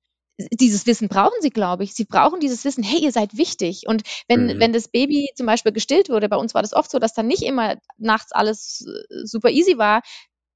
dieses 0.51 0.85
Wissen 0.85 1.07
brauchen 1.07 1.41
sie, 1.41 1.49
glaube 1.49 1.83
ich. 1.83 1.93
Sie 1.93 2.05
brauchen 2.05 2.39
dieses 2.39 2.63
Wissen, 2.63 2.83
hey, 2.83 2.99
ihr 2.99 3.11
seid 3.11 3.37
wichtig. 3.37 3.87
Und 3.87 4.03
wenn, 4.27 4.45
mhm. 4.45 4.59
wenn 4.59 4.73
das 4.73 4.87
Baby 4.87 5.29
zum 5.35 5.45
Beispiel 5.45 5.71
gestillt 5.71 6.09
wurde, 6.09 6.29
bei 6.29 6.37
uns 6.37 6.53
war 6.53 6.61
das 6.61 6.73
oft 6.73 6.91
so, 6.91 6.99
dass 6.99 7.13
dann 7.13 7.27
nicht 7.27 7.43
immer 7.43 7.77
nachts 7.97 8.31
alles 8.31 8.85
äh, 8.87 9.25
super 9.25 9.49
easy 9.49 9.77
war, 9.77 10.01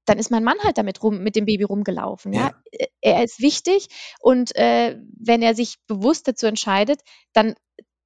dann 0.04 0.18
ist 0.18 0.30
mein 0.30 0.44
Mann 0.44 0.58
halt 0.62 0.78
damit 0.78 1.02
rum, 1.02 1.22
mit 1.22 1.36
dem 1.36 1.44
Baby 1.44 1.64
rumgelaufen. 1.64 2.32
Ja, 2.32 2.52
ja? 2.72 2.86
er 3.00 3.24
ist 3.24 3.40
wichtig 3.40 3.88
und 4.20 4.54
äh, 4.56 4.98
wenn 5.18 5.42
er 5.42 5.54
sich 5.54 5.76
bewusst 5.86 6.28
dazu 6.28 6.46
entscheidet, 6.46 7.00
dann, 7.32 7.54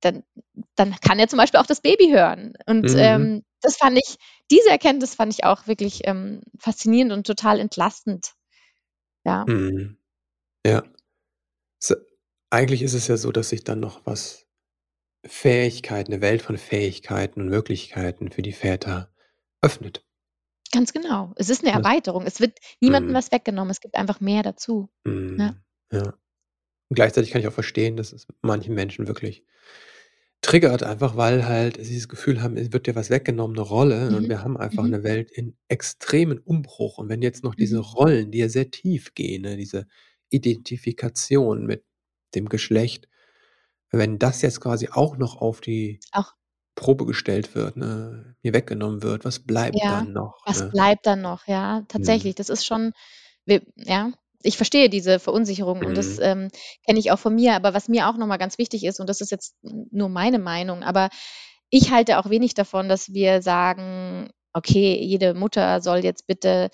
dann, 0.00 0.24
dann 0.74 0.94
kann 1.00 1.18
er 1.18 1.28
zum 1.28 1.38
Beispiel 1.38 1.60
auch 1.60 1.66
das 1.66 1.80
Baby 1.80 2.10
hören. 2.10 2.54
Und 2.66 2.92
mhm. 2.92 2.98
ähm, 2.98 3.42
das 3.60 3.76
fand 3.76 3.98
ich, 3.98 4.16
diese 4.50 4.70
Erkenntnis 4.70 5.14
fand 5.14 5.32
ich 5.32 5.44
auch 5.44 5.66
wirklich 5.66 6.06
ähm, 6.06 6.42
faszinierend 6.58 7.12
und 7.12 7.26
total 7.26 7.60
entlastend. 7.60 8.34
Ja. 9.24 9.44
Mhm. 9.46 9.98
Ja. 10.64 10.84
So, 11.78 11.94
eigentlich 12.50 12.82
ist 12.82 12.94
es 12.94 13.08
ja 13.08 13.16
so, 13.16 13.32
dass 13.32 13.48
sich 13.48 13.64
dann 13.64 13.80
noch 13.80 14.04
was 14.04 14.46
Fähigkeiten, 15.24 16.12
eine 16.12 16.22
Welt 16.22 16.42
von 16.42 16.56
Fähigkeiten 16.56 17.40
und 17.40 17.48
Möglichkeiten 17.48 18.30
für 18.30 18.42
die 18.42 18.52
Väter 18.52 19.12
öffnet. 19.60 20.05
Ganz 20.76 20.92
genau. 20.92 21.32
Es 21.36 21.48
ist 21.48 21.64
eine 21.64 21.72
Erweiterung. 21.72 22.26
Es 22.26 22.38
wird 22.40 22.58
niemandem 22.82 23.12
Mhm. 23.12 23.16
was 23.16 23.32
weggenommen. 23.32 23.70
Es 23.70 23.80
gibt 23.80 23.96
einfach 23.96 24.20
mehr 24.20 24.42
dazu. 24.42 24.90
Ja. 25.06 25.12
Mhm. 25.12 25.56
Ja. 25.90 26.02
Und 26.88 26.94
gleichzeitig 26.94 27.30
kann 27.30 27.40
ich 27.40 27.48
auch 27.48 27.52
verstehen, 27.52 27.96
dass 27.96 28.12
es 28.12 28.26
manchen 28.42 28.74
Menschen 28.74 29.08
wirklich 29.08 29.42
triggert, 30.42 30.82
einfach 30.82 31.16
weil 31.16 31.46
halt 31.46 31.82
sie 31.82 31.96
das 31.96 32.08
Gefühl 32.08 32.42
haben, 32.42 32.56
es 32.58 32.72
wird 32.72 32.86
dir 32.86 32.94
was 32.94 33.08
weggenommen, 33.08 33.56
eine 33.56 33.66
Rolle 33.66 34.08
und 34.08 34.24
mhm. 34.24 34.28
wir 34.28 34.42
haben 34.44 34.56
einfach 34.58 34.82
Mhm. 34.82 34.92
eine 34.94 35.02
Welt 35.02 35.30
in 35.30 35.56
extremen 35.68 36.38
Umbruch. 36.38 36.98
Und 36.98 37.08
wenn 37.08 37.22
jetzt 37.22 37.42
noch 37.42 37.54
diese 37.54 37.76
mhm. 37.78 37.82
Rollen, 37.84 38.30
die 38.30 38.38
ja 38.38 38.48
sehr 38.50 38.70
tief 38.70 39.14
gehen, 39.14 39.42
ne, 39.42 39.56
diese 39.56 39.86
Identifikation 40.28 41.64
mit 41.64 41.84
dem 42.34 42.48
Geschlecht, 42.50 43.08
wenn 43.90 44.18
das 44.18 44.42
jetzt 44.42 44.60
quasi 44.60 44.88
auch 44.92 45.16
noch 45.16 45.40
auf 45.40 45.60
die 45.62 46.00
Auch 46.12 46.34
Probe 46.76 47.06
gestellt 47.06 47.54
wird, 47.56 47.76
ne, 47.76 48.36
mir 48.42 48.54
weggenommen 48.54 49.02
wird, 49.02 49.24
was 49.26 49.40
bleibt 49.40 49.80
Ja, 49.82 49.90
dann 49.90 50.12
noch, 50.12 50.36
was 50.44 50.62
ne? 50.62 50.70
bleibt 50.70 51.06
dann 51.06 51.22
noch? 51.22 51.46
Ja, 51.46 51.82
Mhm. 51.96 52.28
tatsächlich, 52.28 52.34
das 52.34 52.48
ist 52.48 52.64
schon 52.66 52.92
ja, 53.76 54.12
ich 54.42 54.56
verstehe 54.58 54.90
diese 54.90 55.18
Verunsicherung 55.20 55.84
und 55.84 55.96
das, 55.98 56.18
mhm. 56.18 56.20
ähm, 56.20 56.48
kenne 56.86 56.98
ich 57.00 57.12
auch 57.12 57.18
von 57.18 57.34
mir. 57.34 57.54
Aber 57.56 57.74
was 57.74 57.88
mir 57.88 58.08
auch 58.08 58.16
noch 58.18 58.26
mal 58.28 58.38
ganz 58.38 58.58
wichtig 58.58 58.84
ist, 58.84 59.00
und 59.00 59.08
das 59.08 59.20
ist 59.20 59.30
jetzt 59.32 59.56
nur 59.62 60.08
meine 60.10 60.38
Meinung, 60.38 60.82
aber 60.84 61.10
ich 61.70 61.90
halte 61.92 62.18
auch 62.18 62.30
wenig 62.30 62.54
davon, 62.54 62.88
dass 62.88 63.12
wir 63.14 63.42
sagen: 63.42 64.30
„Okay, 64.54 65.00
jede 65.02 65.34
Mutter 65.34 65.80
soll 65.82 65.98
jetzt 66.04 66.26
bitte 66.28 66.70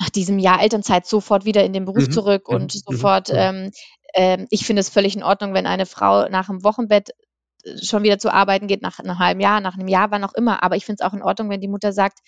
nach 0.00 0.10
diesem 0.10 0.38
Jahr 0.38 0.60
Elternzeit 0.62 1.06
sofort 1.06 1.44
wieder 1.44 1.64
in 1.64 1.72
den 1.72 1.84
Beruf 1.86 2.08
Mhm. 2.08 2.08
zurück 2.08 2.48
und 2.48 2.72
mhm. 2.72 2.72
sofort“ 2.72 3.30
Mhm. 3.30 3.34
ähm, 3.34 3.70
ähm, 4.14 4.46
ich 4.50 4.66
finde 4.66 4.80
es 4.80 4.88
völlig 4.90 5.16
in 5.16 5.22
Ordnung, 5.22 5.54
wenn 5.54 5.66
eine 5.66 5.86
Frau 5.86 6.28
nach 6.28 6.46
dem 6.46 6.62
Wochenbett 6.64 7.10
schon 7.82 8.02
wieder 8.02 8.18
zu 8.18 8.32
arbeiten 8.32 8.66
geht, 8.66 8.82
nach 8.82 8.98
einem 8.98 9.18
halben 9.18 9.40
Jahr, 9.40 9.60
nach 9.60 9.74
einem 9.74 9.88
Jahr, 9.88 10.10
wann 10.10 10.24
auch 10.24 10.34
immer. 10.34 10.62
Aber 10.62 10.76
ich 10.76 10.84
finde 10.84 11.02
es 11.02 11.06
auch 11.06 11.14
in 11.14 11.22
Ordnung, 11.22 11.50
wenn 11.50 11.60
die 11.60 11.68
Mutter 11.68 11.92
sagt, 11.92 12.18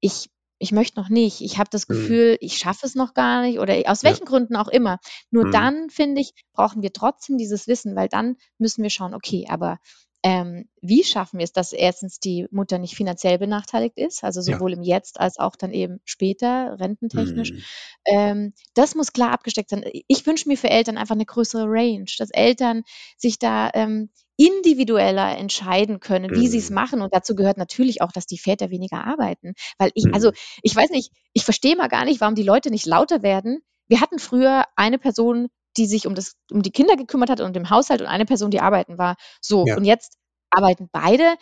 ich, 0.00 0.30
ich 0.58 0.72
möchte 0.72 0.98
noch 0.98 1.08
nicht, 1.08 1.40
ich 1.40 1.58
habe 1.58 1.70
das 1.70 1.88
mhm. 1.88 1.94
Gefühl, 1.94 2.32
mhm. 2.32 2.38
ich 2.40 2.58
schaffe 2.58 2.86
es 2.86 2.94
noch 2.94 3.14
gar 3.14 3.42
nicht 3.42 3.58
oder 3.58 3.74
aus 3.86 4.02
welchen 4.02 4.24
ja. 4.24 4.30
Gründen 4.30 4.56
auch 4.56 4.68
immer. 4.68 4.98
Nur 5.30 5.46
mhm. 5.46 5.52
dann, 5.52 5.90
finde 5.90 6.20
ich, 6.20 6.32
brauchen 6.52 6.82
wir 6.82 6.92
trotzdem 6.92 7.38
dieses 7.38 7.66
Wissen, 7.66 7.96
weil 7.96 8.08
dann 8.08 8.36
müssen 8.58 8.82
wir 8.82 8.90
schauen, 8.90 9.14
okay, 9.14 9.46
aber 9.48 9.78
ähm, 10.24 10.68
wie 10.82 11.04
schaffen 11.04 11.38
wir 11.38 11.44
es, 11.44 11.52
dass 11.52 11.72
erstens 11.72 12.18
die 12.18 12.46
Mutter 12.50 12.78
nicht 12.78 12.96
finanziell 12.96 13.38
benachteiligt 13.38 13.96
ist, 13.96 14.24
also 14.24 14.40
sowohl 14.40 14.72
ja. 14.72 14.76
im 14.76 14.82
Jetzt 14.82 15.20
als 15.20 15.38
auch 15.38 15.54
dann 15.54 15.72
eben 15.72 16.00
später, 16.04 16.78
rententechnisch. 16.80 17.52
Mhm. 17.52 17.62
Ähm, 18.04 18.52
das 18.74 18.94
muss 18.94 19.12
klar 19.12 19.30
abgesteckt 19.30 19.70
sein. 19.70 19.84
Ich 20.08 20.26
wünsche 20.26 20.48
mir 20.48 20.56
für 20.56 20.70
Eltern 20.70 20.98
einfach 20.98 21.14
eine 21.14 21.26
größere 21.26 21.66
Range, 21.66 22.06
dass 22.18 22.30
Eltern 22.30 22.82
sich 23.16 23.38
da 23.38 23.70
ähm, 23.74 24.10
individueller 24.36 25.36
entscheiden 25.36 26.00
können, 26.00 26.30
wie 26.30 26.48
sie 26.48 26.58
es 26.58 26.70
mhm. 26.70 26.74
machen. 26.74 27.00
Und 27.00 27.14
dazu 27.14 27.34
gehört 27.34 27.58
natürlich 27.58 28.02
auch, 28.02 28.12
dass 28.12 28.26
die 28.26 28.38
Väter 28.38 28.70
weniger 28.70 29.04
arbeiten. 29.04 29.54
Weil 29.78 29.90
ich, 29.94 30.12
also 30.12 30.30
mhm. 30.30 30.34
ich 30.62 30.74
weiß 30.74 30.90
nicht, 30.90 31.12
ich 31.32 31.44
verstehe 31.44 31.76
mal 31.76 31.88
gar 31.88 32.04
nicht, 32.04 32.20
warum 32.20 32.34
die 32.34 32.42
Leute 32.42 32.70
nicht 32.70 32.86
lauter 32.86 33.22
werden. 33.22 33.60
Wir 33.88 34.00
hatten 34.00 34.18
früher 34.18 34.64
eine 34.76 34.98
Person, 34.98 35.48
die 35.78 35.86
sich 35.86 36.06
um, 36.06 36.14
das, 36.14 36.34
um 36.50 36.62
die 36.62 36.72
Kinder 36.72 36.96
gekümmert 36.96 37.30
hat 37.30 37.40
und 37.40 37.54
den 37.54 37.70
Haushalt 37.70 38.00
und 38.00 38.06
eine 38.06 38.26
Person, 38.26 38.50
die 38.50 38.60
arbeiten 38.60 38.98
war. 38.98 39.16
So, 39.40 39.66
ja. 39.66 39.76
und 39.76 39.84
jetzt 39.84 40.18
arbeiten 40.50 40.88
beide, 40.92 41.36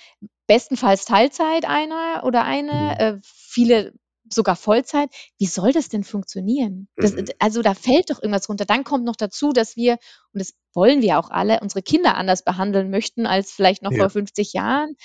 bestenfalls 0.46 1.04
Teilzeit 1.04 1.64
einer 1.64 2.22
oder 2.24 2.44
eine, 2.44 2.72
mhm. 2.72 3.00
äh, 3.00 3.18
viele 3.22 3.92
sogar 4.28 4.56
Vollzeit. 4.56 5.10
Wie 5.38 5.46
soll 5.46 5.72
das 5.72 5.88
denn 5.88 6.04
funktionieren? 6.04 6.88
Das, 6.96 7.12
mhm. 7.12 7.26
Also 7.38 7.62
da 7.62 7.74
fällt 7.74 8.10
doch 8.10 8.20
irgendwas 8.22 8.48
runter. 8.48 8.64
Dann 8.64 8.84
kommt 8.84 9.04
noch 9.04 9.16
dazu, 9.16 9.52
dass 9.52 9.76
wir, 9.76 9.98
und 10.32 10.40
das 10.40 10.52
wollen 10.74 11.02
wir 11.02 11.18
auch 11.18 11.30
alle, 11.30 11.60
unsere 11.60 11.82
Kinder 11.82 12.16
anders 12.16 12.44
behandeln 12.44 12.90
möchten 12.90 13.26
als 13.26 13.52
vielleicht 13.52 13.82
noch 13.82 13.92
ja. 13.92 13.98
vor 13.98 14.10
50 14.10 14.52
Jahren. 14.52 14.96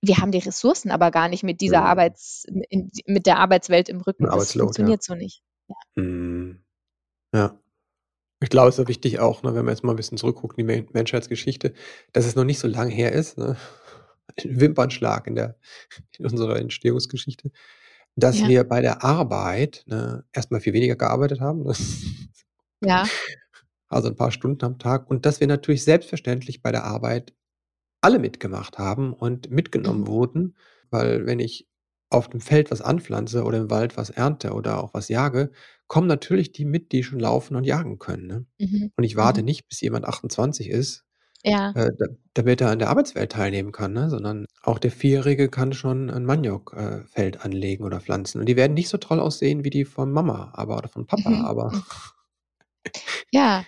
Wir 0.00 0.18
haben 0.18 0.32
die 0.32 0.38
Ressourcen 0.38 0.90
aber 0.90 1.10
gar 1.10 1.28
nicht 1.28 1.42
mit 1.42 1.60
dieser 1.60 1.80
mhm. 1.80 1.86
Arbeits, 1.86 2.44
in, 2.68 2.90
mit 3.06 3.26
der 3.26 3.38
Arbeitswelt 3.38 3.88
im 3.88 4.00
Rücken. 4.00 4.24
Das 4.24 4.52
funktioniert 4.52 5.00
ja. 5.00 5.02
so 5.02 5.14
nicht. 5.14 5.42
Ja. 5.68 5.76
Mhm. 5.96 6.64
ja. 7.34 7.58
Ich 8.44 8.50
glaube, 8.50 8.68
es 8.68 8.78
ist 8.78 8.88
wichtig 8.88 9.20
auch, 9.20 9.42
ne, 9.42 9.54
wenn 9.54 9.64
man 9.64 9.74
jetzt 9.74 9.84
mal 9.84 9.92
ein 9.92 9.96
bisschen 9.96 10.18
zurückguckt 10.18 10.58
in 10.58 10.68
die 10.68 10.86
Menschheitsgeschichte, 10.92 11.72
dass 12.12 12.26
es 12.26 12.36
noch 12.36 12.44
nicht 12.44 12.58
so 12.58 12.68
lange 12.68 12.92
her 12.92 13.12
ist. 13.12 13.38
Ne? 13.38 13.56
Ein 14.44 14.60
Wimpernschlag 14.60 15.26
in, 15.26 15.34
der, 15.34 15.56
in 16.18 16.26
unserer 16.26 16.56
Entstehungsgeschichte 16.58 17.50
dass 18.16 18.40
Ja. 18.40 18.48
wir 18.48 18.64
bei 18.64 18.80
der 18.80 19.02
Arbeit, 19.02 19.84
ne, 19.86 20.24
erst 20.32 20.54
viel 20.60 20.72
weniger 20.72 20.96
gearbeitet 20.96 21.40
haben, 21.40 21.64
ne? 21.64 21.74
Ja. 22.80 23.04
Also 23.88 24.08
ein 24.08 24.16
paar 24.16 24.30
Stunden 24.30 24.64
am 24.64 24.78
Tag 24.78 25.10
und 25.10 25.26
dass 25.26 25.40
wir 25.40 25.46
natürlich 25.46 25.84
selbstverständlich 25.84 26.62
bei 26.62 26.72
der 26.72 26.84
Arbeit 26.84 27.32
alle 28.00 28.18
mitgemacht 28.18 28.78
haben 28.78 29.12
und 29.12 29.50
mitgenommen 29.50 30.02
Mhm. 30.02 30.06
wurden, 30.06 30.56
weil 30.90 31.26
wenn 31.26 31.40
ich 31.40 31.66
auf 32.14 32.28
dem 32.30 32.40
Feld 32.40 32.70
was 32.70 32.80
anpflanze 32.82 33.44
oder 33.44 33.58
im 33.58 33.70
Wald 33.70 33.96
was 33.96 34.10
ernte 34.10 34.52
oder 34.54 34.82
auch 34.82 34.94
was 34.94 35.08
jage, 35.08 35.50
kommen 35.88 36.08
natürlich 36.08 36.52
die 36.52 36.64
mit, 36.64 36.92
die 36.92 37.02
schon 37.04 37.20
laufen 37.20 37.56
und 37.56 37.64
jagen 37.64 37.98
können, 37.98 38.26
ne? 38.26 38.46
Mhm. 38.60 38.90
Und 38.96 39.04
ich 39.04 39.16
warte 39.16 39.42
Mhm. 39.42 39.44
nicht, 39.44 39.68
bis 39.68 39.80
jemand 39.82 40.06
28 40.06 40.70
ist, 40.70 41.04
Ja. 41.44 41.74
äh, 41.74 41.90
da 41.98 42.06
damit 42.34 42.60
er 42.62 42.70
an 42.70 42.78
der 42.80 42.90
Arbeitswelt 42.90 43.32
teilnehmen 43.32 43.72
kann, 43.72 43.92
ne? 43.94 44.10
Sondern 44.10 44.46
auch 44.62 44.78
der 44.80 44.90
Vierjährige 44.92 45.48
kann 45.50 45.72
schon 45.74 46.10
'n 46.10 46.24
Maniok 46.26 46.74
äh, 47.16 47.32
anlegen 47.40 47.84
oder 47.84 48.00
pflanzen. 48.00 48.40
Und 48.40 48.46
die 48.48 48.56
werden 48.56 48.74
nicht 48.74 48.88
so 48.90 48.98
toll 48.98 49.20
aussehen 49.20 49.64
wie 49.64 49.70
die 49.70 49.84
von 49.86 50.12
Mama, 50.12 50.52
aber 50.54 50.78
oder 50.78 50.88
von 50.88 51.06
Papa, 51.06 51.30
Mhm. 51.30 51.44
aber. 51.44 51.74
Ja. 53.32 53.66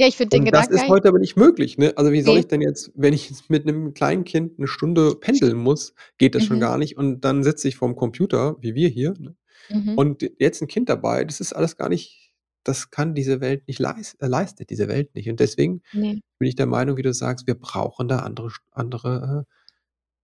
Ja, 0.00 0.06
ich 0.06 0.16
finde 0.16 0.30
den 0.38 0.44
Und 0.44 0.54
das 0.54 0.68
Gedanken 0.68 0.70
ist 0.70 0.86
heute 0.88 1.08
aber 1.08 1.18
nicht 1.18 1.36
möglich, 1.36 1.76
ne? 1.76 1.92
Also, 1.96 2.12
wie 2.12 2.22
soll 2.22 2.36
Ne. 2.36 2.40
ich 2.40 2.46
denn 2.46 2.60
jetzt 2.60 2.92
wenn 2.94 3.12
ich 3.12 3.28
jetzt 3.30 3.50
mit 3.50 3.66
'nem 3.66 3.94
kleinen 3.94 4.24
Kind 4.24 4.58
'ne 4.60 4.68
Stunde 4.68 5.16
pendeln 5.16 5.56
muss, 5.58 5.92
geht 6.18 6.34
das 6.36 6.44
schon 6.44 6.60
Mhm. 6.60 6.60
gar 6.60 6.78
nicht. 6.78 6.96
Und 6.96 7.22
dann 7.24 7.42
sitze 7.42 7.66
ich 7.68 7.76
vorm 7.76 7.96
Computer, 7.96 8.56
wie 8.60 8.74
wir 8.76 8.88
hier, 8.88 9.14
ne? 9.18 9.34
Mhm. 9.70 10.00
Und 10.00 10.22
jetzt 10.40 10.62
'n 10.62 10.68
Kind 10.68 10.88
dabei, 10.90 11.24
das 11.24 11.40
ist 11.40 11.54
alles 11.54 11.76
gar 11.76 11.88
nicht 11.90 12.32
das 12.64 12.90
kann 12.90 13.14
diese 13.14 13.40
Welt 13.42 13.68
nicht 13.68 13.78
leis 13.80 14.16
äh, 14.20 14.26
leistet 14.28 14.70
diese 14.70 14.88
Welt 14.88 15.14
nicht. 15.16 15.30
Und 15.30 15.40
deswegen 15.40 15.82
Ne. 15.92 16.20
bin 16.38 16.48
ich 16.48 16.56
der 16.56 16.66
Meinung, 16.66 16.96
wie 16.98 17.02
du 17.02 17.12
sagst, 17.14 17.46
wir 17.48 17.54
brauchen 17.56 18.08
da 18.08 18.20
andere 18.20 18.50
andere, 18.72 19.46
äh 19.48 19.54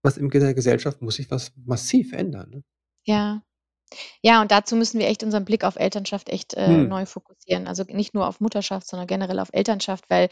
was 0.04 0.18
in 0.18 0.30
der 0.30 0.54
Gesellschaft 0.54 1.02
muss 1.02 1.16
sich 1.16 1.30
was 1.30 1.52
massiv 1.66 2.12
ändern, 2.14 2.50
ne? 2.50 2.62
Ja. 3.06 3.42
Ja, 4.22 4.40
und 4.42 4.50
dazu 4.50 4.76
müssen 4.76 4.98
wir 5.00 5.08
echt 5.08 5.22
unseren 5.22 5.44
Blick 5.44 5.64
auf 5.64 5.76
Elternschaft 5.76 6.28
echt, 6.28 6.54
äh, 6.54 6.82
Mhm. 6.82 6.86
neu 6.86 7.06
fokussieren. 7.06 7.66
Also, 7.68 7.84
nicht 7.88 8.14
nur 8.14 8.26
auf 8.28 8.40
Mutterschaft, 8.40 8.86
sondern 8.88 9.06
generell 9.06 9.38
auf 9.38 9.48
Elternschaft, 9.52 10.04
weil 10.08 10.28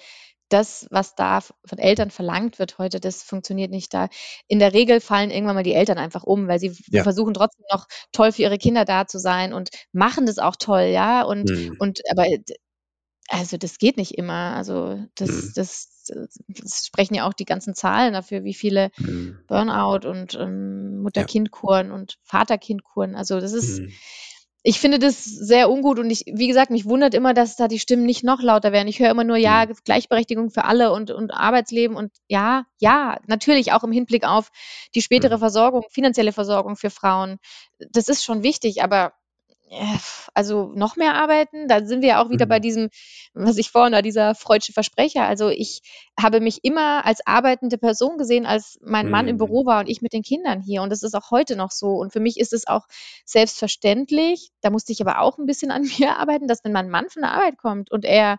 das, 0.50 0.86
was 0.90 1.14
da 1.14 1.40
von 1.40 1.78
Eltern 1.78 2.10
verlangt 2.10 2.58
wird 2.58 2.78
heute, 2.78 3.00
das 3.00 3.22
funktioniert 3.22 3.70
nicht. 3.70 3.92
Da 3.94 4.08
in 4.46 4.58
der 4.58 4.72
Regel 4.74 5.00
fallen 5.00 5.30
irgendwann 5.30 5.56
mal 5.56 5.62
die 5.64 5.72
Eltern 5.74 5.98
einfach 5.98 6.22
um, 6.22 6.48
weil 6.48 6.58
sie 6.60 6.70
Ja. 6.90 7.04
versuchen 7.04 7.32
trotzdem 7.34 7.64
noch 7.72 7.86
toll 8.12 8.30
für 8.30 8.42
ihre 8.42 8.58
Kinder 8.58 8.84
da 8.84 9.06
zu 9.06 9.18
sein 9.18 9.52
und 9.54 9.70
machen 9.92 10.26
das 10.26 10.38
auch 10.38 10.56
toll, 10.56 10.82
ja? 10.92 11.22
Und 11.22 11.50
Mhm. 11.50 11.76
und 11.78 12.00
aber 12.10 12.24
d 12.24 12.54
also, 13.28 13.56
das 13.56 13.78
geht 13.78 13.96
nicht 13.96 14.16
immer. 14.18 14.54
Also, 14.56 15.04
das 15.16 15.30
Mhm. 15.30 15.54
das 15.54 15.90
das 16.48 16.86
sprechen 16.86 17.14
ja 17.14 17.26
auch 17.26 17.32
die 17.32 17.46
ganzen 17.46 17.74
Zahlen 17.74 18.12
dafür, 18.12 18.44
wie 18.44 18.54
viele 18.54 18.90
Mhm. 18.98 19.44
Burnout 19.48 20.06
und, 20.08 20.34
ähm, 20.34 21.00
Ja. 21.16 21.28
Mutter-Kind-Kuren 21.28 21.90
und 21.92 22.18
Vater-Kind-Kuren 22.24 23.14
also, 23.16 23.40
das 23.40 23.52
ist 23.52 23.80
Mhm. 23.80 24.00
ich 24.64 24.80
finde 24.80 24.98
das 24.98 25.24
sehr 25.24 25.70
ungut 25.70 25.98
und 25.98 26.10
ich 26.10 26.24
wie 26.26 26.48
gesagt, 26.48 26.70
mich 26.70 26.86
wundert 26.86 27.14
immer, 27.14 27.34
dass 27.34 27.56
da 27.56 27.68
die 27.68 27.78
Stimmen 27.78 28.04
nicht 28.06 28.24
noch 28.24 28.42
lauter 28.42 28.72
werden. 28.72 28.88
Ich 28.88 28.98
höre 29.00 29.10
immer 29.10 29.24
nur: 29.24 29.36
„Ja, 29.38 29.66
Mhm. 29.66 29.74
Gleichberechtigung 29.84 30.50
für 30.50 30.64
alle 30.66 30.92
und 30.92 31.10
und 31.10 31.32
Arbeitsleben“ 31.32 31.96
und 31.96 32.12
ja, 32.28 32.64
ja, 32.80 33.18
natürlich 33.28 33.72
auch 33.72 33.84
im 33.84 33.92
Hinblick 33.92 34.24
auf 34.26 34.50
die 34.94 35.02
spätere 35.02 35.36
Mhm. 35.36 35.40
Versorgung, 35.40 35.84
finanzielle 35.90 36.32
Versorgung 36.32 36.76
für 36.76 36.90
Frauen. 36.90 37.38
Das 37.92 38.08
ist 38.08 38.24
schon 38.24 38.42
wichtig, 38.42 38.82
aber, 38.82 39.12
also, 40.34 40.72
noch 40.74 40.96
mehr 40.96 41.14
arbeiten? 41.14 41.68
Da 41.68 41.84
sind 41.84 42.02
wir 42.02 42.10
ja 42.10 42.22
auch 42.24 42.30
wieder 42.30 42.46
bei 42.46 42.58
Mhm. 42.58 42.60
diesem, 42.60 42.90
was 43.32 43.56
ich 43.56 43.70
vorhin 43.70 43.92
da 43.92 44.02
dieser 44.02 44.34
freudsche 44.34 44.72
Versprecher 44.72 45.24
also, 45.26 45.48
ich 45.48 45.80
habe 46.20 46.40
mich 46.40 46.60
immer 46.64 47.04
als 47.06 47.26
arbeitende 47.26 47.78
Person 47.78 48.18
gesehen, 48.18 48.46
als 48.46 48.78
mein 48.82 49.08
Mann 49.10 49.26
im 49.26 49.36
Mhm. 49.36 49.38
Büro 49.38 49.64
war 49.66 49.80
und 49.80 49.88
ich 49.88 50.02
mit 50.02 50.12
den 50.12 50.22
Kindern 50.22 50.60
hier. 50.60 50.82
Und 50.82 50.90
das 50.90 51.02
ist 51.02 51.14
auch 51.14 51.30
heute 51.30 51.56
noch 51.56 51.70
so. 51.70 51.88
Und 51.94 52.12
für 52.12 52.20
mich 52.20 52.38
ist 52.38 52.52
es 52.52 52.66
auch 52.66 52.82
selbstverständlich 53.24 54.50
da 54.60 54.70
musste 54.70 54.92
ich 54.92 55.00
aber 55.00 55.20
auch 55.20 55.38
'n 55.38 55.46
bisschen 55.46 55.70
an 55.70 55.82
mir 55.98 56.16
arbeiten, 56.18 56.46
dass 56.48 56.64
wenn 56.64 56.72
mein 56.72 56.90
Mann 56.90 57.08
von 57.08 57.22
der 57.22 57.32
Arbeit 57.32 57.58
kommt 57.58 57.90
und 57.90 58.04
er 58.04 58.38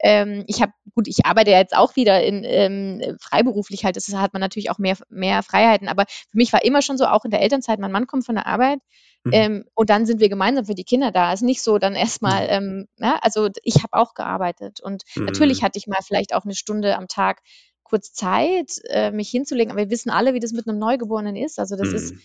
ähm, 0.00 0.44
ich 0.48 0.60
habe 0.60 0.72
gut, 0.94 1.06
ich 1.08 1.24
arbeite 1.24 1.52
ja 1.52 1.58
jetzt 1.58 1.76
auch 1.76 1.96
wieder 1.96 2.22
in 2.22 2.42
ähm, 2.44 3.16
freiberuflich 3.20 3.84
halt, 3.84 3.96
das 3.96 4.12
hat 4.14 4.32
man 4.32 4.40
natürlich 4.40 4.70
auch 4.70 4.78
mehr 4.78 4.96
mehr 5.08 5.42
Freiheiten. 5.42 5.88
Aber 5.88 6.04
für 6.08 6.36
mich 6.36 6.52
war 6.52 6.64
immer 6.64 6.82
schon 6.82 6.98
so, 6.98 7.06
auch 7.06 7.24
in 7.24 7.30
der 7.30 7.40
Elternzeit, 7.42 7.78
mein 7.78 7.92
Mann 7.92 8.06
kommt 8.06 8.26
von 8.26 8.34
der 8.34 8.46
Arbeit, 8.46 8.80
Mhm. 9.26 9.44
ähm, 9.44 9.64
und 9.74 9.90
dann 9.90 10.06
sind 10.06 10.20
wir 10.20 10.28
gemeinsam 10.28 10.66
für 10.66 10.74
die 10.76 10.84
Kinder 10.84 11.10
da. 11.12 11.32
Ist 11.32 11.42
nicht 11.42 11.62
so 11.62 11.78
dann 11.78 11.94
erst 11.96 12.22
mal, 12.22 12.46
Mhm. 12.46 12.50
ähm 12.50 12.88
ne, 12.98 13.22
also, 13.22 13.48
ich 13.64 13.76
habe 13.82 13.94
auch 13.94 14.14
gearbeitet. 14.14 14.80
Und 14.80 15.04
natürlich 15.26 15.62
Mhm. 15.62 15.64
hatte 15.64 15.78
ich 15.78 15.86
mal 15.88 15.98
vielleicht 16.06 16.34
auch 16.34 16.44
'ne 16.44 16.54
Stunde 16.54 16.96
am 16.98 17.08
Tag 17.08 17.42
kurz 17.84 18.12
Zeit, 18.14 18.80
äh, 18.88 19.10
mich 19.12 19.30
hinzulegen, 19.30 19.72
aber 19.72 19.82
wir 19.82 19.90
wissen 19.90 20.10
alle, 20.10 20.34
wie 20.34 20.40
das 20.40 20.52
mit 20.52 20.66
'nem 20.66 20.78
Neugeborenen 20.78 21.36
ist. 21.36 21.58
Also, 21.58 21.76
das 21.76 21.92
ist 21.92 22.14
Mhm. 22.14 22.24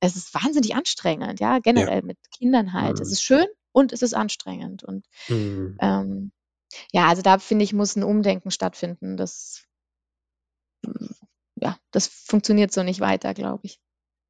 es 0.00 0.16
ist 0.16 0.34
wahnsinnig 0.34 0.74
anstrengend, 0.76 1.40
ja, 1.40 1.58
Ja. 1.74 1.88
generell 1.88 2.02
mit 2.02 2.18
Kindern 2.36 2.72
halt. 2.74 3.00
Es 3.00 3.10
Mhm. 3.10 3.12
ist 3.12 3.22
schön 3.22 3.46
und 3.72 3.92
es 3.92 4.02
ist 4.02 4.14
anstrengend. 4.14 4.84
Und, 4.84 5.06
Mhm. 5.28 5.80
ähm, 5.80 6.32
ja, 6.92 7.08
also, 7.08 7.22
da 7.22 7.38
finde 7.40 7.64
ich, 7.64 7.72
muss 7.74 7.96
'n 7.96 8.04
Umdenken 8.04 8.50
stattfinden. 8.52 9.16
Das 9.18 9.64
ja, 11.60 11.78
das 11.90 12.06
funktioniert 12.08 12.72
so 12.72 12.82
nicht 12.82 13.00
weiter, 13.00 13.34
glaube 13.34 13.60
ich. 13.64 13.78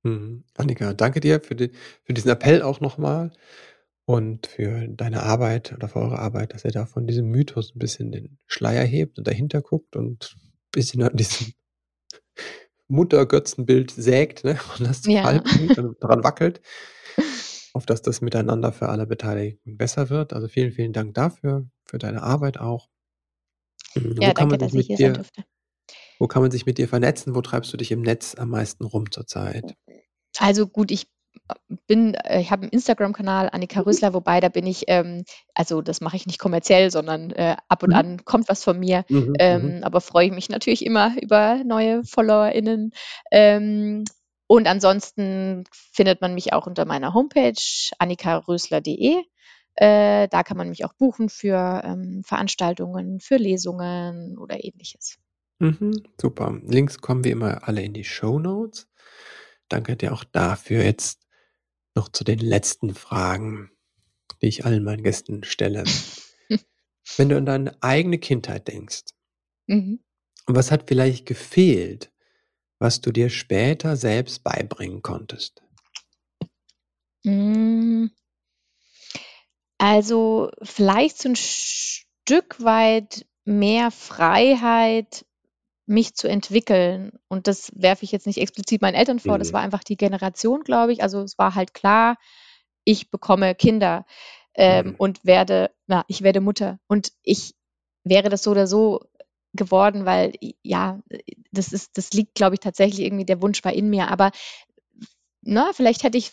Mhm. 0.06 0.44
Annika, 0.56 0.94
danke 0.94 1.18
dir 1.20 1.40
für 1.40 1.56
die 1.56 1.72
für 2.04 2.14
diesen 2.14 2.30
Appell 2.30 2.62
auch 2.62 2.80
noch 2.80 2.96
mal 2.96 3.32
und 4.06 4.46
für 4.48 4.88
deine 4.88 5.22
Arbeit 5.24 5.72
oder 5.74 5.88
für 5.88 6.00
eure 6.00 6.18
Arbeit, 6.20 6.54
dass 6.54 6.64
ihr 6.64 6.72
da 6.72 6.86
von 6.86 7.06
diesem 7.08 7.26
Mythos 7.30 7.72
'n 7.74 7.78
bisschen 7.80 8.12
den 8.12 8.38
Schleier 8.46 8.84
hebt 8.84 9.18
und 9.18 9.26
dahinter 9.28 9.62
guckt 9.62 9.96
und 9.96 10.36
bisschen 10.72 11.02
an 11.02 11.16
diesem 11.16 11.54
Muttergötzenbild 12.88 13.90
sägt, 13.90 14.44
ne, 14.44 14.58
und 14.78 14.86
das 14.86 15.02
zu 15.02 15.10
Ja. 15.10 15.22
und 15.22 15.96
dran 16.00 16.22
wackelt 16.24 16.60
auf 17.74 17.84
dass 17.86 18.00
das 18.02 18.20
Miteinander 18.22 18.72
für 18.72 18.88
alle 18.88 19.06
Beteiligten 19.06 19.76
besser 19.76 20.08
wird. 20.08 20.32
Also, 20.32 20.48
vielen, 20.48 20.72
vielen 20.72 20.92
Dank 20.94 21.14
dafür, 21.14 21.66
für 21.84 21.98
deine 21.98 22.22
Arbeit 22.22 22.58
auch. 22.58 22.88
Hm, 23.96 24.14
wo 24.26 24.30
Ja, 24.30 24.32
kann 24.32 24.48
danke, 24.48 24.48
man 24.48 24.58
sich 24.58 24.72
dass 24.72 24.76
ich 24.76 24.86
mit 24.86 24.86
hier 24.86 24.98
sein 24.98 25.12
dir 25.12 25.12
durfte. 25.12 25.44
wo 26.20 26.28
kann 26.28 26.42
man 26.42 26.50
sich 26.50 26.66
mit 26.66 26.78
dir 26.78 26.88
vernetzen? 26.88 27.34
Wo 27.34 27.42
treibst 27.42 27.72
du 27.72 27.76
dich 27.78 27.92
im 27.92 28.02
Netz 28.02 28.34
am 28.36 28.50
meisten 28.50 28.84
rum 28.84 29.10
zurzeit? 29.12 29.74
Also, 30.38 30.66
gut, 30.66 30.90
ich 30.90 31.08
bin 31.86 32.14
äh, 32.14 32.40
ich 32.40 32.50
habe 32.50 32.66
'n 32.66 32.70
Instagram-Kanal, 32.70 33.50
Annika 33.52 33.80
Mhm. 33.80 33.84
Rösler, 33.86 34.14
wobei 34.14 34.40
da 34.40 34.48
bin 34.48 34.66
ich 34.66 34.84
ähm, 34.88 35.24
also, 35.54 35.82
das 35.82 36.00
mache 36.00 36.16
ich 36.16 36.26
nicht 36.26 36.38
kommerziell, 36.38 36.90
sondern, 36.90 37.30
äh, 37.32 37.56
ab 37.68 37.82
und 37.82 37.90
Mhm. 37.90 37.96
an 37.96 38.24
kommt 38.24 38.48
was 38.48 38.64
von 38.64 38.78
mir. 38.78 39.04
Mhm, 39.08 39.18
mhm. 39.18 39.36
Ähm, 39.38 39.80
aber 39.84 40.00
freue 40.00 40.26
ich 40.26 40.32
mich 40.32 40.48
natürlich 40.48 40.84
immer 40.84 41.14
über 41.20 41.62
neue 41.64 42.04
FollowerInnen. 42.04 42.92
Ähm, 43.32 44.04
und 44.48 44.66
ansonsten 44.68 45.64
findet 45.72 46.20
man 46.20 46.34
mich 46.34 46.52
auch 46.52 46.66
unter 46.66 46.84
meiner 46.84 47.14
Homepage 47.14 47.54
annikarösler.de. 47.98 49.22
Äh, 49.76 50.28
da 50.28 50.42
kann 50.42 50.56
man 50.56 50.68
mich 50.70 50.84
auch 50.84 50.94
buchen 50.94 51.28
für, 51.28 51.82
ähm, 51.84 52.22
Veranstaltungen, 52.24 53.20
für 53.20 53.36
Lesungen 53.36 54.38
oder 54.38 54.64
Ähnliches. 54.64 55.18
Mhm, 55.60 56.02
super. 56.20 56.58
Links 56.66 56.98
kommen 57.00 57.24
wie 57.24 57.30
immer 57.30 57.66
alle 57.66 57.82
in 57.82 57.94
die 57.94 58.04
Shownotes. 58.04 58.88
Danke 59.70 59.96
dir 59.96 60.12
auch 60.12 60.24
dafür. 60.24 60.84
Jetzt 60.84 61.26
noch 61.94 62.08
zu 62.08 62.24
den 62.24 62.38
letzten 62.38 62.94
Fragen, 62.94 63.70
die 64.42 64.48
ich 64.48 64.64
allen 64.64 64.84
meinen 64.84 65.02
Gästen 65.02 65.44
stelle. 65.44 65.84
Wenn 67.18 67.28
du 67.28 67.36
an 67.36 67.46
deine 67.46 67.76
eigene 67.82 68.18
Kindheit 68.18 68.68
denkst 68.68 69.04
Mhm. 69.68 69.98
was 70.48 70.70
hat 70.70 70.84
vielleicht 70.88 71.26
gefehlt, 71.26 72.12
was 72.78 73.00
du 73.00 73.12
dir 73.12 73.30
später 73.30 73.96
selbst 73.96 74.44
beibringen 74.44 75.02
konntest? 75.02 75.62
Hm. 77.24 78.06
Also, 79.80 80.50
vielleicht 80.62 81.18
so 81.18 81.28
'n 81.28 81.36
Stück 81.36 82.62
weit 82.62 83.26
mehr 83.44 83.90
Freiheit, 83.90 85.26
mich 85.86 86.14
zu 86.16 86.28
entwickeln. 86.28 87.12
Und 87.28 87.46
das 87.48 87.70
werfe 87.74 88.04
ich 88.04 88.12
jetzt 88.12 88.26
nicht 88.26 88.38
explizit 88.38 88.82
meinen 88.82 88.94
Eltern 88.96 89.20
vor, 89.20 89.38
das 89.38 89.50
Mhm. 89.50 89.54
war 89.54 89.62
einfach 89.62 89.84
die 89.84 89.96
Generation, 89.96 90.62
glaube 90.64 90.92
ich. 90.92 91.02
Also, 91.02 91.22
es 91.22 91.38
war 91.38 91.54
halt 91.54 91.74
klar, 91.74 92.16
ich 92.84 93.10
bekomme 93.10 93.54
Kinder, 93.54 94.06
ähm, 94.54 94.88
Mhm. 94.88 94.94
und 94.98 95.24
werde 95.24 95.70
na, 95.88 96.04
ich 96.08 96.22
werde 96.22 96.40
Mutter. 96.40 96.78
Und 96.88 97.12
ich 97.22 97.54
wäre 98.04 98.28
das 98.30 98.42
so 98.44 98.50
oder 98.52 98.66
so 98.66 99.00
geworden, 99.54 100.04
weil 100.06 100.32
ja, 100.62 101.00
das 101.52 101.72
ist 101.72 101.96
das 101.98 102.12
liegt, 102.12 102.34
glaube 102.36 102.54
ich, 102.56 102.60
tatsächlich 102.60 103.00
irgendwie 103.06 103.24
der 103.26 103.42
Wunsch 103.42 103.64
war 103.64 103.72
in 103.72 103.88
mir. 103.90 104.08
Aber 104.10 104.30
ne, 105.42 105.70
vielleicht 105.74 106.02
hätte 106.02 106.18
ich 106.18 106.32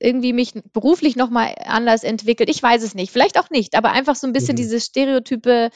irgendwie 0.00 0.32
mich 0.34 0.52
beruflich 0.72 1.16
noch 1.16 1.30
mal 1.30 1.54
anders 1.64 2.04
entwickelt. 2.04 2.50
Ich 2.50 2.62
weiß 2.62 2.82
es 2.82 2.94
nicht, 2.94 3.12
vielleicht 3.12 3.38
auch 3.38 3.50
nicht, 3.50 3.76
aber 3.76 3.92
einfach 3.92 4.16
so 4.16 4.26
'n 4.28 4.32
bisschen 4.34 4.56
Mhm. 4.56 4.56
diese 4.56 4.80
Stereotype, 4.80 5.70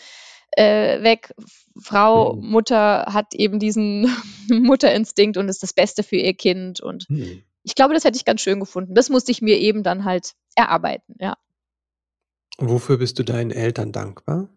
äh, 0.52 1.02
weg. 1.02 1.34
Frau, 1.80 2.34
Mhm. 2.34 2.50
Mutter 2.50 3.06
hat 3.12 3.34
eben 3.34 3.58
diesen 3.58 4.02
Mutterinstinkt 4.48 5.36
und 5.36 5.48
ist 5.48 5.62
das 5.62 5.72
Beste 5.72 6.02
für 6.02 6.16
ihr 6.16 6.34
Kind. 6.34 6.80
Und 6.80 7.08
Mhm. 7.10 7.42
ich 7.62 7.74
glaube, 7.74 7.94
das 7.94 8.04
hätte 8.04 8.16
ich 8.16 8.24
ganz 8.24 8.40
schön 8.40 8.60
gefunden. 8.60 8.94
Das 8.94 9.10
musste 9.10 9.32
ich 9.32 9.42
mir 9.42 9.58
eben 9.58 9.82
dann 9.82 10.04
halt 10.04 10.32
erarbeiten, 10.54 11.16
ja. 11.18 11.36
Wofür 12.58 12.98
bist 12.98 13.18
du 13.18 13.24
deinen 13.24 13.50
Eltern 13.50 13.90
dankbar? 13.90 14.48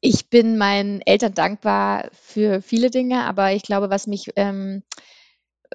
Ich 0.00 0.30
bin 0.30 0.56
meinen 0.56 1.00
Eltern 1.00 1.34
dankbar 1.34 2.10
für 2.12 2.62
viele 2.62 2.90
Dinge, 2.90 3.24
aber 3.24 3.52
ich 3.52 3.62
glaube, 3.62 3.90
was 3.90 4.06
mich 4.06 4.30
ähm, 4.36 4.84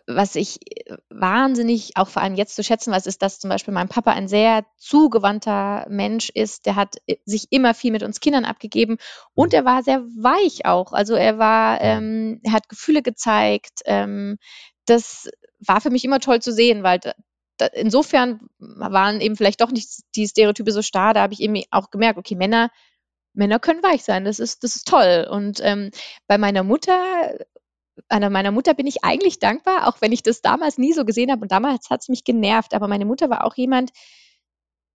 was 0.08 0.36
ich, 0.36 0.60
äh, 0.88 0.98
wahnsinnig 1.10 1.98
auch 1.98 2.08
vor 2.08 2.22
allem 2.22 2.36
jetzt 2.36 2.56
zu 2.56 2.64
schätzen 2.64 2.92
weiß, 2.92 3.08
ist, 3.08 3.22
dass 3.22 3.39
zum 3.39 3.50
Beispiel 3.50 3.74
mein 3.74 3.89
Papa 3.89 4.12
ein 4.12 4.28
sehr 4.28 4.66
zugewandter 4.78 5.86
Mensch 5.89 6.30
ist. 6.30 6.66
Der 6.66 6.76
hat, 6.76 6.98
äh, 7.08 7.18
sich 7.26 7.48
immer 7.52 7.74
viel 7.74 7.92
mit 7.92 8.04
uns 8.04 8.20
Kindern 8.20 8.46
abgegeben 8.46 8.98
und 9.34 9.54
Mhm. 9.54 9.58
er 9.60 9.66
war 9.66 9.84
sehr 9.84 10.02
weich 10.02 10.66
auch. 10.66 10.94
Also, 10.94 11.16
er 11.16 11.38
war 11.38 11.82
ähm, 11.82 12.39
er 12.44 12.54
hat 12.54 12.70
Gefühle 12.70 13.02
gezeigt. 13.02 13.82
Ähm, 13.86 14.38
das 14.86 15.30
war 15.66 15.82
für 15.82 15.89
mich 15.92 16.06
immer 16.06 16.20
toll 16.20 16.42
zu 16.42 16.52
sehen, 16.52 16.84
weil 16.84 17.00
insofern 17.74 18.39
waren 18.60 19.22
eben 19.22 19.36
vielleicht 19.36 19.62
doch 19.62 19.72
nicht 19.72 19.89
die 20.16 20.28
Stereotype 20.28 20.72
so 20.72 20.82
starr. 20.82 21.14
Da 21.14 21.22
habe 21.22 21.34
ich 21.34 21.42
eben 21.42 21.62
auch 21.72 21.92
gemerkt, 21.92 22.18
okay, 22.18 22.36
Männer, 22.36 22.72
Männer 23.34 23.60
können 23.60 23.84
weich 23.84 24.04
sein. 24.04 24.26
Das 24.26 24.39
ist, 24.39 24.64
das 24.64 24.76
ist 24.76 24.88
toll. 24.88 25.28
Und 25.30 25.60
ähm, 25.64 25.92
bei 26.28 26.38
meiner 26.38 26.64
Mutter, 26.64 27.36
an 28.10 28.32
meiner 28.32 28.52
Mutter 28.52 28.74
bin 28.74 28.88
ich 28.88 29.04
eigentlich 29.04 29.39
dankbar, 29.39 29.88
auch 29.88 30.02
wenn 30.02 30.12
ich 30.12 30.24
das 30.24 30.42
damals 30.42 30.78
nie 30.78 30.94
so 30.94 31.06
gesehen 31.06 31.32
habe. 31.32 31.42
Und 31.42 31.52
damals 31.52 31.89
hat 31.89 32.02
es 32.02 32.10
mich 32.10 32.24
genervt. 32.24 32.74
Aber 32.74 32.88
meine 32.88 33.06
Mutter 33.06 33.30
war 33.30 33.46
auch 33.46 33.56
jemand, 33.56 33.92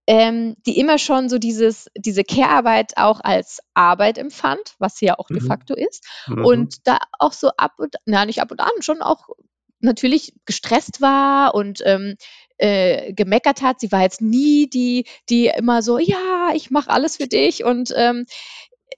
ähm, 0.07 0.55
die 0.67 0.79
immer 0.79 0.99
schon 0.99 1.29
so 1.29 1.39
dieses, 1.39 1.91
diese 1.97 2.23
Care-Arbeit 2.23 2.93
auch 2.97 3.21
als 3.21 3.61
Arbeit 3.75 4.19
empfand, 4.19 4.75
was 4.79 4.97
sie 4.97 5.07
ja 5.07 5.19
auch 5.19 5.29
mhm. 5.29 5.35
de 5.35 5.47
facto 5.47 5.75
ist. 5.75 6.05
Mhm. 6.29 6.45
Und 6.45 6.87
da 6.87 6.99
auch 7.19 7.33
so 7.33 7.51
ab 7.57 7.73
und, 7.79 7.97
na 8.05 8.25
nicht 8.25 8.41
ab 8.41 8.51
und 8.51 8.61
an, 8.61 8.71
schon 8.81 9.03
auch 9.03 9.29
natürlich 9.81 10.35
gestresst 10.47 11.01
war 11.01 11.55
und 11.55 11.83
ähm, 11.85 12.17
äh, 12.59 13.13
gemeckert 13.13 13.63
hat. 13.63 13.81
Sie 13.81 13.93
war 13.93 14.03
jetzt 14.03 14.21
nie 14.21 14.69
die, 14.69 15.07
die 15.29 15.47
immer 15.47 15.83
so, 15.83 15.99
ja, 15.99 16.53
ich 16.55 16.71
mache 16.71 16.91
alles 16.91 17.17
für 17.17 17.27
dich. 17.27 17.65
Und 17.65 17.93
ähm, 17.97 18.27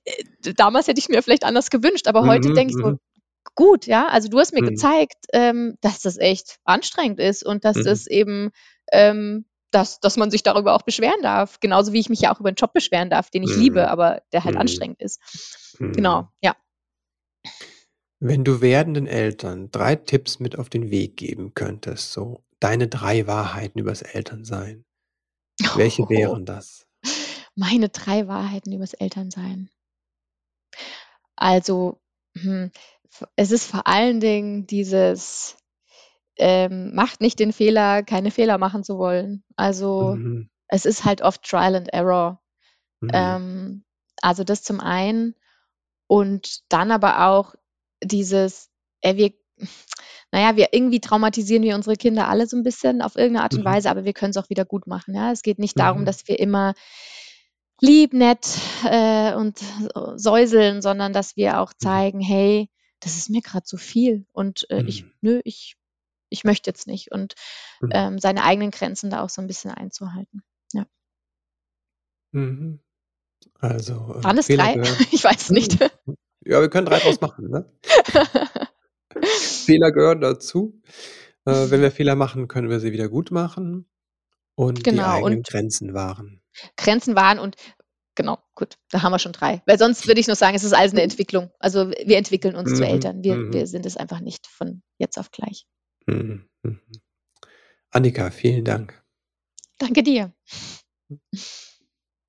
äh, 0.05 0.53
damals 0.55 0.89
hätte 0.89 1.01
ich 1.01 1.09
mir 1.09 1.23
vielleicht 1.23 1.45
anders 1.45 1.71
gewünscht, 1.71 2.07
aber 2.07 2.27
heute 2.27 2.51
mhm, 2.51 2.55
denke 2.55 2.73
ich 2.73 2.81
so, 2.81 2.91
mhm. 2.91 3.01
Gut, 3.55 3.87
ja, 3.87 4.09
also 4.09 4.29
du 4.29 4.39
hast 4.39 4.53
mir 4.53 4.63
mhm. 4.63 4.71
gezeigt, 4.71 5.27
ähm, 5.33 5.77
dass 5.81 6.01
das 6.01 6.17
echt 6.19 6.59
anstrengend 6.65 7.21
ist 7.21 7.45
und 7.45 7.65
dass 7.65 7.77
mhm. 7.77 7.85
das 7.85 8.07
eben 8.07 8.51
ähm, 8.93 9.45
dass, 9.71 10.01
dass 10.01 10.17
man 10.17 10.31
sich 10.31 10.43
darüber 10.43 10.75
auch 10.75 10.83
beschweren 10.83 11.23
darf. 11.23 11.61
Genauso 11.61 11.93
wie 11.93 12.01
ich 12.01 12.09
mich 12.09 12.21
ja 12.21 12.35
auch 12.35 12.41
über 12.41 12.49
einen 12.49 12.57
Job 12.57 12.73
beschweren 12.73 13.11
darf, 13.11 13.31
den 13.31 13.43
ich 13.43 13.55
mhm. 13.55 13.63
liebe, 13.63 13.89
aber 13.91 14.23
der 14.33 14.45
halt 14.45 14.55
mhm. 14.55 14.63
anstrengend 14.63 15.01
ist. 15.01 15.21
Mhm. 15.79 15.93
Genau, 15.93 16.29
ja. 16.43 16.57
Wenn 18.21 18.45
du 18.45 18.61
werdenden 18.61 19.07
Eltern 19.07 19.71
drei 19.71 19.95
Tipps 19.95 20.41
mit 20.41 20.59
auf 20.59 20.69
den 20.69 20.91
Weg 20.91 21.17
geben 21.17 21.55
könntest, 21.55 22.13
so 22.13 22.43
deine 22.61 22.89
drei 22.89 23.27
Wahrheiten 23.27 23.79
übers 23.79 24.03
Elternsein, 24.03 24.85
welche 25.77 26.03
oh. 26.03 26.09
wären 26.09 26.45
das? 26.45 26.87
Meine 27.55 27.89
drei 27.89 28.27
Wahrheiten 28.27 28.73
übers 28.73 28.95
Elternsein. 28.95 29.71
Also, 31.37 32.01
hm, 32.37 32.73
es 33.37 33.51
ist 33.51 33.67
vor 33.67 33.87
allen 33.87 34.21
Dingen 34.21 34.67
dieses, 34.67 35.57
ähm, 36.37 36.95
macht 36.95 37.21
nicht 37.21 37.39
den 37.39 37.53
Fehler, 37.53 38.03
keine 38.03 38.31
Fehler 38.31 38.59
machen 38.59 38.85
zu 38.85 38.99
wollen. 38.99 39.45
Also 39.57 40.15
mhm. 40.17 40.51
es 40.69 40.85
ist 40.85 41.05
halt 41.05 41.23
oft 41.23 41.43
Trial 41.43 41.75
and 41.75 41.93
Error. 41.93 42.41
Mhm. 43.01 43.11
Ähm, 43.13 43.85
also 44.23 44.45
das 44.45 44.63
zum 44.63 44.81
einen 44.81 45.35
und 46.07 46.61
dann 46.69 46.91
aber 46.91 47.27
auch 47.29 47.55
dieses, 48.03 48.71
äh, 49.01 49.17
wir, 49.17 49.33
naja, 50.33 50.57
wir 50.57 50.69
irgendwie 50.73 51.01
traumatisieren 51.01 51.63
wir 51.63 51.75
unsere 51.75 51.97
Kinder 51.97 52.29
alle 52.29 52.47
so 52.47 52.57
ein 52.57 52.63
bisschen 52.63 53.03
auf 53.03 53.17
irgendeine 53.17 53.45
Art 53.45 53.55
und 53.55 53.61
mhm. 53.61 53.67
Weise, 53.67 53.91
aber 53.91 54.05
wir 54.05 54.13
können 54.13 54.31
es 54.31 54.37
auch 54.37 54.51
wieder 54.51 54.65
gut 54.65 54.87
machen. 54.87 55.15
Ja? 55.15 55.33
Es 55.33 55.43
geht 55.43 55.59
nicht 55.59 55.79
darum, 55.79 56.03
mhm. 56.03 56.07
dass 56.07 56.27
wir 56.29 56.39
immer 56.39 56.75
lieb, 57.81 58.13
nett 58.13 58.49
äh, 58.85 59.35
und 59.35 59.59
säuseln, 60.17 60.83
sondern 60.83 61.13
dass 61.13 61.37
wir 61.37 61.61
auch 61.61 61.73
mhm. 61.73 61.85
zeigen, 61.85 62.21
hey, 62.21 62.69
das 63.01 63.17
ist 63.17 63.31
mir 63.31 63.43
gerade 63.43 63.65
zu 63.65 63.77
viel 63.77 64.27
und 64.33 64.69
äh, 64.71 64.83
ich, 64.83 65.05
mhm. 65.05 65.13
nö, 65.21 65.41
ich 65.45 65.77
ich 66.31 66.45
möchte 66.45 66.69
jetzt 66.69 66.87
nicht 66.87 67.11
und 67.13 67.35
mhm. 67.81 67.91
ähm, 67.93 68.19
seine 68.19 68.45
eigenen 68.45 68.71
Grenzen 68.71 69.11
da 69.11 69.23
auch 69.23 69.31
so 69.31 69.41
ein 69.41 69.47
bisschen 69.47 69.71
einzuhalten. 69.71 70.43
Ja. 70.73 70.87
Mhm. 72.33 72.81
Also, 73.59 73.95
äh, 74.19 74.25
Waren 74.25 74.39
es 74.39 74.47
drei? 74.47 74.75
ich 75.13 75.25
weiß 75.25 75.51
nicht. 75.51 75.81
Ja, 76.45 76.61
wir 76.61 76.71
können 76.71 76.87
drei 76.87 76.99
draus 76.99 77.21
machen. 77.21 77.51
Ne? 77.51 77.73
Fehler 79.65 79.93
gehören 79.93 80.21
dazu. 80.21 80.81
Äh, 81.45 81.71
wenn 81.71 81.81
wir 81.81 81.91
Fehler 81.91 82.15
machen, 82.15 82.49
können 82.49 82.69
wir 82.69 82.81
sie 82.81 82.93
wieder 82.93 83.09
gut 83.09 83.31
machen 83.31 83.89
und 84.55 84.85
genau, 84.85 85.03
die 85.03 85.09
eigenen 85.09 85.39
und 85.39 85.47
Grenzen 85.47 85.95
wahren. 85.95 86.43
Grenzen 86.77 87.17
wahren 87.17 87.39
und 87.39 87.57
genau, 88.19 88.39
gut, 88.57 88.77
da 88.91 89.03
haben 89.03 89.13
wir 89.13 89.19
schon 89.21 89.33
drei. 89.33 89.63
Weil 89.65 89.79
sonst 89.79 90.07
würde 90.09 90.21
ich 90.21 90.27
nur 90.27 90.37
sagen, 90.37 90.57
es 90.57 90.65
ist 90.65 90.75
alles 90.75 90.93
eine 90.93 91.03
Entwicklung. 91.03 91.51
Also 91.61 91.89
wir 91.91 92.19
entwickeln 92.19 92.57
uns 92.57 92.73
mhm. 92.73 92.75
zu 92.75 92.87
Eltern. 92.87 93.23
Wir, 93.23 93.37
mhm. 93.37 93.53
wir 93.55 93.67
sind 93.67 93.87
es 93.87 93.97
einfach 93.97 94.21
nicht 94.21 94.47
von 94.49 94.83
jetzt 94.99 95.19
auf 95.19 95.31
gleich. 95.31 95.67
Mhm, 96.07 96.45
mhm. 96.65 96.81
Annika, 97.91 98.31
vielen 98.31 98.65
Dank. 98.65 99.01
Danke 99.79 100.03
dir. 100.03 100.33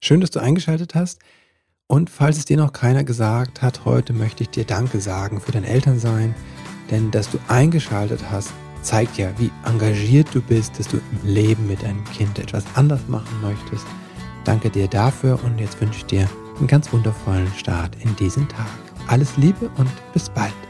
Schön, 0.02 0.22
dass 0.22 0.30
du 0.30 0.40
eingeschaltet 0.40 0.94
hast. 0.96 1.20
Und 1.88 2.12
falls 2.12 2.38
es 2.38 2.46
dir 2.46 2.58
noch 2.58 2.72
keiner 2.72 3.04
gesagt 3.04 3.64
hat, 3.64 3.84
heute 3.84 4.14
möchte 4.14 4.44
ich 4.44 4.50
dir 4.52 4.66
Danke 4.66 5.02
sagen 5.02 5.42
für 5.42 5.52
dein 5.52 5.64
Elternsein. 5.64 6.36
Denn 6.92 7.10
dass 7.10 7.32
du 7.32 7.40
eingeschaltet 7.48 8.30
hast, 8.30 8.54
zeigt 8.84 9.18
ja, 9.18 9.34
wie 9.40 9.52
engagiert 9.66 10.28
du 10.34 10.42
bist, 10.42 10.78
dass 10.78 10.88
du 10.88 10.98
im 10.98 11.28
Leben 11.28 11.68
mit 11.68 11.82
deinem 11.82 12.06
Kind 12.06 12.38
etwas 12.38 12.64
anders 12.76 13.08
machen 13.08 13.42
möchtest. 13.42 13.88
Danke 14.50 14.72
dir 14.72 14.88
dafür 14.88 15.38
und 15.44 15.60
jetzt 15.60 15.80
wünsche 15.80 16.00
ich 16.00 16.06
dir 16.08 16.28
einen 16.58 16.66
ganz 16.66 16.92
wundervollen 16.92 17.54
Start 17.56 17.96
in 18.04 18.16
diesen 18.16 18.50
Tag. 18.50 18.66
Alles 19.06 19.38
Liebe 19.38 19.70
und 19.78 19.92
bis 20.12 20.28
bald. 20.28 20.69